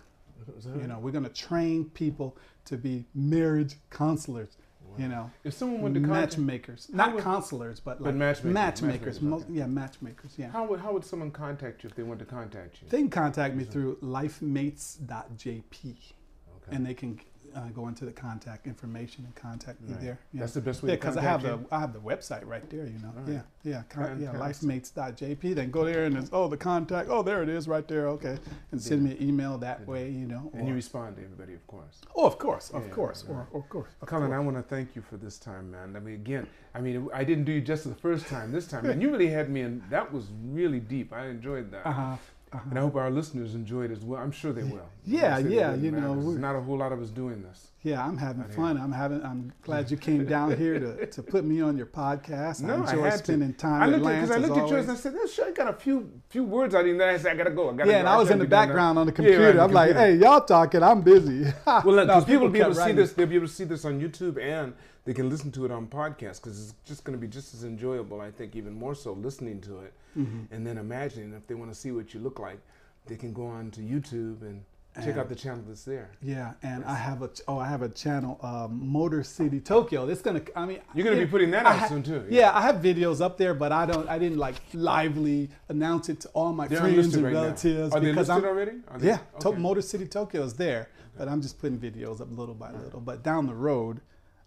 You 0.80 0.88
know 0.88 1.00
we're 1.00 1.12
going 1.12 1.24
to 1.24 1.30
train 1.34 1.86
people 1.94 2.36
to 2.66 2.78
be 2.78 3.06
marriage 3.16 3.76
counselors 3.90 4.58
you 4.98 5.08
know. 5.08 5.30
If 5.44 5.54
someone 5.54 5.82
went 5.82 5.96
to 5.96 6.00
matchmakers. 6.02 6.88
not 6.92 7.14
would- 7.14 7.24
counselors 7.24 7.80
but 7.80 8.00
But 8.00 8.08
like 8.08 8.16
matchmakers, 8.16 8.54
matchmakers, 8.54 9.22
matchmakers, 9.22 9.44
okay. 9.50 9.54
yeah 9.60 9.66
matchmakers 9.68 10.32
yeah. 10.38 10.50
How 10.50 10.66
would 10.66 10.80
how 10.80 10.94
would 10.94 11.06
someone 11.06 11.32
contact 11.32 11.84
you 11.84 11.90
if 11.90 11.96
they 11.96 12.04
wanted 12.04 12.26
to 12.28 12.32
contact 12.32 12.82
you? 12.82 12.88
they 12.90 12.98
can 13.00 13.10
contact 13.10 13.56
me 13.56 13.64
through 13.64 13.98
lifemates.jp 13.98 15.84
Okay. 15.84 16.76
and 16.76 16.86
they 16.86 16.94
can 16.94 17.20
uh, 17.56 17.68
go 17.70 17.88
into 17.88 18.06
the 18.06 18.12
contact 18.12 18.68
information 18.68 19.26
and 19.26 19.36
contact 19.36 19.82
me 19.82 19.94
Right. 19.94 20.02
there. 20.02 20.20
Yeah. 20.34 20.40
That's 20.42 20.54
the 20.54 20.62
best 20.62 20.84
way 20.84 20.90
Yeah, 20.90 20.96
because 20.96 21.18
I 21.18 21.22
have 21.22 21.44
you. 21.44 21.50
the 21.70 21.76
I 21.76 21.80
have 21.80 21.94
the 21.94 22.00
website 22.00 22.46
right 22.46 22.68
there. 22.70 22.86
You 22.86 23.00
know. 23.00 23.12
Right. 23.16 23.34
Yeah, 23.34 23.42
yeah, 23.64 23.84
con- 23.90 24.20
yeah. 24.22 24.34
Lifemates.jp. 24.34 25.56
Then 25.56 25.72
go 25.72 25.86
there 25.86 26.06
and 26.06 26.18
it's 26.18 26.30
oh 26.34 26.48
the 26.48 26.58
contact. 26.58 27.10
Oh 27.10 27.24
there 27.24 27.44
it 27.44 27.50
is 27.50 27.68
right 27.68 27.88
there. 27.88 28.08
Okay, 28.10 28.38
and 28.72 28.82
send 28.82 29.04
me 29.04 29.12
an 29.12 29.22
email 29.24 29.58
that 29.60 29.80
Good. 29.80 29.88
way. 29.88 30.10
You 30.10 30.28
know. 30.28 30.52
and 30.54 30.68
you 30.68 30.74
respond 30.74 31.16
to 31.18 31.24
everybody, 31.24 31.54
of 31.54 31.66
course. 31.68 32.02
oh, 32.16 32.26
of 32.26 32.38
course, 32.38 32.70
of 32.72 32.84
Yeah, 32.86 32.90
course, 32.94 33.24
right. 33.28 33.46
or, 33.52 33.60
of 33.60 33.70
course. 33.70 33.92
Of 34.02 34.08
Colin, 34.08 34.32
I 34.32 34.40
want 34.40 34.58
to 34.58 34.64
thank 34.64 34.96
you 34.96 35.02
for 35.02 35.18
this 35.18 35.38
time, 35.38 35.72
man. 35.72 35.96
I 35.96 36.00
mean, 36.00 36.16
again, 36.16 36.48
I 36.74 36.82
mean, 36.82 37.10
I 37.14 37.24
didn't 37.24 37.46
do 37.46 37.52
you 37.52 37.62
just 37.62 37.84
the 37.84 37.96
first 37.96 38.28
time. 38.28 38.52
This 38.52 38.68
time, 38.68 38.86
and 38.86 39.02
you 39.02 39.10
really 39.16 39.28
had 39.30 39.50
me 39.50 39.62
and 39.62 39.82
That 39.90 40.12
was 40.12 40.26
really 40.44 40.80
deep. 40.80 41.14
I 41.14 41.28
enjoyed 41.28 41.72
that, 41.72 41.86
Uh-huh. 41.88 42.16
Uh-huh. 42.54 42.64
and 42.70 42.80
I 42.80 42.82
hope 42.82 42.96
our 42.96 43.10
listeners 43.10 43.56
enjoyed 43.56 43.92
it 43.92 43.98
as 43.98 44.04
well. 44.04 44.22
I'm 44.22 44.32
sure 44.32 44.54
they 44.54 44.64
will. 44.64 44.88
Yeah, 45.06 45.36
I 45.36 45.42
say 45.42 45.50
they 45.50 45.56
yeah, 45.56 45.76
you 45.76 45.92
know, 45.92 46.16
there's 46.22 46.38
not 46.38 46.56
a 46.56 46.62
whole 46.62 46.78
lot 46.78 46.92
of 46.92 47.02
us 47.02 47.10
doing 47.10 47.44
this. 47.44 47.68
Yeah, 47.84 48.04
I'm 48.04 48.18
having 48.18 48.42
Out 48.42 48.48
here. 48.50 48.56
fun. 48.56 48.78
I'm 48.78 48.92
having. 48.92 49.24
I'm 49.24 49.54
glad 49.62 49.90
you 49.92 49.98
came 49.98 50.26
down 50.26 50.58
here 50.58 50.80
to, 50.80 51.06
to 51.06 51.24
put 51.24 51.46
me 51.46 51.62
on 51.62 51.78
your 51.78 51.86
podcast. 51.86 52.62
No, 52.62 52.74
I 52.74 52.78
I 52.78 52.80
enjoy 52.92 53.04
had 53.04 53.12
to. 53.12 53.18
spending 53.20 53.54
time 53.54 53.82
I 53.84 53.86
looked 53.86 54.06
at 54.08 54.22
because 54.22 54.32
I 54.32 54.38
looked 54.40 54.58
at 54.58 54.68
yours 54.70 54.84
and 54.90 54.92
I 54.98 55.00
said, 55.00 55.14
"This 55.14 55.34
sure 55.34 55.52
got 55.54 55.68
a 55.70 55.74
few 55.74 56.10
few 56.30 56.44
words 56.44 56.74
out 56.74 56.88
in 56.88 56.98
there." 56.98 57.12
I 57.12 57.18
said, 57.18 57.34
"I 57.34 57.36
gotta 57.38 57.52
go. 57.52 57.70
I 57.70 57.74
gotta." 57.74 57.90
Yeah, 57.90 57.94
go. 57.96 58.00
and 58.00 58.10
I 58.10 58.18
was 58.18 58.32
in 58.32 58.40
the 58.40 58.46
to 58.46 58.50
background 58.50 58.98
on 58.98 59.06
the 59.06 59.12
Yeah, 59.12 59.16
computer. 59.16 59.44
right, 59.46 59.60
I'm 59.60 59.72
like, 59.72 59.90
computer. 59.92 60.12
hey, 60.14 60.16
y'all 60.18 60.42
talking, 60.42 60.82
I'm 60.84 61.02
busy. 61.02 61.46
Well, 61.68 61.84
look, 61.86 62.08
No, 62.08 62.14
'cause 62.16 62.26
people 62.26 62.44
will 62.44 62.50
be 62.50 62.60
able 62.62 62.74
to 62.74 62.84
see 62.84 62.92
this. 62.94 63.14
They'll 63.14 63.28
be 63.28 63.36
able 63.36 63.48
to 63.48 63.54
see 63.54 63.64
this 63.64 63.86
on 63.86 64.02
YouTube, 64.02 64.42
and 64.42 64.74
they 65.06 65.14
can 65.14 65.30
listen 65.30 65.52
to 65.52 65.64
it 65.66 65.72
on 65.72 65.86
podcast 65.88 66.42
because 66.42 66.60
it's 66.62 66.74
just 66.84 67.04
going 67.04 67.18
to 67.18 67.22
be 67.22 67.28
just 67.28 67.54
as 67.54 67.64
enjoyable. 67.64 68.20
I 68.22 68.32
think 68.32 68.56
even 68.56 68.74
more 68.74 68.96
so 68.96 69.14
listening 69.14 69.62
to 69.62 69.80
it, 69.82 69.94
Mhm. 70.18 70.48
and 70.52 70.66
then 70.68 70.78
imagining 70.80 71.34
if 71.34 71.46
they 71.48 71.54
want 71.56 71.72
to 71.72 71.76
see 71.80 71.92
what 71.92 72.14
you 72.14 72.20
look 72.20 72.40
like, 72.40 72.60
they 73.06 73.16
can 73.16 73.32
go 73.34 73.46
on 73.46 73.70
to 73.72 73.82
YouTube 73.82 74.42
and 74.42 74.64
check 74.98 75.08
And- 75.10 75.20
out 75.20 75.30
the 75.30 75.36
channel 75.36 75.64
that's 75.68 75.84
there. 75.84 76.10
Yeah, 76.22 76.54
and 76.64 76.84
I 76.86 76.96
have 76.96 77.22
a 77.22 77.30
oh, 77.48 77.58
I 77.60 77.68
have 77.68 77.82
a 77.82 77.90
channel, 77.90 78.40
um, 78.42 78.80
Motor 78.92 79.24
City 79.24 79.60
Tokyo. 79.60 80.08
It's 80.08 80.22
gonna. 80.22 80.42
I 80.56 80.66
mean, 80.66 80.80
You're 80.94 81.04
going 81.06 81.16
to 81.18 81.22
yeah, 81.22 81.26
be 81.26 81.32
putting 81.32 81.52
that 81.52 81.66
out 81.66 81.78
ha- 81.80 81.88
soon 81.88 82.04
too. 82.04 82.26
Yeah, 82.30 82.52
I 82.58 82.62
have 82.62 82.78
videos 82.78 83.22
up 83.22 83.38
there, 83.38 83.54
but 83.54 83.72
I 83.72 83.86
don't. 83.86 84.08
I 84.10 84.18
didn't 84.20 84.38
like 84.40 84.56
lively 84.74 85.50
announce 85.70 86.10
it 86.10 86.20
to 86.22 86.30
all 86.30 86.54
my 86.54 86.68
They're 86.68 86.80
friends 86.80 87.16
and 87.16 87.24
right 87.24 87.34
now. 87.34 87.42
relatives 87.42 87.94
Are 87.94 88.00
they 88.00 88.08
because 88.12 88.30
listed 88.30 88.44
I'm. 88.46 88.50
already? 88.50 88.72
Are 88.90 88.98
they- 89.00 89.08
Yeah, 89.08 89.20
to- 89.40 89.50
okay. 89.50 89.58
Motor 89.60 89.82
City 89.82 90.08
Tokyo 90.08 90.44
is 90.44 90.54
there, 90.54 90.90
but 91.18 91.28
I'm 91.28 91.42
just 91.42 91.60
putting 91.60 91.78
videos 91.80 92.22
up 92.22 92.28
little 92.32 92.56
by 92.56 92.72
little. 92.72 93.00
But 93.00 93.24
down 93.24 93.46
the 93.48 93.56
road, 93.56 94.02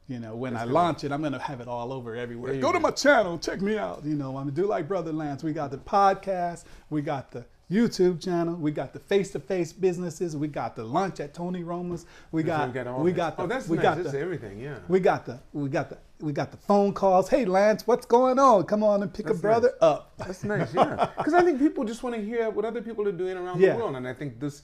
you 0.09 0.19
know, 0.19 0.35
when 0.35 0.55
That's 0.55 0.65
I 0.65 0.67
good. 0.67 0.73
launch 0.75 1.05
it, 1.05 1.13
I'm 1.13 1.23
gonna 1.23 1.39
have 1.39 1.61
it 1.61 1.69
all 1.69 1.93
over 1.93 2.17
everywhere. 2.17 2.55
you 2.55 2.61
Go 2.61 2.73
to 2.73 2.81
my 2.81 2.91
channel, 2.91 3.39
check 3.39 3.61
me 3.61 3.79
out. 3.79 4.05
You 4.05 4.17
know, 4.17 4.29
I'm 4.37 4.45
gonna 4.45 4.51
do 4.53 4.67
like 4.67 4.89
Brother 4.89 5.13
Lance. 5.13 5.45
We 5.45 5.53
got 5.53 5.71
the 5.71 5.79
podcast, 5.79 6.65
we 6.91 7.03
got 7.03 7.31
the 7.31 7.45
YouTube 7.71 8.23
channel, 8.23 8.55
we 8.57 8.73
got 8.73 8.93
the 8.93 8.99
face-to-face 8.99 9.73
businesses, 9.75 10.37
we 10.37 10.49
got 10.49 10.75
the 10.75 10.83
lunch 10.85 11.21
at 11.21 11.33
Tony 11.35 11.63
Roma's, 11.63 12.05
we 12.33 12.43
got, 12.43 12.77
all 12.87 13.03
we 13.03 13.13
got 13.13 13.37
the, 13.37 13.45
oh, 13.45 13.47
that's 13.47 13.69
we 13.69 13.77
nice. 13.77 13.83
got 13.85 14.03
the, 14.03 14.19
everything. 14.19 14.59
Yeah. 14.59 14.79
we 14.89 14.99
got 14.99 15.25
the, 15.25 15.39
we 15.53 15.69
got 15.69 15.89
the, 15.91 15.99
we 16.21 16.33
got 16.33 16.51
the 16.51 16.57
phone 16.57 16.93
calls. 16.93 17.29
Hey 17.29 17.45
Lance, 17.45 17.87
what's 17.87 18.07
going 18.07 18.39
on? 18.39 18.65
Come 18.65 18.83
on 18.83 19.03
and 19.03 19.13
pick 19.15 19.27
That's 19.27 19.39
a 19.39 19.43
brother 19.43 19.69
nice. 19.81 19.83
up. 19.91 20.13
That's 20.19 20.43
nice, 20.45 20.75
yeah. 20.75 21.09
Because 21.17 21.35
I 21.35 21.43
think 21.43 21.59
people 21.61 21.85
just 21.85 22.03
want 22.03 22.17
to 22.17 22.23
hear 22.23 22.51
what 22.51 22.65
other 22.65 22.83
people 22.83 23.07
are 23.07 23.13
doing 23.13 23.37
around 23.37 23.61
Yeah. 23.61 23.73
the 23.75 23.79
world, 23.79 23.95
and 23.97 24.07
I 24.09 24.15
think 24.15 24.41
this, 24.41 24.63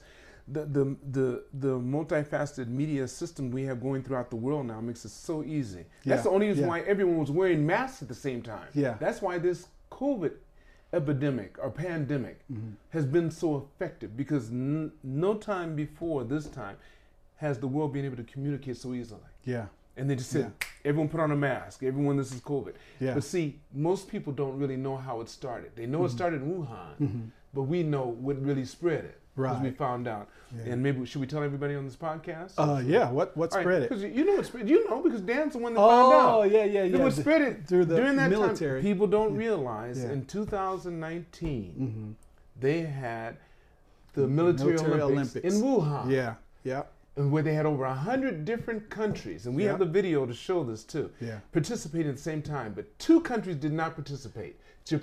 the 0.49 0.65
the 0.65 0.95
the 1.11 1.43
the 1.53 1.79
multifaceted 1.79 2.67
media 2.67 3.07
system 3.07 3.51
we 3.51 3.63
have 3.63 3.81
going 3.81 4.03
throughout 4.03 4.29
the 4.29 4.35
world 4.35 4.65
now 4.67 4.79
makes 4.81 5.03
it 5.05 5.09
so 5.11 5.43
easy. 5.43 5.85
That's 6.05 6.19
Yeah, 6.19 6.21
the 6.23 6.29
only 6.29 6.47
reason 6.47 6.63
yeah. 6.63 6.69
why 6.69 6.79
everyone 6.81 7.17
was 7.17 7.31
wearing 7.31 7.65
masks 7.65 8.01
at 8.01 8.07
the 8.07 8.15
same 8.15 8.41
time. 8.41 8.67
Yeah. 8.73 8.95
That's 8.99 9.21
why 9.21 9.37
this 9.39 9.67
COVID 9.91 10.33
epidemic 11.01 11.51
or 11.61 11.69
pandemic 11.69 12.37
Mm-hmm. 12.51 12.71
has 12.89 13.05
been 13.05 13.29
so 13.31 13.49
effective 13.57 14.15
because 14.17 14.49
n- 14.49 14.91
no 15.03 15.33
time 15.35 15.75
before 15.75 16.23
this 16.23 16.45
time 16.47 16.77
has 17.37 17.59
the 17.59 17.67
world 17.67 17.93
been 17.93 18.05
able 18.05 18.17
to 18.17 18.23
communicate 18.33 18.77
so 18.77 18.93
easily. 18.93 19.29
Yeah, 19.45 19.67
And 19.95 20.09
they 20.09 20.15
just 20.15 20.31
said, 20.31 20.51
everyone 20.83 21.09
put 21.09 21.19
on 21.19 21.31
a 21.31 21.35
mask. 21.35 21.83
Everyone, 21.83 22.17
this 22.17 22.31
is 22.33 22.41
COVID. 22.41 22.73
Yeah. 22.99 23.13
But 23.13 23.23
see, 23.23 23.59
most 23.73 24.09
people 24.09 24.33
don't 24.33 24.57
really 24.61 24.77
know 24.77 24.97
how 24.97 25.21
it 25.21 25.29
started. 25.29 25.71
They 25.75 25.85
know 25.85 25.99
it 26.03 26.07
Mm-hmm. 26.07 26.17
started 26.17 26.41
in 26.41 26.47
Wuhan, 26.53 27.29
but 27.53 27.63
we 27.63 27.83
know 27.83 28.05
what 28.25 28.41
really 28.41 28.65
spread 28.65 29.03
it. 29.05 29.19
Because 29.37 29.61
we 29.61 29.69
found 29.71 30.07
out. 30.07 30.27
Yeah. 30.65 30.73
And 30.73 30.81
maybe, 30.83 31.05
should 31.05 31.21
we 31.21 31.27
tell 31.27 31.43
everybody 31.43 31.75
on 31.75 31.85
this 31.85 31.95
podcast? 31.95 32.53
uh, 32.57 32.79
yeah. 32.79 33.09
What 33.11 33.35
what 33.37 33.51
spread 33.51 33.83
it? 33.83 33.89
Because 33.89 34.03
you 34.03 34.25
know 34.25 34.35
what 34.35 34.45
spread 34.45 34.67
You 34.69 34.89
know, 34.89 35.01
because 35.01 35.21
Dan's 35.21 35.53
the 35.53 35.59
one 35.59 35.73
that 35.73 35.79
found 35.79 36.13
out. 36.13 36.29
Oh 36.35 36.41
out. 36.43 36.51
yeah, 36.51 36.63
yeah, 36.63 36.83
It 36.83 36.91
yeah. 36.91 37.03
was 37.03 37.15
spread 37.15 37.41
it 37.41 37.67
through 37.67 37.85
the 37.85 37.95
during 37.97 38.15
that 38.15 38.29
military. 38.29 38.81
time. 38.81 38.89
People 38.91 39.07
don't 39.07 39.35
realize 39.35 40.03
Yeah. 40.03 40.11
in 40.11 40.25
2019, 40.25 42.15
Mhm. 42.17 42.59
they 42.59 42.81
had 42.81 43.37
the 44.13 44.27
military, 44.27 44.71
Military 44.73 45.01
Olympics, 45.01 45.35
Olympics. 45.35 45.55
in 45.55 45.61
Wuhan. 45.61 46.09
Yeah, 46.11 46.35
yeah, 46.63 46.83
and 47.15 47.31
where 47.31 47.43
they 47.43 47.53
had 47.53 47.65
over 47.65 47.85
100 47.85 48.45
different 48.45 48.89
countries, 48.89 49.45
and 49.45 49.55
we 49.55 49.63
Yeah. 49.63 49.69
have 49.71 49.79
the 49.79 49.85
video 49.85 50.25
to 50.25 50.33
show 50.33 50.63
this 50.63 50.83
too, 50.83 51.11
yeah. 51.19 51.39
participate 51.51 52.05
at 52.07 52.15
the 52.15 52.21
same 52.21 52.41
time. 52.41 52.73
But 52.73 52.97
two 52.97 53.21
countries 53.21 53.57
did 53.57 53.73
not 53.73 53.93
participate 53.95 54.59
Japan, 54.87 55.01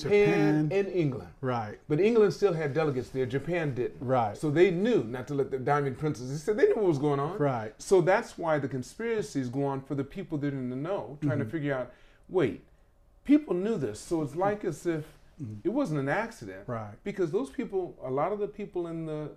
Japan. 0.69 0.69
and 0.73 0.89
England. 0.89 1.29
Right, 1.41 1.79
But 1.89 2.01
England 2.01 2.33
still 2.33 2.53
had 2.53 2.73
delegates 2.75 3.11
there, 3.11 3.27
Japan 3.27 3.75
didn't. 3.75 4.01
right, 4.01 4.37
So 4.37 4.51
they 4.51 4.71
knew 4.71 5.05
not 5.05 5.27
to 5.29 5.35
let 5.35 5.51
the 5.51 5.59
Diamond 5.59 5.99
Princess, 5.99 6.29
they 6.31 6.37
said 6.37 6.57
they 6.57 6.67
knew 6.69 6.77
what 6.77 6.85
was 6.87 6.99
going 6.99 7.21
on. 7.21 7.39
right. 7.39 7.75
So 7.79 8.01
that's 8.01 8.39
why 8.39 8.59
the 8.59 8.69
conspiracies 8.69 9.49
go 9.49 9.65
on 9.65 9.81
for 9.81 9.95
the 9.95 10.05
people 10.05 10.39
that 10.39 10.51
the 10.51 10.57
know, 10.57 11.19
trying 11.21 11.39
Mm-hmm. 11.39 11.45
to 11.45 11.51
figure 11.51 11.75
out 11.75 11.93
wait, 12.29 12.65
people 13.25 13.55
knew 13.55 13.77
this. 13.77 14.01
So 14.01 14.23
it's 14.23 14.35
like 14.35 14.65
as 14.65 14.87
if 14.87 15.05
Mhm. 15.43 15.59
it 15.65 15.69
wasn't 15.69 16.01
an 16.01 16.09
accident. 16.09 16.63
Right. 16.67 16.95
Because 17.05 17.31
those 17.33 17.51
people, 17.51 17.97
a 18.03 18.11
lot 18.11 18.33
of 18.33 18.39
the 18.39 18.49
people 18.49 18.87
in 18.87 19.07
the 19.07 19.31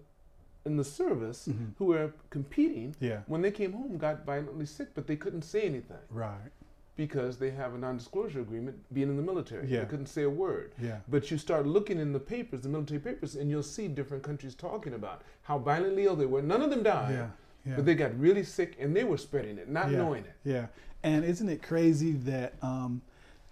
in 0.66 0.76
the 0.76 0.84
service 0.84 1.48
Mhm. 1.48 1.72
who 1.78 1.86
were 1.86 2.12
competing, 2.30 2.94
Yeah. 3.00 3.22
when 3.28 3.42
they 3.42 3.52
came 3.52 3.72
home, 3.72 3.98
got 3.98 4.26
violently 4.26 4.66
sick, 4.66 4.90
but 4.94 5.08
they 5.08 5.16
couldn't 5.16 5.44
say 5.44 5.62
anything 5.62 5.96
Right. 6.12 6.52
Because 6.98 7.38
they 7.38 7.52
have 7.52 7.74
a 7.76 7.78
non-disclosure 7.78 8.42
agreement 8.42 8.76
being 8.94 9.08
in 9.08 9.16
the 9.16 9.22
military. 9.22 9.68
Yeah. 9.68 9.82
They 9.82 9.86
couldn't 9.86 10.08
say 10.08 10.24
a 10.24 10.30
word. 10.30 10.74
Yeah. 10.82 10.98
But 11.08 11.30
you 11.32 11.38
start 11.38 11.66
looking 11.68 12.00
in 12.00 12.12
the 12.12 12.20
papers, 12.20 12.62
the 12.62 12.70
military 12.70 13.00
papers, 13.00 13.36
and 13.36 13.50
you'll 13.50 13.64
see 13.64 13.88
different 13.88 14.24
countries 14.24 14.56
talking 14.56 14.94
about 14.94 15.22
how 15.44 15.60
violently 15.60 16.06
ill 16.06 16.16
they 16.16 16.26
were. 16.26 16.42
None 16.42 16.62
of 16.62 16.72
them 16.72 16.84
died, 16.84 17.14
Yeah. 17.14 17.28
Yeah. 17.66 17.76
but 17.76 17.86
they 17.86 17.94
got 17.96 18.20
really 18.20 18.44
sick 18.44 18.76
and 18.80 18.96
they 18.96 19.04
were 19.04 19.18
spreading 19.18 19.58
it, 19.60 19.70
not 19.70 19.92
Yeah. 19.92 20.00
knowing 20.00 20.24
it. 20.26 20.34
Yeah, 20.44 20.68
and 21.04 21.24
isn't 21.24 21.48
it 21.50 21.62
crazy 21.62 22.14
that 22.14 22.56
um, 22.64 23.02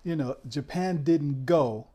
you 0.03 0.15
know 0.15 0.37
Japan 0.49 1.03
didn't 1.03 1.45
go, 1.45 1.85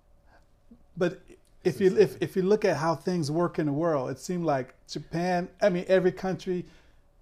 but 0.96 1.20
if 1.64 1.80
you 1.80 1.96
if, 1.98 2.16
if 2.22 2.36
you 2.36 2.42
look 2.42 2.64
at 2.64 2.76
how 2.76 2.94
things 2.94 3.30
work 3.30 3.58
in 3.58 3.66
the 3.66 3.72
world, 3.72 4.10
it 4.10 4.18
seemed 4.18 4.44
like 4.44 4.74
Japan. 4.88 5.48
I 5.60 5.68
mean, 5.70 5.84
every 5.88 6.12
country 6.12 6.64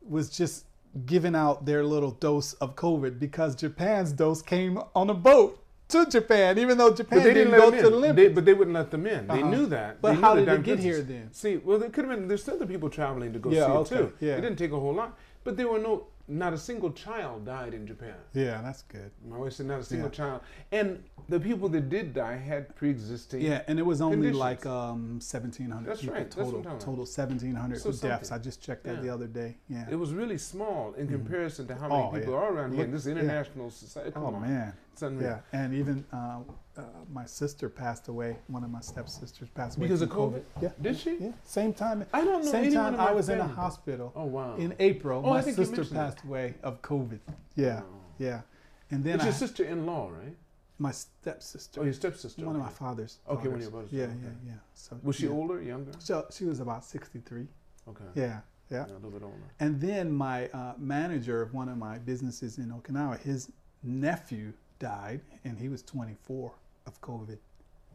was 0.02 0.30
just 0.30 0.64
giving 1.06 1.34
out 1.34 1.64
their 1.66 1.84
little 1.84 2.10
dose 2.12 2.54
of 2.54 2.74
COVID 2.76 3.18
because 3.18 3.54
Japan's 3.54 4.12
dose 4.12 4.42
came 4.42 4.78
on 4.94 5.10
a 5.10 5.14
boat 5.14 5.62
to 5.88 6.04
Japan, 6.06 6.58
even 6.58 6.76
though 6.76 6.92
Japan 6.92 7.18
But 7.18 7.24
they 7.24 7.34
didn't, 7.34 7.52
didn't 7.52 7.60
go 7.60 7.70
to 7.70 7.76
them 7.76 7.82
the 7.82 7.88
in. 7.88 7.94
Olympics. 7.94 8.28
They, 8.28 8.34
but 8.34 8.44
they 8.44 8.54
wouldn't 8.54 8.74
let 8.74 8.90
them 8.90 9.06
in. 9.06 9.26
They 9.26 9.40
Uh-huh. 9.40 9.50
knew 9.50 9.66
that. 9.66 10.02
But 10.02 10.14
knew 10.16 10.20
how 10.20 10.34
did 10.34 10.46
they 10.46 10.58
get 10.58 10.78
here 10.78 11.00
then? 11.00 11.32
See, 11.32 11.56
well, 11.56 11.78
there 11.78 11.88
could 11.88 12.04
have 12.06 12.14
been. 12.14 12.28
There's 12.28 12.46
other 12.48 12.66
people 12.66 12.90
traveling 12.90 13.32
to 13.32 13.38
go 13.38 13.50
Yeah, 13.50 13.66
see 13.66 13.72
okay, 13.72 13.94
it 13.94 13.98
too. 13.98 14.12
yeah. 14.26 14.36
It 14.36 14.40
didn't 14.42 14.56
take 14.58 14.72
a 14.72 14.78
whole 14.78 14.92
lot, 14.94 15.16
but 15.44 15.56
there 15.56 15.66
were 15.68 15.78
no. 15.78 16.06
Not 16.30 16.52
a 16.52 16.58
single 16.58 16.92
child 16.92 17.46
died 17.46 17.72
in 17.72 17.86
Japan. 17.86 18.12
yeah, 18.34 18.60
that's 18.62 18.82
good. 18.82 19.10
My 19.26 19.38
wife 19.38 19.54
said 19.54 19.64
not 19.66 19.80
a 19.80 19.84
single 19.84 20.08
Yeah. 20.08 20.12
child. 20.14 20.40
And 20.70 21.02
the 21.30 21.40
people 21.40 21.70
that 21.70 21.88
did 21.88 22.12
die 22.12 22.36
had 22.36 22.76
pre-existing. 22.76 23.40
Yeah, 23.40 23.62
and 23.66 23.78
it 23.78 23.82
was 23.82 24.02
only 24.02 24.16
Conditions. 24.16 24.38
like 24.38 24.66
um, 24.66 25.20
1,700 25.20 25.86
That's 25.88 26.00
people 26.02 26.14
right, 26.16 26.24
that's 26.30 26.36
I'm 26.36 26.44
total. 26.44 26.62
talking. 26.62 26.78
Total 26.80 27.04
1,700 27.06 27.80
So 27.80 27.92
deaths. 27.92 28.30
I 28.30 28.38
just 28.38 28.60
checked 28.62 28.84
that 28.84 28.96
Yeah. 28.96 29.00
the 29.00 29.08
other 29.10 29.26
day. 29.26 29.56
Yeah. 29.68 29.86
It 29.90 29.96
was 29.96 30.12
really 30.12 30.36
small 30.36 30.92
in 30.98 31.08
comparison 31.08 31.66
to 31.68 31.74
how 31.74 31.88
many 31.88 32.02
Oh, 32.02 32.10
people 32.12 32.34
yeah. 32.34 32.38
are 32.40 32.52
around 32.52 32.72
here. 32.72 32.82
Look- 32.82 32.92
This 32.92 33.06
international 33.06 33.70
society. 33.70 34.10
Come 34.10 34.24
oh 34.24 34.34
on. 34.34 34.42
man. 34.42 34.74
It's 34.92 35.00
unreal. 35.02 35.30
Yeah, 35.30 35.40
and 35.58 35.72
even 35.72 36.04
uh, 36.12 36.40
uh, 36.78 36.82
my 37.12 37.24
sister 37.26 37.68
passed 37.68 38.08
away. 38.08 38.38
One 38.46 38.62
of 38.64 38.70
my 38.70 38.80
stepsisters 38.80 39.48
passed 39.50 39.76
away 39.76 39.86
Because 39.86 40.02
of 40.02 40.10
COVID? 40.10 40.42
Yeah. 40.62 40.70
Did 40.80 40.96
she? 40.96 41.16
Yeah. 41.20 41.32
Same 41.44 41.72
time. 41.74 42.06
I 42.12 42.24
don't 42.24 42.44
know 42.44 42.50
Same 42.50 42.72
time 42.72 42.94
I 42.98 43.12
was 43.12 43.28
in 43.28 43.40
a 43.40 43.46
hospital 43.46 44.12
Oh 44.14 44.24
wow. 44.24 44.54
in 44.56 44.74
April. 44.78 45.22
Oh, 45.24 45.30
my 45.30 45.40
sister 45.42 45.62
mentioned 45.62 45.86
that. 45.90 45.94
passed 46.14 46.24
away 46.24 46.54
of 46.62 46.80
COVID. 46.82 47.18
Yeah, 47.56 47.82
Oh. 47.84 47.96
yeah. 48.18 48.42
And 48.90 49.04
then 49.04 49.16
It's 49.16 49.24
I, 49.24 49.26
your 49.26 49.34
sister-in-law, 49.34 50.10
right? 50.10 50.36
my 50.80 50.92
stepsister, 50.92 51.80
Oh, 51.80 51.84
your 51.84 51.92
stepsister. 51.92 52.46
one 52.46 52.54
of 52.54 52.62
my 52.62 52.68
father's. 52.70 53.18
Okay, 53.28 53.34
one 53.34 53.38
of 53.38 53.44
daughters. 53.52 53.62
your 53.62 53.70
brothers, 53.72 53.92
Yeah, 53.92 54.04
okay. 54.04 54.14
yeah, 54.46 54.52
yeah. 54.52 54.58
So 54.74 54.96
Was 55.02 55.16
she 55.16 55.24
yeah. 55.26 55.32
older, 55.32 55.60
younger? 55.60 55.90
So 55.98 56.26
she 56.30 56.44
was 56.44 56.60
about 56.60 56.84
63. 56.84 57.48
Okay. 57.88 58.04
Yeah, 58.14 58.40
yeah. 58.70 58.86
a 58.86 58.92
little 58.92 59.10
bit 59.10 59.22
older. 59.24 59.34
And 59.58 59.80
then 59.80 60.12
my 60.12 60.46
uh, 60.50 60.74
manager 60.78 61.42
of 61.42 61.52
one 61.52 61.68
of 61.68 61.76
my 61.78 61.98
businesses 61.98 62.58
in 62.58 62.70
Okinawa, 62.70 63.18
his 63.20 63.50
nephew 63.82 64.52
died, 64.78 65.20
and 65.44 65.58
he 65.58 65.68
was 65.68 65.82
24 65.82 66.52
of 66.88 67.00
COVID. 67.00 67.38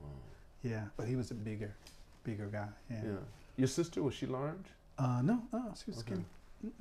Wow. 0.01 0.09
Yeah, 0.63 0.85
but 0.95 1.07
he 1.07 1.15
was 1.17 1.31
a 1.31 1.35
bigger, 1.35 1.75
bigger 2.23 2.45
guy. 2.47 2.67
Yeah. 2.89 3.01
Yeah. 3.03 3.11
Your 3.57 3.67
sister 3.67 4.01
was 4.01 4.13
she 4.13 4.25
large? 4.25 4.67
Uh, 4.97 5.21
no, 5.23 5.43
no, 5.51 5.73
she 5.83 5.91
was 5.91 5.99
Okay. 5.99 6.13
skinny. 6.13 6.25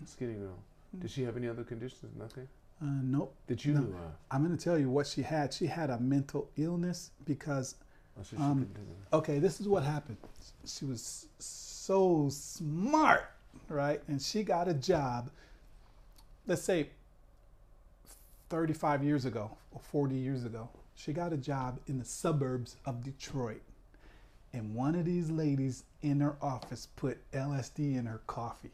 Skinny 0.07 0.35
girl. 0.35 0.59
Did 1.01 1.11
she 1.11 1.23
have 1.25 1.37
any 1.37 1.49
other 1.49 1.65
conditions? 1.65 2.15
Nothing. 2.17 2.47
Uh, 2.81 2.87
nope. 3.03 3.35
Did 3.47 3.65
you? 3.65 3.75
No. 3.75 3.81
Uh, 3.81 4.11
I'm 4.31 4.45
going 4.45 4.57
to 4.57 4.63
tell 4.63 4.79
you 4.79 4.91
what 4.91 5.07
she 5.07 5.23
had. 5.23 5.53
She 5.53 5.67
had 5.67 5.91
a 5.91 5.99
mental 5.99 6.49
illness 6.57 7.11
because, 7.25 7.77
oh, 8.19 8.23
so 8.23 8.37
Um, 8.37 8.59
couldn't 8.61 8.75
do 8.75 8.81
that. 9.11 9.17
okay, 9.17 9.39
this 9.39 9.61
is 9.61 9.67
what 9.69 9.83
happened. 9.83 10.19
She 10.67 10.85
was 10.85 11.27
so 11.39 12.29
smart, 12.31 13.25
right? 13.69 14.01
And 14.09 14.21
she 14.21 14.43
got 14.45 14.69
a 14.69 14.75
job, 14.75 15.31
let's 16.47 16.63
say 16.63 16.91
35 18.51 19.03
years 19.03 19.25
ago 19.25 19.51
or 19.73 19.81
40 19.81 20.15
years 20.15 20.45
ago. 20.45 20.69
She 21.05 21.13
got 21.13 21.33
a 21.33 21.37
job 21.37 21.81
in 21.89 21.99
the 21.99 22.05
suburbs 22.05 22.77
of 22.87 23.03
Detroit. 23.03 23.63
And 24.53 24.73
one 24.73 24.95
of 24.95 25.05
these 25.05 25.31
ladies 25.31 25.83
in 26.03 26.21
her 26.21 26.37
office 26.41 26.87
put 26.95 27.19
LSD 27.33 27.97
in 27.97 28.07
her 28.07 28.21
coffee. 28.29 28.71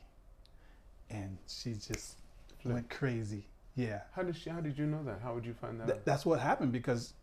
And 1.09 1.39
she 1.47 1.73
just 1.73 2.19
went 2.65 2.91
crazy. 2.91 3.45
Yeah. 3.77 4.01
How 4.13 4.25
did 4.25 4.37
she? 4.37 4.51
How 4.51 4.61
did 4.61 4.77
you 4.77 4.85
know 4.85 5.03
that? 5.05 5.21
How 5.23 5.33
would 5.33 5.47
you 5.47 5.55
find 5.55 5.81
that? 5.81 5.87
Th- 5.87 5.97
out? 5.97 6.05
that's 6.05 6.27
what 6.27 6.39
happened 6.41 6.73
because 6.73 7.15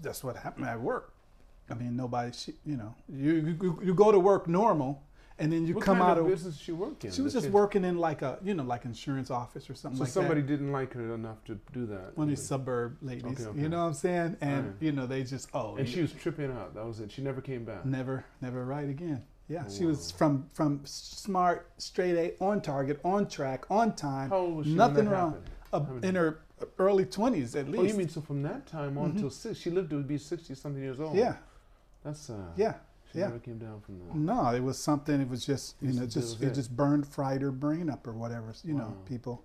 that's 0.00 0.22
what 0.22 0.36
happened 0.36 0.66
at 0.66 0.78
work. 0.78 1.14
I 1.70 1.74
mean, 1.74 1.96
nobody, 1.96 2.32
she, 2.32 2.54
you 2.66 2.76
know, 2.76 2.94
you, 3.08 3.56
you 3.62 3.80
you 3.82 3.94
go 3.94 4.12
to 4.12 4.18
work 4.18 4.46
normal, 4.46 5.02
and 5.38 5.52
then 5.52 5.66
you 5.66 5.74
what 5.74 5.84
come 5.84 6.02
out 6.02 6.18
of 6.18 6.24
of. 6.26 6.30
business 6.32 6.56
she 6.58 6.72
work 6.72 7.04
in? 7.04 7.12
She 7.12 7.22
was 7.22 7.32
just 7.32 7.48
working 7.50 7.84
in 7.84 7.98
like 7.98 8.22
a, 8.22 8.38
you 8.42 8.54
know, 8.54 8.62
like 8.64 8.84
insurance 8.84 9.30
office 9.30 9.68
or 9.70 9.74
something 9.74 9.98
So 9.98 10.04
like 10.04 10.12
somebody 10.12 10.40
that. 10.40 10.46
didn't 10.48 10.72
like 10.72 10.92
her 10.94 11.14
enough 11.14 11.42
to 11.44 11.58
do 11.72 11.86
that. 11.86 12.16
One 12.16 12.24
of 12.26 12.30
these 12.30 12.44
suburb 12.46 12.96
ladies, 13.02 13.24
Okay, 13.24 13.44
okay. 13.44 13.60
you 13.60 13.68
know 13.68 13.78
what 13.82 13.88
I'm 13.88 13.94
saying? 13.94 14.36
And 14.40 14.60
Alright. 14.66 14.74
you 14.80 14.92
know, 14.92 15.06
they 15.06 15.22
just 15.22 15.48
oh, 15.54 15.76
and 15.76 15.88
she 15.88 16.02
was 16.02 16.12
tripping 16.12 16.50
out. 16.50 16.74
That 16.74 16.84
was 16.86 17.00
it. 17.00 17.10
She 17.12 17.22
never 17.22 17.40
came 17.40 17.64
back. 17.64 17.84
never, 17.84 18.24
never 18.40 18.64
right 18.64 18.88
again. 18.88 19.22
Yeah, 19.48 19.64
she 19.68 19.86
was 19.86 20.10
from 20.10 20.48
from 20.52 20.80
smart, 20.84 21.70
straight 21.78 22.16
A, 22.16 22.44
on 22.44 22.60
target, 22.60 23.00
on 23.04 23.28
track, 23.28 23.64
on 23.70 23.94
time. 23.94 24.28
How 24.30 24.36
old 24.38 24.56
was 24.58 24.66
she? 24.66 24.74
Nothing 24.74 24.96
when 24.96 25.04
that 25.06 25.10
wrong. 25.12 25.42
happened? 25.72 26.04
Uh, 26.04 26.08
in 26.08 26.14
her 26.16 26.40
early 26.78 27.04
20s 27.04 27.54
at 27.56 27.68
least. 27.68 27.78
Oh, 27.78 27.86
you 27.86 27.94
mean 27.94 28.08
so 28.08 28.20
from 28.20 28.42
that 28.42 28.66
time 28.66 28.98
on 28.98 29.12
Mhm. 29.12 29.20
till 29.20 29.30
six? 29.30 29.58
She 29.58 29.70
lived 29.70 29.90
to 29.90 30.02
be 30.02 30.18
sixty 30.18 30.54
something 30.54 30.82
years 30.82 30.98
old. 31.00 31.14
Yeah, 31.16 31.36
That's 32.04 32.28
uh. 32.30 32.34
yeah. 32.56 32.74
She 33.12 33.18
yeah. 33.20 33.26
never 33.26 33.38
came 33.38 33.58
down 33.58 33.80
from 33.80 33.98
that. 34.00 34.14
No, 34.14 34.54
it 34.54 34.60
was 34.62 34.78
something. 34.78 35.20
It 35.20 35.28
was 35.28 35.44
just 35.46 35.76
you 35.80 35.92
know, 35.92 36.02
Just- 36.02 36.14
just 36.14 36.38
that 36.40 36.46
was 36.46 36.48
it 36.48 36.52
it. 36.52 36.54
just 36.54 36.76
burned, 36.76 37.06
fried 37.06 37.40
her 37.42 37.50
brain 37.50 37.88
up 37.88 38.06
or 38.06 38.12
whatever. 38.12 38.52
You 38.64 38.74
know, 38.74 38.96
people. 39.06 39.44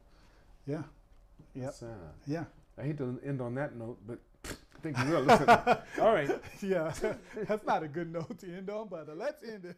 Yeah, 1.55 1.69
sad. 1.71 1.89
yeah, 2.25 2.45
I 2.77 2.83
hate 2.83 2.97
to 2.97 3.19
end 3.25 3.41
on 3.41 3.55
that 3.55 3.75
note, 3.75 3.99
but 4.07 4.19
I 4.45 4.79
think 4.81 4.97
we 4.97 5.11
will. 5.11 5.21
Listen. 5.21 5.49
All 6.01 6.13
right. 6.13 6.29
yeah. 6.61 6.93
That's 7.47 7.65
not 7.65 7.83
a 7.83 7.87
good 7.87 8.11
note 8.11 8.39
to 8.39 8.55
end 8.57 8.69
on, 8.69 8.87
but 8.87 9.07
uh, 9.09 9.13
let's 9.15 9.43
end 9.43 9.65
it. 9.65 9.77